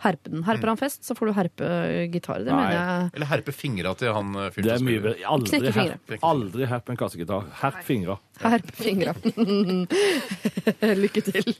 [0.02, 0.42] herpe den.
[0.46, 2.42] Herper han fest, så får du herpe eh, gitar.
[2.42, 2.58] Det Nei.
[2.58, 5.16] mener jeg Eller herpe fingra til han eh, fyren Det er som mye spiller.
[5.16, 5.30] bedre.
[5.36, 5.98] Aldri Knekke fingre.
[6.08, 7.42] herp, aldri herp en kassegitar.
[7.62, 8.18] Herp fingra.
[8.42, 9.14] Herpe fingra.
[11.02, 11.52] Lykke til.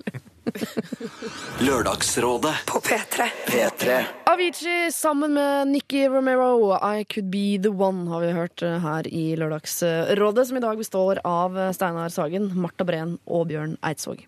[1.66, 3.26] Lørdagsrådet På P3.
[3.46, 3.98] P3
[4.32, 9.06] Avicii sammen med Nikki Romero, I Could Be The One, har vi hørt eh, her
[9.08, 14.24] i Lørdagsrådet, som i dag består av eh, Steinar Sagen, Marta Breen og Bjørn Eidsvåg.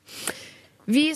[0.85, 1.15] Vi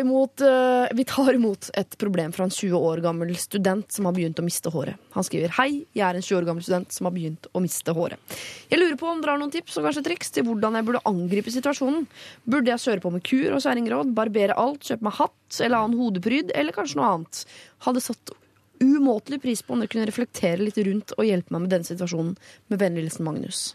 [0.00, 4.12] imot eh, Vi tar imot et problem fra en 20 år gammel student som har
[4.12, 5.00] begynt å miste håret.
[5.14, 7.94] Han skriver Hei, jeg er en 20 år gammel student som har begynt å miste
[7.96, 8.20] håret.
[8.68, 11.04] Jeg lurer på om dere har noen tips og kanskje triks til hvordan jeg burde
[11.08, 12.04] angripe situasjonen.
[12.44, 15.98] Burde jeg kjøre på med kur og kjerringråd, barbere alt, kjøpe meg hatt eller annen
[16.02, 17.42] hodepryd, eller kanskje noe annet?
[17.88, 18.36] Hadde satt
[18.84, 22.36] umåtelig pris på om dere kunne reflektere litt rundt og hjelpe meg med denne situasjonen.
[22.68, 23.70] Med vennlig Magnus.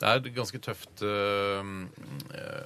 [0.00, 1.72] Det er ganske tøft øh,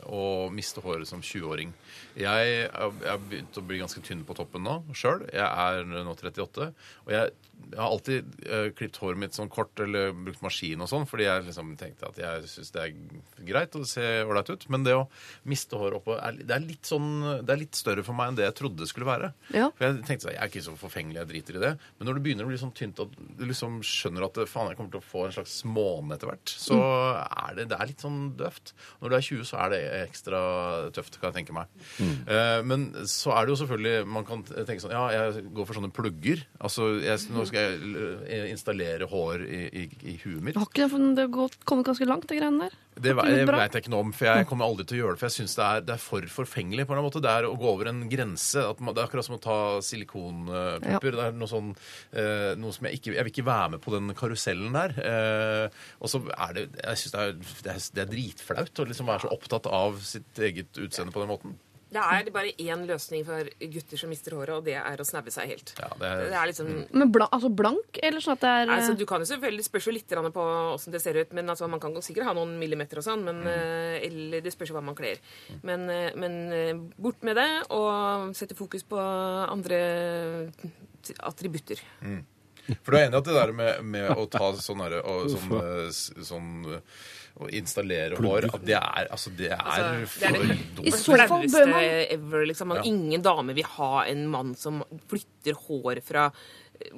[0.06, 0.20] å
[0.54, 1.72] miste håret som 20-åring.
[2.20, 5.24] Jeg har begynt å bli ganske tynn på toppen nå sjøl.
[5.34, 6.68] Jeg er nå 38.
[7.06, 7.32] Og jeg,
[7.74, 11.26] jeg har alltid uh, klippet håret mitt sånn kort eller brukt maskin og sånn, fordi
[11.26, 14.66] jeg liksom tenkte at jeg syns det er greit å se ser ålreit ut.
[14.72, 15.04] Men det å
[15.50, 17.10] miste håret oppå er, det, er litt sånn,
[17.44, 19.32] det er litt større for meg enn det jeg trodde det skulle være.
[19.54, 19.70] Ja.
[19.76, 21.72] For jeg tenkte sånn, jeg er ikke så forfengelig, jeg driter i det.
[21.98, 24.80] Men når det begynner å bli sånn tynt at du liksom skjønner at faen, jeg
[24.80, 26.80] kommer til å få en slags måne etter hvert, så
[27.24, 28.74] er det, det er litt sånn døvt.
[29.02, 30.42] Når du er 20, så er det ekstra
[30.94, 31.70] tøft, kan jeg tenke meg.
[32.02, 35.78] Eh, men så er det jo selvfølgelig Man kan tenke sånn Ja, jeg går for
[35.78, 36.42] sånne plugger.
[36.64, 40.56] Altså, jeg, nå skal jeg eh, installere hår i, i, i huet mitt.
[40.60, 42.80] Har ikke det, det har kommet ganske langt, de greiene der?
[42.94, 43.58] Det det bra?
[43.58, 45.20] vet jeg ikke noe om, for jeg kommer aldri til å gjøre det.
[45.24, 46.84] For jeg syns det, det er for forfengelig.
[46.86, 47.22] på en måte.
[47.24, 48.62] Det er å gå over en grense.
[48.70, 51.16] At man, det er akkurat som å ta silikonpupper.
[51.18, 51.72] Det er noe sånn
[52.14, 54.94] eh, noe som jeg ikke Jeg vil ikke være med på den karusellen der.
[55.02, 57.26] Eh, og så er det Jeg syns det,
[57.66, 61.22] det, er- det er dritflaut å liksom være så opptatt av sitt eget utseende på
[61.24, 61.58] den måten.
[61.94, 65.32] Det er bare én løsning for gutter som mister håret, og det er å snaue
[65.32, 65.74] seg helt.
[65.78, 68.74] Ja, det er, Det er liksom Men bla, altså blank, eller sånn at det er
[68.74, 71.32] Altså, du kan jo selvfølgelig spørre litt på åssen det ser ut.
[71.32, 74.04] men altså, Man kan sikkert ha noen millimeter og sånn, men, mm.
[74.08, 75.22] eller det spørs jo hva man kler.
[75.62, 79.80] Men, eh, men eh, bort med det, og sette fokus på andre
[81.20, 81.82] attributter.
[82.82, 85.28] For du er enig i at det der med, med å ta sånn herre og
[85.34, 86.48] sånn, eh, sånn
[86.78, 87.02] eh,
[87.34, 89.86] Å installere hår At det er Altså, det er Altså,
[90.20, 90.86] det er for det- dumt.
[90.86, 92.74] I så fall bør Flaueste man ever, liksom.
[92.78, 92.82] Ja.
[92.86, 96.28] Ingen dame vil ha en mann som flytter hår fra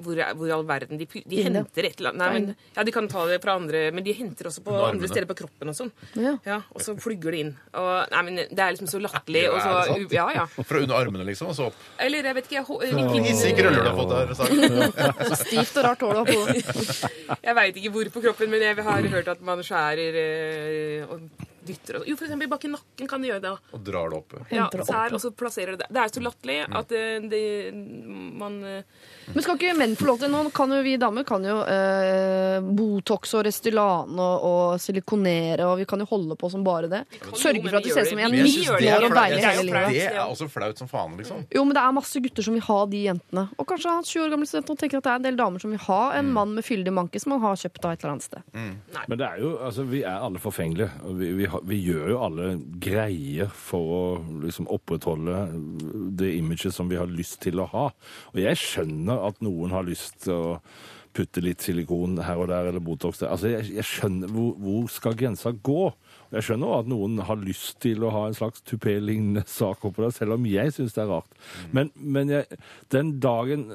[0.03, 2.93] hvor, hvor i all verden De, de henter et eller annet Nei, men, Ja, de
[2.95, 5.71] kan ta det fra andre, men de henter også på Under andre steder på kroppen
[5.71, 5.91] og sånn.
[6.17, 6.59] Ja.
[6.73, 7.51] og så flygger det inn.
[7.77, 9.45] Og, nei, men Det er liksom så latterlig.
[9.47, 10.07] Ja, og så-?
[10.13, 10.45] Ja, ja.
[10.69, 11.81] Fra under armene, liksom, og så opp.
[12.03, 12.65] Eller jeg vet ikke
[13.27, 14.33] Hissige krøller du har fått der.
[14.37, 15.27] Sagt.
[15.31, 16.39] så stivt og rart hår du har på.
[17.47, 21.46] Jeg veit ikke hvor på kroppen, men jeg har hørt at man skjærer eh, og
[21.67, 23.51] dytter og Jo, eksempel bak i nakken kan de gjøre det.
[23.75, 24.35] Og drar det opp.
[24.51, 25.87] Ja, her, og så plasserer du det.
[25.93, 27.41] Det er så latterlig at eh, det,
[28.37, 28.83] man eh,
[29.33, 32.59] Men skal ikke menn få lov til Nå kan jo vi damer kan jo eh,
[32.77, 37.03] Botox og Restylane og, og silikonere, og vi kan jo holde på som bare det.
[37.37, 38.97] Sørge for at det ser ut som en er Men jeg 19 synes det er
[38.97, 39.23] år og flaut.
[39.27, 39.93] deilig hele livet.
[39.97, 41.43] Det er også flaut som faen, liksom.
[41.53, 43.45] Jo, men det er masse gutter som vil ha de jentene.
[43.57, 45.63] Og kanskje han 20 år gamle studenten og tenker at det er en del damer
[45.63, 48.15] som vil ha en mann med fyldig manke som han har kjøpt av et eller
[48.15, 48.41] annet sted.
[49.07, 50.89] Men det er jo, altså, vi er alle forfengelige.
[51.17, 52.49] Vi, vi, har- vi gjør jo alle
[52.83, 54.03] greier for å
[54.43, 55.45] liksom opprettholde
[56.19, 57.87] det imaget som vi har lyst til å ha.
[58.33, 60.59] Og jeg skjønner at noen har lyst til å
[61.17, 63.31] putte litt silikon her og der, eller Botox der.
[63.33, 65.87] Altså, jeg, jeg skjønner hvor, hvor skal grensa gå?
[66.35, 70.13] Jeg skjønner at noen har lyst til å ha en slags tupé-lignende sak oppå der,
[70.15, 71.37] selv om jeg syns det er rart.
[71.75, 72.59] Men, men jeg,
[72.93, 73.67] den dagen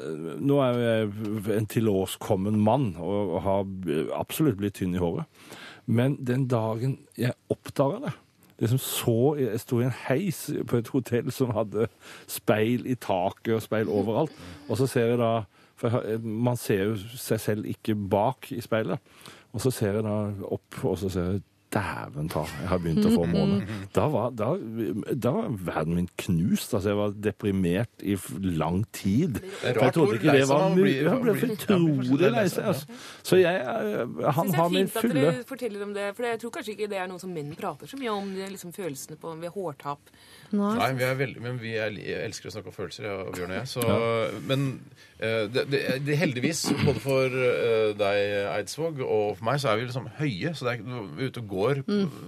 [0.43, 5.27] Nå er jeg en tilårskommen mann og, og har absolutt blitt tynn i håret.
[5.87, 8.13] Men den dagen jeg oppdaga det
[8.63, 11.89] liksom så, Jeg sto i en heis på et hotell som hadde
[12.31, 14.35] speil i taket og speil overalt.
[14.69, 15.33] Og så ser jeg da
[15.83, 19.01] For man ser jo seg selv ikke bak i speilet.
[19.53, 21.41] Og så ser jeg da opp, og så ser jeg
[21.73, 23.63] Dæven ta, jeg har begynt å få måne.
[23.97, 24.51] Da var, da,
[25.15, 26.75] da var verden min knust.
[26.77, 28.17] Altså, jeg var deprimert i
[28.61, 29.41] lang tid.
[29.65, 30.95] rart jeg trodde ikke det var mulig.
[31.01, 32.69] Jeg ble utrolig lei seg.
[32.73, 32.99] Altså.
[33.25, 34.05] Så jeg, eh,
[34.37, 36.55] han har det er min fint at fulle dere forteller om det, for jeg tror
[36.59, 38.33] kanskje ikke det er noe som menn prater så mye om.
[38.37, 40.13] Det liksom følelsene på ved hårtap.
[40.53, 41.97] Nei, vi er veldig, men vi er,
[42.27, 43.71] elsker å snakke om følelser, Bjørn og jeg.
[43.73, 43.89] Så,
[44.49, 44.69] Men
[45.53, 48.21] det, det, det, heldigvis, både for uh, deg,
[48.57, 50.53] Eidsvåg, og for meg, så er vi liksom høye.
[50.59, 50.83] Så det er,
[51.17, 51.83] vi er ute og går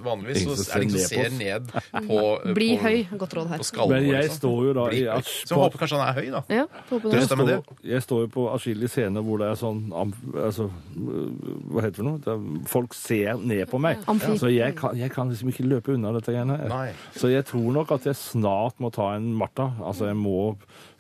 [0.05, 1.73] vanligvis, så er det ingen ser som ser ned
[2.09, 2.21] på
[2.55, 3.19] Bli på, høy.
[3.25, 3.63] Godt råd her.
[3.65, 4.41] På skallen Men jeg liksom.
[4.41, 5.03] står jo da i.
[5.49, 6.45] Så håper kanskje han er høy, da.
[6.55, 7.53] Ja, jeg, står,
[7.95, 10.15] jeg står jo på atskillige scener hvor det er sånn am-
[10.47, 12.23] altså, Hva heter det for noe?
[12.25, 14.03] Det er, folk ser ned på meg.
[14.11, 14.37] Amfi.
[14.41, 16.59] Så jeg kan, jeg kan liksom ikke løpe unna dette greiene.
[16.71, 16.89] Nei.
[17.17, 19.71] Så jeg tror nok at jeg snart må ta en Martha.
[19.85, 20.55] Altså jeg må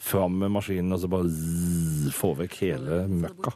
[0.04, 1.83] fram med maskinen og så bare zzz,
[2.14, 3.54] få vekk hele møkka.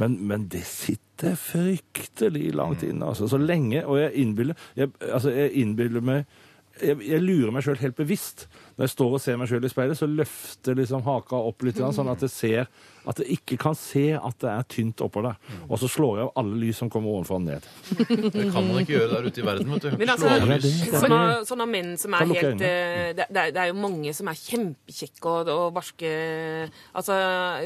[0.00, 3.08] Men, men det sitter fryktelig langt inne.
[3.08, 3.28] Altså.
[3.30, 6.26] Så lenge Og jeg innbiller jeg, altså jeg innbiller meg
[6.82, 8.46] jeg, jeg lurer meg sjøl helt bevisst.
[8.76, 11.78] Når jeg står og ser meg sjøl i speilet, så løfter liksom haka opp litt,
[11.80, 12.66] sånn at jeg ser
[13.06, 15.36] at jeg ikke kan se at det er tynt oppå der.
[15.68, 17.68] Og så slår jeg av alle lys som kommer ovenfra og ned.
[18.34, 19.96] Det kan man ikke gjøre der ute i verden, vet du.
[20.00, 20.66] Men altså, Slå av lys.
[20.66, 24.28] det- det- sånne, sånne menn som er helt eh, det, det, er, jo mange som
[24.28, 26.10] er kjempekjekke og, og barske
[26.96, 27.14] Altså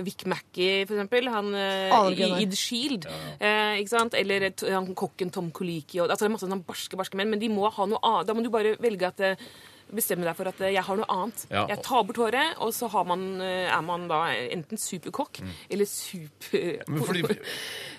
[0.04, 1.32] Vic Mackey, for eksempel.
[1.32, 3.08] Han eh, i, i The Shield.
[3.40, 4.14] Eh, ikke sant?
[4.14, 6.00] Eller han kokken Tom Coliki.
[6.00, 7.32] Og, altså, det er masse sånne barske, barske menn.
[7.32, 8.28] Men de må ha noe annet.
[8.28, 9.50] Da må du bare velge at eh,
[9.94, 11.44] Bestemme deg for at eh, jeg har noe annet.
[11.50, 11.64] Ja.
[11.70, 15.88] Jeg tar bort håret, og så har man, eh, er man da enten superkokk eller
[15.90, 16.84] super...
[16.88, 17.22] Men fordi,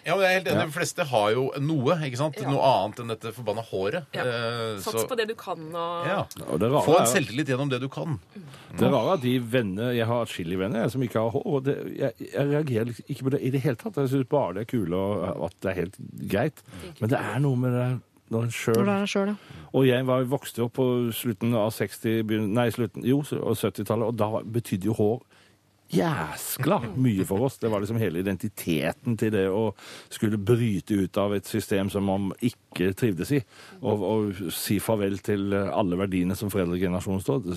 [0.06, 0.66] ja, men jeg er helt enig.
[0.72, 2.40] De fleste har jo noe, ikke sant?
[2.40, 2.48] Ja.
[2.50, 4.08] Noe annet enn dette forbanna håret.
[4.16, 4.24] Ja.
[4.24, 6.22] Eh, Sats så- på det du kan, og Ja.
[6.48, 8.20] Og det rare Få en selvtillit gjennom det du kan.
[8.78, 11.44] Det rare er at de venner, Jeg har atskillige venner jeg, som ikke har hår.
[11.46, 13.96] og det, jeg, jeg reagerer ikke på det i det hele tatt.
[14.00, 15.98] Jeg syns bare det er kule og at det er helt
[16.32, 16.64] greit.
[17.02, 17.90] Men det er noe med det
[18.32, 19.60] når en Når sjøl det er deg selv, ja.
[19.72, 24.44] Og jeg var vokste opp på slutten av 60, nei, slutten, jo, 70-tallet, og da
[24.44, 25.22] betydde jo hår
[25.92, 27.58] jæskla mye for oss.
[27.60, 29.72] Det var liksom hele identiteten til det å
[30.12, 33.42] skulle bryte ut av et system som man ikke trivdes i,
[33.82, 37.50] og, og si farvel til alle verdiene som foreldregenerasjonen stod,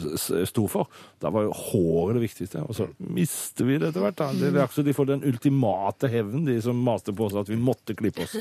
[0.51, 0.91] sto for.
[1.23, 4.19] Da var jo håret det viktigste, og så mister vi det etter hvert.
[4.19, 4.33] da.
[4.35, 7.61] Det er akkurat de får den ultimate hevn, de som maste på oss at vi
[7.61, 8.37] måtte klippe oss.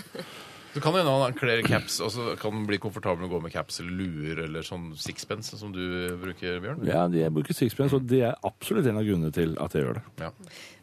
[0.73, 3.41] Så kan hende han kler caps, og så kan han bli komfortabel med å gå
[3.45, 5.83] med caps eller luer eller sånn sixpence som du
[6.21, 6.81] bruker, Bjørn.
[6.89, 9.99] Ja, jeg bruker sixpence, og det er absolutt en av grunnene til at jeg gjør
[9.99, 10.05] det.
[10.25, 10.31] Ja.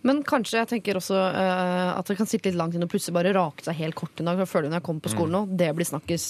[0.07, 3.15] Men kanskje jeg tenker også uh, at det kan sitte litt langt inn og plutselig
[3.19, 4.39] bare rake seg helt kort en dag.
[4.41, 6.23] Jeg føler når jeg kommer på skolen nå, det blir snakkes.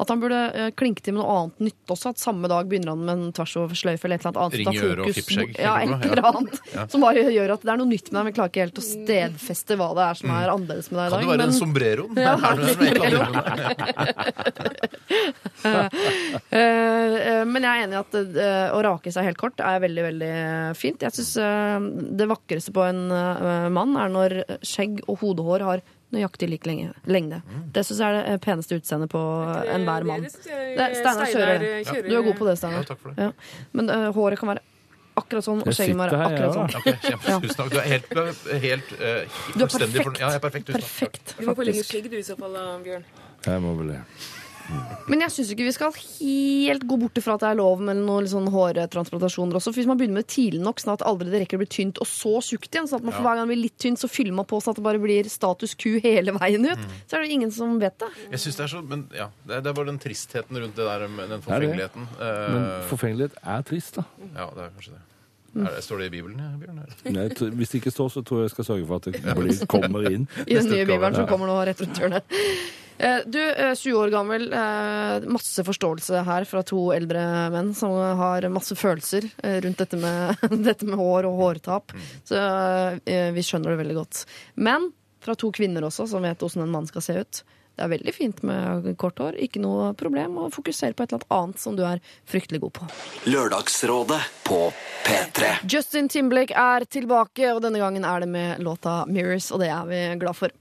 [0.00, 2.06] At han burde uh, klinke til med noe annet nytt også.
[2.14, 4.58] At samme dag begynner han med en tvers over sløyfe eller et eller annet.
[4.60, 6.54] Ring i øret og fippskjegg, Ja, et eller annet.
[6.92, 8.24] Som bare gjør at det er noe nytt med deg.
[8.28, 11.10] Vi klarer ikke helt å stedfeste hva det er som er annerledes med deg i
[11.10, 11.18] dag.
[11.18, 12.04] Kan det være men- en sombrero?
[12.14, 12.60] Ja, Er?
[16.54, 19.80] Eh, eh, men jeg er enig i at eh, å rake seg helt kort er
[19.82, 20.32] veldig veldig
[20.78, 21.02] fint.
[21.02, 21.32] Jeg syns
[22.18, 23.00] det vakreste på en
[23.74, 24.34] mann er når
[24.66, 25.84] skjegg og hodehår har
[26.14, 27.40] nøyaktig lik lengde.
[27.74, 29.22] Det syns jeg er det peneste utseendet på
[29.74, 30.28] enhver mann.
[30.30, 31.72] Steinar kjører det.
[32.06, 32.94] Du er god på det, Steinar.
[33.18, 33.32] Ja.
[33.74, 34.62] Men uh, håret kan være
[35.18, 36.78] akkurat sånn, og Jeg skjegget må være akkurat sånn.
[36.80, 37.74] Okay, kjempe, tusen takk.
[37.74, 38.14] Du er helt,
[38.66, 40.06] helt uh, Du er fullstendig perfekt.
[40.06, 40.22] fornøyd.
[40.22, 40.72] Ja, jeg er perfekt.
[40.74, 43.06] Perfekt, Du må forlenge lenge skjegg du i så fall, Bjørn.
[43.44, 44.00] Jeg må vel det.
[45.10, 47.98] Men jeg syns ikke vi skal helt gå bort fra at det er lov med
[48.00, 49.72] noen sånn hårtransplantasjoner også.
[49.74, 51.68] For hvis man begynner med det tidlig nok, sånn at aldri det rekker å bli
[51.74, 54.00] tynt og så tjukt igjen, sånn at man for hver gang det blir litt tynt,
[54.00, 57.18] så fyller man på sånn at det bare blir status Q hele veien ut, så
[57.18, 58.10] er det ingen som vet det.
[58.32, 60.76] Jeg synes det er så, men ja, det er, det er bare den tristheten rundt
[60.80, 61.44] det der med den det?
[61.48, 62.08] forfengeligheten.
[62.18, 64.06] Eh, Men forfengelighet er trist, da.
[64.32, 65.02] ja, det er kanskje det.
[65.54, 65.82] Er det.
[65.86, 66.80] Står det i Bibelen, ja, Bjørn?
[67.14, 67.26] Nei,
[67.58, 70.08] Hvis det ikke står, så tror jeg jeg skal sørge for at det blir, kommer
[70.10, 70.24] inn.
[70.50, 72.34] I den nye bibelen som kommer nå rett rundt hjørnet.
[72.98, 77.22] Eh, Du, eh, 20 år gammel, eh, masse forståelse her fra to eldre
[77.54, 81.94] menn som har masse følelser eh, rundt dette med, dette med hår og hårtap.
[82.26, 84.24] Så eh, vi skjønner det veldig godt.
[84.62, 84.90] Men
[85.24, 87.42] fra to kvinner også, som vet hvordan en mann skal se ut.
[87.74, 89.38] Det er veldig fint med kort hår.
[89.42, 92.90] Ikke noe problem å fokusere på et eller annet som du er fryktelig god på.
[93.26, 94.60] Lørdagsrådet på
[95.06, 95.54] P3.
[95.66, 99.88] Justin Timberlake er tilbake, og denne gangen er det med låta 'Mirrors', og det er
[99.90, 100.54] vi glad for.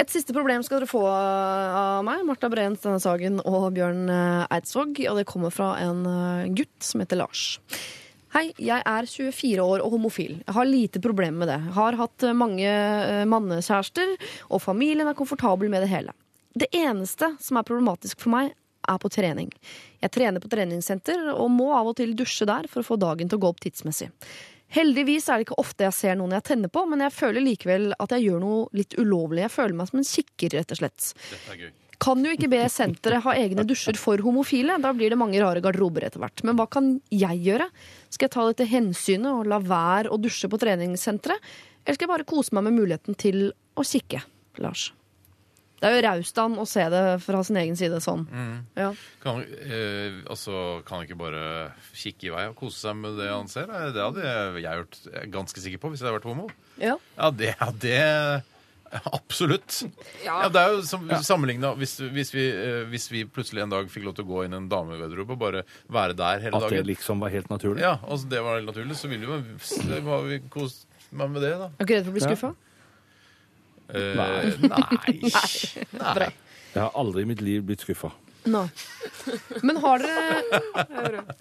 [0.00, 4.46] Et siste problem skal dere få av meg, Marta Breen Steinar Sagen og Bjørn eh,
[4.56, 7.58] Eidsvåg, og det kommer fra en eh, gutt som heter Lars.
[8.32, 10.38] Hei, jeg er 24 år og homofil.
[10.46, 11.58] Jeg har lite problemer med det.
[11.66, 12.72] Jeg har hatt eh, mange
[13.28, 14.14] mannekjærester,
[14.48, 16.16] og familien er komfortabel med det hele.
[16.54, 18.54] Det eneste som er problematisk for meg,
[18.88, 19.50] er på trening.
[20.00, 23.28] Jeg trener på treningssenter og må av og til dusje der for å få dagen
[23.28, 24.08] til å gå opp tidsmessig.
[24.70, 27.90] Heldigvis er det ikke ofte jeg ser noen jeg tenner på, men jeg føler likevel
[27.98, 29.42] at jeg gjør noe litt ulovlig.
[29.44, 31.08] Jeg føler meg som en kikker, rett og slett.
[31.32, 31.72] Dette er gøy.
[32.00, 34.78] Kan jo ikke be senteret ha egne dusjer for homofile.
[34.80, 36.40] Da blir det mange rare garderober etter hvert.
[36.48, 37.66] Men hva kan jeg gjøre?
[38.08, 41.50] Skal jeg ta dette hensynet og la være å dusje på treningssenteret?
[41.84, 44.22] Eller skal jeg bare kose meg med muligheten til å kikke,
[44.64, 44.88] Lars?
[45.80, 48.26] Det er jo raust av han å se det fra sin egen side sånn.
[48.76, 48.90] Ja.
[49.22, 51.44] Kan, eh, altså, kan han ikke bare
[51.96, 53.72] kikke i vei og kose seg med det han ser?
[53.94, 54.26] Det hadde
[54.60, 56.50] jeg gjort jeg ganske sikker på hvis jeg hadde vært homo.
[56.80, 56.98] Ja.
[57.16, 57.98] Ja, det, ja, det
[58.90, 59.82] Absolutt.
[60.24, 60.42] Ja.
[60.42, 61.04] Ja, det er jo som,
[61.78, 64.56] hvis, hvis, vi, eh, hvis vi plutselig en dag fikk lov til å gå inn
[64.56, 66.64] i en damegarderobe og bare være der hele dagen.
[66.66, 67.84] At det dagen liksom var helt naturlig.
[67.86, 71.70] Ja, altså det var helt naturlig, så ville vi, vi kost meg med det, da.
[71.78, 72.52] Er ikke redd for å bli Ja.
[73.94, 75.14] Eh, Nei.
[75.26, 76.32] nei.
[76.74, 78.12] Jeg har aldri i mitt liv blitt skuffa.
[78.48, 78.68] Nei.
[79.66, 80.60] Men har dere,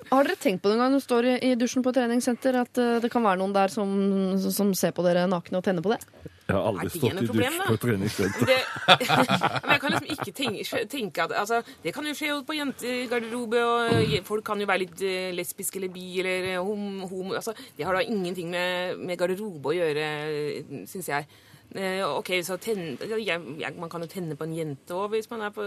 [0.10, 2.00] har dere tenkt på det en gang når du står i, i dusjen på et
[2.02, 3.88] treningssenter, at eh, det kan være noen der som,
[4.52, 6.02] som ser på dere nakne og tenner på det?
[6.50, 7.66] Jeg har aldri det stått noe i problem, dusj da?
[7.70, 8.50] på et treningssenter.
[8.50, 8.60] Det,
[9.64, 12.58] men jeg kan liksom ikke tenke, tenke at altså, Det kan jo skje jo på
[12.58, 17.04] jentegarderobe, og eh, folk kan jo være litt eh, lesbiske eller bi eller eh, hom,
[17.06, 20.10] homo altså, Det har da ingenting med, med garderobe å gjøre,
[20.90, 21.30] syns jeg.
[21.76, 22.96] Eh, OK, så tenn,
[23.28, 23.38] ja,
[23.78, 25.62] man kan jo tenne på en jente òg hvis man er på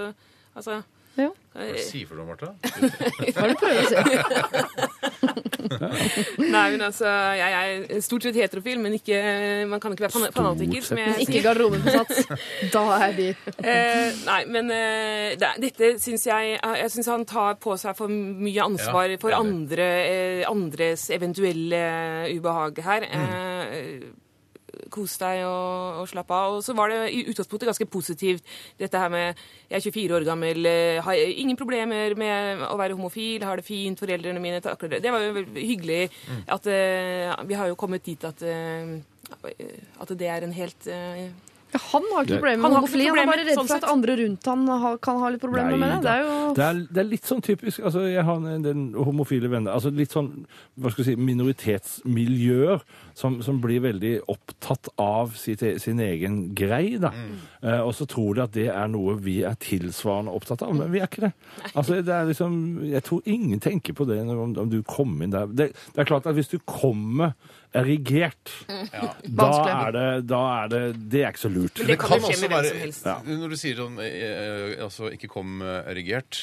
[0.57, 0.81] Altså
[1.17, 1.29] Ja.
[1.53, 2.55] Hva eh, sier du, Martha?
[2.57, 3.95] Hva er det du prøver å si?
[6.53, 7.07] Nei, men altså
[7.37, 7.53] Jeg
[7.93, 9.19] er stort sett heterofil, men ikke,
[9.71, 10.83] man kan ikke være fan- fanatiker.
[10.85, 12.27] Som jeg Ikke garderoben på sats.
[12.75, 13.29] Da er vi
[13.63, 18.09] Eh, nei, men eh, det, dette syns jeg Jeg syns han tar på seg for
[18.13, 19.87] mye ansvar Ja, for andre,
[20.51, 21.85] andres eventuelle
[22.33, 23.07] ubehag her.
[23.07, 24.11] Eh,
[24.93, 26.57] Kos deg og, og slapp av.
[26.59, 28.45] Og så var det i utgangspunktet ganske positivt,
[28.81, 32.97] dette her med Jeg er 24 år gammel, eh, har ingen problemer med å være
[32.99, 35.03] homofil, har det fint, foreldrene mine takler det.
[35.05, 36.03] Det var jo hyggelig
[36.49, 39.01] at uh, Vi har jo kommet dit at uh,
[40.01, 41.31] at det er en helt eh,
[41.73, 43.07] Ja, Han har ikke problemer med har homofili.
[43.09, 45.89] Han er bare redd for at andre rundt han har, kan ha litt problemer med
[45.95, 46.01] det.
[46.05, 48.83] Det er jo Det er, det er litt sånn typisk altså Jeg har en del
[49.05, 49.73] homofile venner.
[49.73, 50.31] altså Litt sånn
[50.77, 52.83] hva skal jeg si, minoritetsmiljøer
[53.19, 56.97] som, som blir veldig opptatt av sitt, e- sin egen grei.
[57.03, 57.11] da.
[57.63, 60.91] Eh, og så tror de at det er noe vi er tilsvarende opptatt av, men
[60.93, 61.33] vi er ikke det.
[61.75, 62.59] Altså det er liksom,
[62.89, 65.47] Jeg tror ingen tenker på det når, om, om du kommer inn der.
[65.47, 67.33] Det, det er klart at hvis du kommer
[67.75, 68.51] erigert,
[69.25, 70.81] da er det, da er det
[71.13, 71.79] Det er ikke så lurt.
[71.83, 73.07] Men det kan jo skje med hvem være som helst.
[73.09, 73.15] Ja.
[73.43, 76.43] Når du sier sånn eh, altså ikke kom eh, erigert,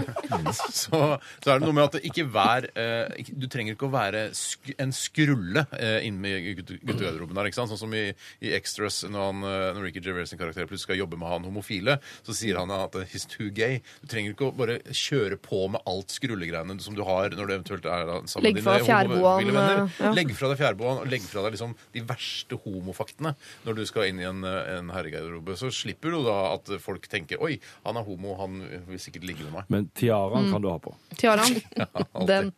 [0.80, 1.00] så,
[1.42, 4.22] så er det noe med at det ikke vær eh, Du trenger ikke å være
[4.36, 7.50] sk en skrulle eh, inne i gutte- guttegarderoben der.
[7.50, 7.72] ikke sant?
[7.74, 8.06] Sånn som i,
[8.44, 11.46] i Extras, når, han, eh, når Ricky Gervais sin karakter plutselig skal jobbe med han
[11.48, 13.80] homofile, så sier han at he's too gay.
[14.04, 17.54] Du trenger ikke å bare kjøre på med alt skrullegreiene som du har når du
[17.58, 18.78] eventuelt er sammen med dine
[19.10, 19.82] homofile venner.
[19.86, 20.14] eh, ja.
[20.16, 23.34] Legg fra deg fjærboaen, og legge fra deg liksom de verste homofaktene
[23.66, 25.56] når du skal inn i en, en herregarderobe.
[25.58, 27.56] Så slipper du da at folk tenker oi,
[27.86, 29.70] han er homo, han vil sikkert ligge med meg.
[29.72, 30.52] Men tiaraen Mm.
[30.54, 30.94] kan du ha på.
[31.20, 31.86] Tiaraen, ja,
[32.28, 32.52] den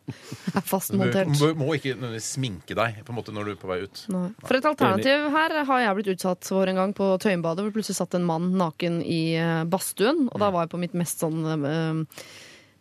[0.53, 1.33] er fastmontert.
[1.33, 3.79] Du må, må ikke nødvendigvis sminke deg på en måte når du er på vei
[3.83, 4.03] ut.
[4.13, 4.23] Nei.
[4.45, 7.97] For et alternativ her har jeg blitt utsatt for en gang på Tøyenbadet, hvor plutselig
[7.99, 10.27] satt en mann naken i eh, badstuen.
[10.31, 12.23] Og da var jeg på mitt mest sånn eh,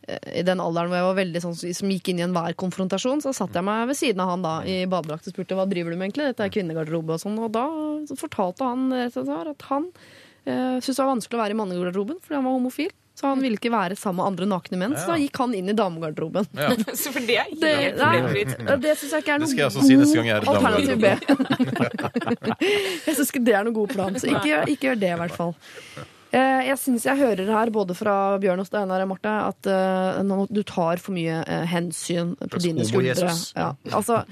[0.08, 3.34] I den alderen hvor jeg var veldig sånn som gikk inn i enhver konfrontasjon, så
[3.36, 5.98] satt jeg meg ved siden av han da i badedrakt og spurte hva driver du
[5.98, 6.32] med egentlig.
[6.32, 7.38] Dette er kvinnegarderobe og sånn.
[7.38, 7.66] Og da
[8.18, 11.60] fortalte han rett og slett at han uh, syntes det var vanskelig å være i
[11.62, 12.90] mannegarderoben fordi han var homofil.
[13.14, 15.68] Så han ville ikke være sammen med andre nakne menn, så da gikk han inn
[15.68, 16.46] i damegarderoben.
[16.56, 16.70] Ja.
[16.96, 18.46] Så for det er Det, nei,
[18.80, 21.12] det syns jeg ikke er noe god si er alternativ B.
[23.06, 25.36] jeg syns ikke det er noen god plan, så ikke, ikke gjør det, i hvert
[25.36, 25.52] fall.
[26.32, 30.46] Eh, Jeg syns jeg hører her, både fra Bjørn og Steinar og Marte, at eh,
[30.48, 33.34] du tar for mye eh, hensyn på Slags dine skuldre.
[33.58, 33.66] Ja.
[33.92, 34.22] Altså,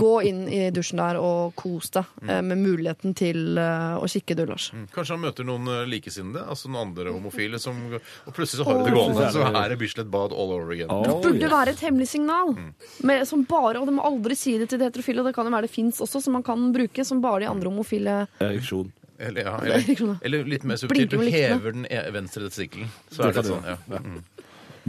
[0.00, 4.46] gå inn i dusjen der og kos deg eh, med muligheten til å kikke, du,
[4.48, 4.70] Lars.
[4.94, 8.88] Kanskje han møter noen likesinnede, altså noen andre homofile, som, og plutselig så har du
[8.88, 10.88] det gående, så er det Bislett Bad all over again.
[10.88, 11.52] Oh, burde yes.
[11.52, 12.54] være et hemmelig signal.
[13.04, 15.24] Med, som bare, og Du må aldri si det til de heterofile.
[15.26, 17.04] Det kan jo være det fins også, som man kan bruke.
[17.04, 18.88] Som bare de andre homofile Ereksjon.
[19.20, 21.12] Eller, ja, er eller, eller litt mer subtilt.
[21.12, 22.88] Du hever den e- venstre testikkelen.
[23.12, 23.76] Så er det sånn, ja.
[24.00, 24.22] Mm.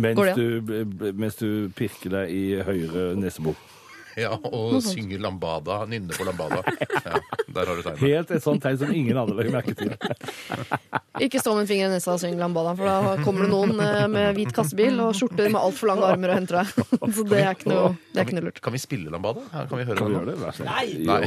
[0.02, 3.60] Mens, du, mens du pirker deg i høyre nesebor.
[4.19, 5.81] Ja, og synger lambada.
[5.89, 6.63] Nynne på lambada.
[7.01, 7.17] Ja,
[7.47, 8.01] der har du tegnet.
[8.03, 9.93] Helt et sånt tegn som ingen andre legger merke til.
[11.25, 13.73] Ikke stå med en finger i nesa og syng lambada, for da kommer det noen
[13.83, 16.88] eh, med hvit kassebil og skjorter med altfor lange armer og henter deg.
[17.17, 18.61] Så det er ikke noe, det er ikke noe lurt.
[18.63, 19.43] Kan vi spille lambada?
[19.51, 20.51] Kan vi høre Kan vi det?
[20.67, 20.88] Nei!
[21.09, 21.21] Nei.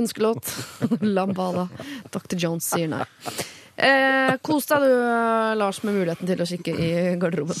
[0.00, 0.54] Ønskelåt.
[1.04, 1.68] Lambada.
[2.14, 2.38] Dr.
[2.40, 3.04] Jones sier nei.
[3.80, 4.90] Eh, kos deg du,
[5.56, 6.88] Lars, med muligheten til å kikke i
[7.20, 7.56] garderoben.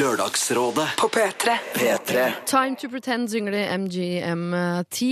[0.00, 1.56] Lørdagsrådet På P3.
[1.74, 5.02] P3 Time to pretend synger de MGMT.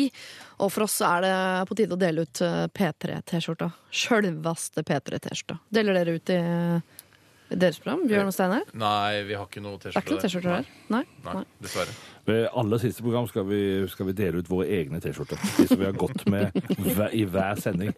[0.64, 1.34] Og for oss så er det
[1.68, 3.68] på tide å dele ut eh, P3-T-skjorta.
[3.92, 5.60] Sjølvaste P3-T-skjorta.
[5.72, 6.40] Deler dere ut i
[7.50, 8.68] deres program, Bjørn og Steinar?
[8.78, 10.68] Nei, vi har ikke noe er T-skjorter her?
[10.92, 11.02] Nei?
[11.26, 11.44] Nei, Nei.
[11.64, 11.94] dessverre.
[12.28, 13.60] Ved aller siste program skal vi,
[13.90, 15.40] skal vi dele ut våre egne T-skjorter.
[15.56, 17.94] De som vi har gått med hver, i hver sending.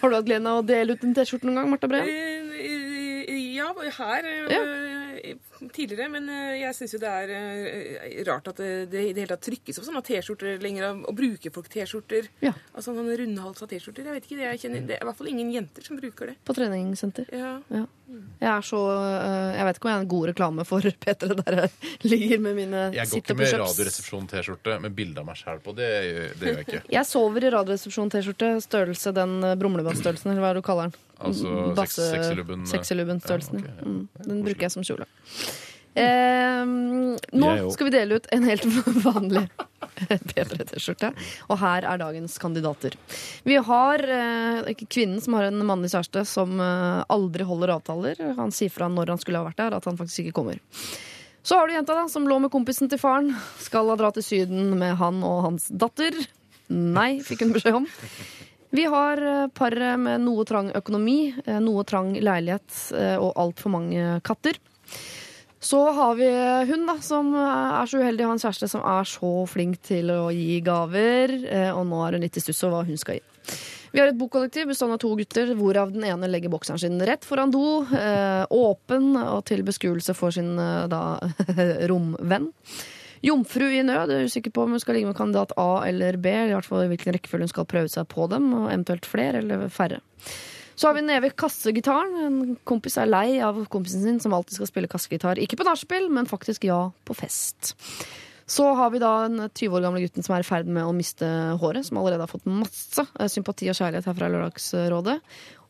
[0.00, 2.08] Har du hatt gleden av å dele ut en T-skjorte noen gang, Marta Breen?
[2.08, 4.60] Eh, Ja, her Ja.
[5.74, 9.24] tidligere, men eh, jeg syns jo det er eh, rart at det, det i det
[9.24, 12.28] hele tatt trykkes opp sånne T-skjorter lenger, og bruker folk T-skjorter.
[12.44, 12.52] Ja.
[12.72, 14.06] Altså sånne rundhalsa T-skjorter.
[14.06, 16.30] Jeg vet ikke, det, jeg kjenner, det er i hvert fall ingen jenter som bruker
[16.32, 16.36] det.
[16.46, 17.26] På treningssenter.
[17.34, 17.56] Ja.
[17.74, 17.84] Ja.
[18.40, 21.28] Jeg er så øh, Jeg vet ikke om jeg er en god reklame for P3
[21.42, 21.70] der jeg
[22.08, 23.64] ligger med mine Jeg går ikke med up-pushups.
[23.64, 25.74] Radioresepsjon-T-skjorte med bilde av meg sjæl på.
[25.76, 25.88] Det,
[26.40, 26.82] det gjør jeg ikke.
[26.96, 28.52] Jeg sover i Radioresepsjon-T-skjorte.
[28.64, 30.96] Størrelse den øh, brumlebassstørrelsen, eller hva er det du kaller den?
[31.28, 33.58] Altså Basse- sexylubben, eh, Sexylubben-størrelsen.
[33.58, 33.88] ja, okay, ja.
[33.92, 35.08] mm, den bruker jeg som kjole.
[35.98, 37.72] Eh, nå Jeg òg.
[37.74, 38.66] skal vi dele ut en helt
[39.08, 39.44] vanlig
[39.98, 41.10] P3-T-skjorte.
[41.50, 42.94] Og her er dagens kandidater.
[43.48, 48.22] Vi har eh, kvinnen som har en mannlig kjæreste som eh, aldri holder avtaler.
[48.38, 50.62] Han sier fra når han skulle ha vært der, at han faktisk ikke kommer.
[51.42, 53.30] Så har du jenta da, som lå med kompisen til faren.
[53.62, 56.14] Skal ha dra til Syden med han og hans datter.
[56.68, 57.86] Nei, fikk hun beskjed om.
[58.76, 63.72] Vi har eh, paret med noe trang økonomi, eh, noe trang leilighet eh, og altfor
[63.72, 64.58] mange katter.
[65.60, 66.28] Så har vi
[66.70, 70.12] hun da, som er så uheldig å ha en kjæreste som er så flink til
[70.14, 73.18] å gi gaver, eh, og nå er hun litt i stuss over hva hun skal
[73.18, 73.24] gi.
[73.90, 77.24] Vi har et bokkollektiv bestående av to gutter, hvorav den ene legger bokseren sin rett
[77.26, 81.18] foran do, eh, åpen og til beskuelse for sin eh, da,
[81.90, 82.52] romvenn.
[83.24, 86.20] Jomfru i nød, jeg er usikker på om hun skal ligge med kandidat A eller
[86.22, 89.08] B, i hvert fall i hvilken rekkefølge hun skal prøve seg på dem, og eventuelt
[89.10, 89.98] flere eller færre.
[90.78, 92.16] Så har vi nede kassegitaren.
[92.22, 95.40] En kompis er lei av kompisen sin som alltid skal spille kassegitar.
[95.42, 97.74] Ikke på nachspiel, men faktisk ja, på fest.
[98.48, 100.94] Så har vi da den 20 år gamle gutten som er i ferd med å
[100.96, 101.26] miste
[101.60, 105.18] håret, som allerede har fått masse eh, sympati og kjærlighet her fra Lørdagsrådet.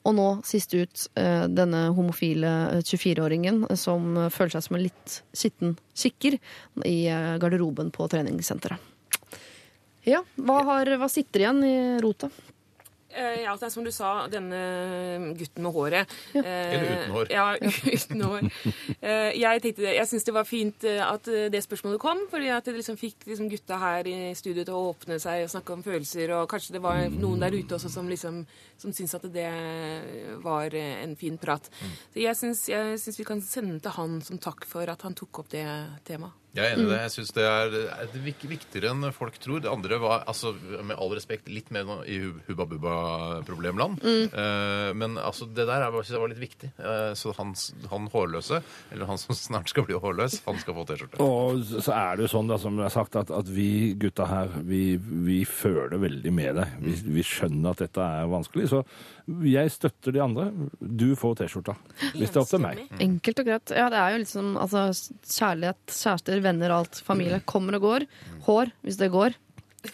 [0.07, 4.85] Og nå, sist ut, eh, denne homofile eh, 24-åringen som eh, føler seg som en
[4.85, 6.39] litt skitten kikker
[6.87, 6.99] i
[7.43, 8.95] garderoben på treningssenteret.
[10.09, 12.31] Ja, hva, har, hva sitter igjen i rota?
[13.09, 16.11] Eh, ja, det er som du sa, denne gutten med håret.
[16.37, 17.31] Eh, Eller uten hår.
[17.33, 17.47] Ja,
[17.97, 18.49] uten hår.
[19.01, 22.21] Eh, jeg tenkte, det- jeg syns det var fint eh, at eh, det spørsmålet kom,
[22.31, 25.53] fordi at det liksom fikk liksom gutta her i studio til å åpne seg og
[25.55, 28.45] snakke om følelser, og kanskje det var noen der ute også som liksom
[28.79, 29.49] som syntes at det
[30.45, 31.65] var en fin prat.
[32.13, 35.17] Så jeg syns, jeg syns vi kan sende til han som takk for at han
[35.19, 35.65] tok opp det
[36.07, 36.37] temaet.
[36.57, 36.99] Jeg er enig i det.
[37.05, 39.61] Jeg syns det er, er det vik- viktigere enn folk tror.
[39.63, 44.01] Det andre var, altså, med all respekt, litt mer nå i hu- Hubba Bubba-problemland.
[44.03, 46.71] Eh, men altså, det der er, synes jeg var litt viktig.
[46.81, 47.53] Eh, så han,
[47.93, 48.63] han hårløse,
[48.93, 51.21] eller han som snart skal bli hårløs, han skal få T-skjorte.
[51.23, 53.69] Og så så er det jo sånn, da, som jeg har sagt, at, at vi
[54.01, 56.75] gutta her, vi, vi føler veldig med deg.
[56.85, 58.67] Vi, vi skjønner at dette er vanskelig.
[58.73, 58.83] Så
[59.49, 60.47] jeg støtter de andre.
[60.81, 61.75] Du får T-skjorta.
[62.15, 62.81] Hvis det er opp til meg.
[63.05, 63.75] Enkelt og greit.
[63.77, 64.87] Ja, det er jo liksom altså,
[65.29, 67.03] kjærlighet, kjærester, venner, alt.
[67.05, 68.09] Familie kommer og går.
[68.49, 69.37] Hår, hvis det går.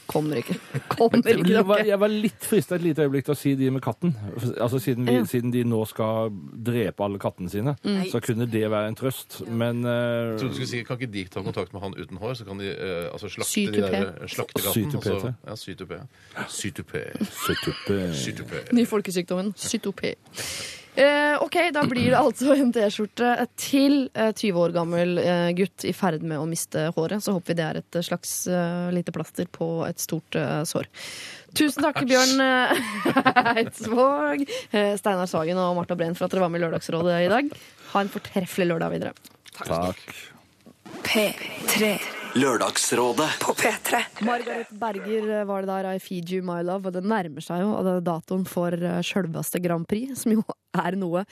[0.09, 0.55] Kommer ikke.
[0.95, 3.71] Kommer ikke Jeg var, jeg var litt frista et lite øyeblikk til å si de
[3.71, 4.15] med katten.
[4.57, 5.25] Altså Siden, vi, Ja.
[5.29, 6.31] siden de nå skal
[6.65, 7.77] drepe alle kattene sine,
[8.11, 9.43] så kunne det være en trøst.
[9.49, 12.35] Men uh, trodde du skulle si, Kan ikke de ta kontakt med han uten hår,
[12.41, 14.73] så kan de uh, altså slakte de der, slakte katten?
[14.73, 15.35] Sy tupé og så- til.
[15.45, 16.01] Ja, sy tupé.
[16.49, 17.05] Sy tupé.
[17.45, 18.01] Søtuppe.
[18.15, 18.65] Sy tupé.
[18.73, 20.15] Ny folkesykdommen cytopé.
[20.95, 25.87] Eh, ok, da blir det altså en T-skjorte til eh, 20 år gammel eh, gutt
[25.89, 27.25] i ferd med å miste håret.
[27.25, 30.61] Så håper vi det er et eh, slags eh, lite plaster på et stort eh,
[30.71, 30.87] sår.
[31.59, 32.39] Tusen takk, Bjørn
[33.59, 37.33] Eidsvåg, eh, Steinar Sagen og Marta Breen for at dere var med i Lørdagsrådet i
[37.33, 37.51] dag.
[37.95, 39.19] Ha en fortreffelig lørdag videre.
[39.55, 40.07] Takk.
[41.03, 41.97] P3
[42.35, 43.29] Lørdagsrådet.
[43.41, 44.01] på P3.
[44.27, 47.63] Margaret Berger eh, var det der, I Feed You My Love, og det nærmer seg
[47.63, 50.43] jo og det er datoen for eh, sjølveste Grand Prix, som jo
[50.85, 51.23] er noe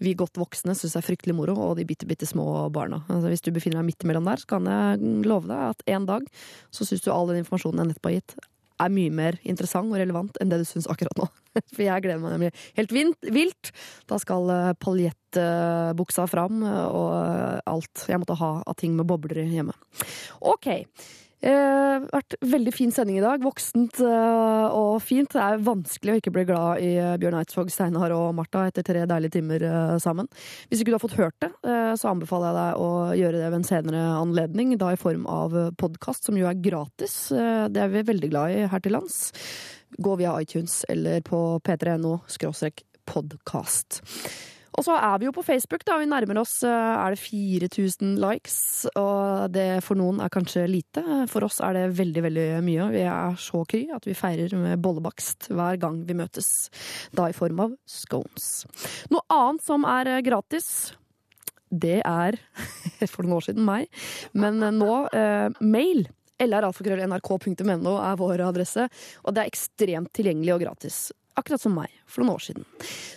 [0.00, 3.02] vi godt voksne syns er fryktelig moro, og de bitte, bitte små barna.
[3.08, 6.08] Altså, hvis du befinner deg midt imellom der, så kan jeg love deg at en
[6.08, 6.28] dag
[6.72, 8.36] så syns du all den informasjonen jeg nettopp har gitt,
[8.80, 11.28] er mye mer interessant og relevant enn det du syns akkurat nå.
[11.74, 12.94] For jeg gleder meg nemlig helt
[13.38, 13.72] vilt.
[14.10, 19.08] Da skal eh, paljettbuksa fram eh, og eh, alt jeg måtte ha av ting med
[19.10, 19.76] bobler hjemme.
[20.40, 20.70] OK.
[21.40, 23.40] Eh, vært veldig fin sending i dag.
[23.44, 25.30] Voksent eh, og fint.
[25.32, 26.90] Det er vanskelig å ikke bli glad i
[27.20, 30.28] Bjørn Eidsvåg, Steinar og Martha etter tre deilige timer eh, sammen.
[30.68, 33.48] Hvis ikke du har fått hørt det, eh, så anbefaler jeg deg å gjøre det
[33.48, 34.76] ved en senere anledning.
[34.80, 37.16] Da i form av podkast, som jo er gratis.
[37.32, 39.30] Det er vi veldig glad i her til lands.
[39.98, 44.02] Gå via iTunes eller på p3.no skråstrek podkast.
[44.78, 45.96] Og så er vi jo på Facebook, da.
[45.98, 48.86] Vi nærmer oss eh, er det 4000 likes.
[48.94, 51.02] Og det for noen er kanskje lite.
[51.30, 52.86] For oss er det veldig, veldig mye.
[52.94, 56.70] Vi er så kry at vi feirer med bollebakst hver gang vi møtes.
[57.16, 58.48] Da i form av scones.
[59.10, 60.70] Noe annet som er eh, gratis,
[61.70, 62.38] det er
[63.12, 63.90] for noen år siden meg,
[64.38, 66.06] men nå eh, mail.
[66.40, 68.88] LRalfakrøll.nrk.no er vår adresse,
[69.24, 71.00] og det er ekstremt tilgjengelig og gratis.
[71.38, 72.64] Akkurat som meg, for noen år siden.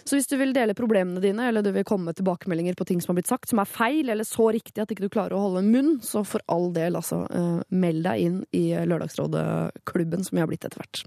[0.05, 3.01] Så hvis du vil dele problemene dine, eller du vil komme med tilbakemeldinger på ting
[3.01, 5.41] som har blitt sagt, som er feil, eller så riktig at ikke du klarer å
[5.47, 10.43] holde munn, så for all del, altså, eh, meld deg inn i Lørdagsrådet-klubben, som vi
[10.45, 11.03] har blitt etter hvert.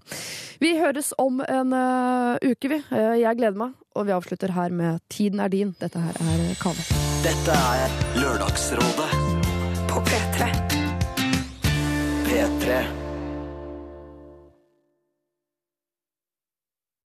[0.60, 2.82] Vi høres om en uh, uke, vi.
[2.90, 5.72] Eh, jeg gleder meg, og vi avslutter her med Tiden er din.
[5.80, 6.84] Dette her er Kave.
[7.24, 9.36] Dette er Lørdagsrådet
[12.26, 13.05] P3.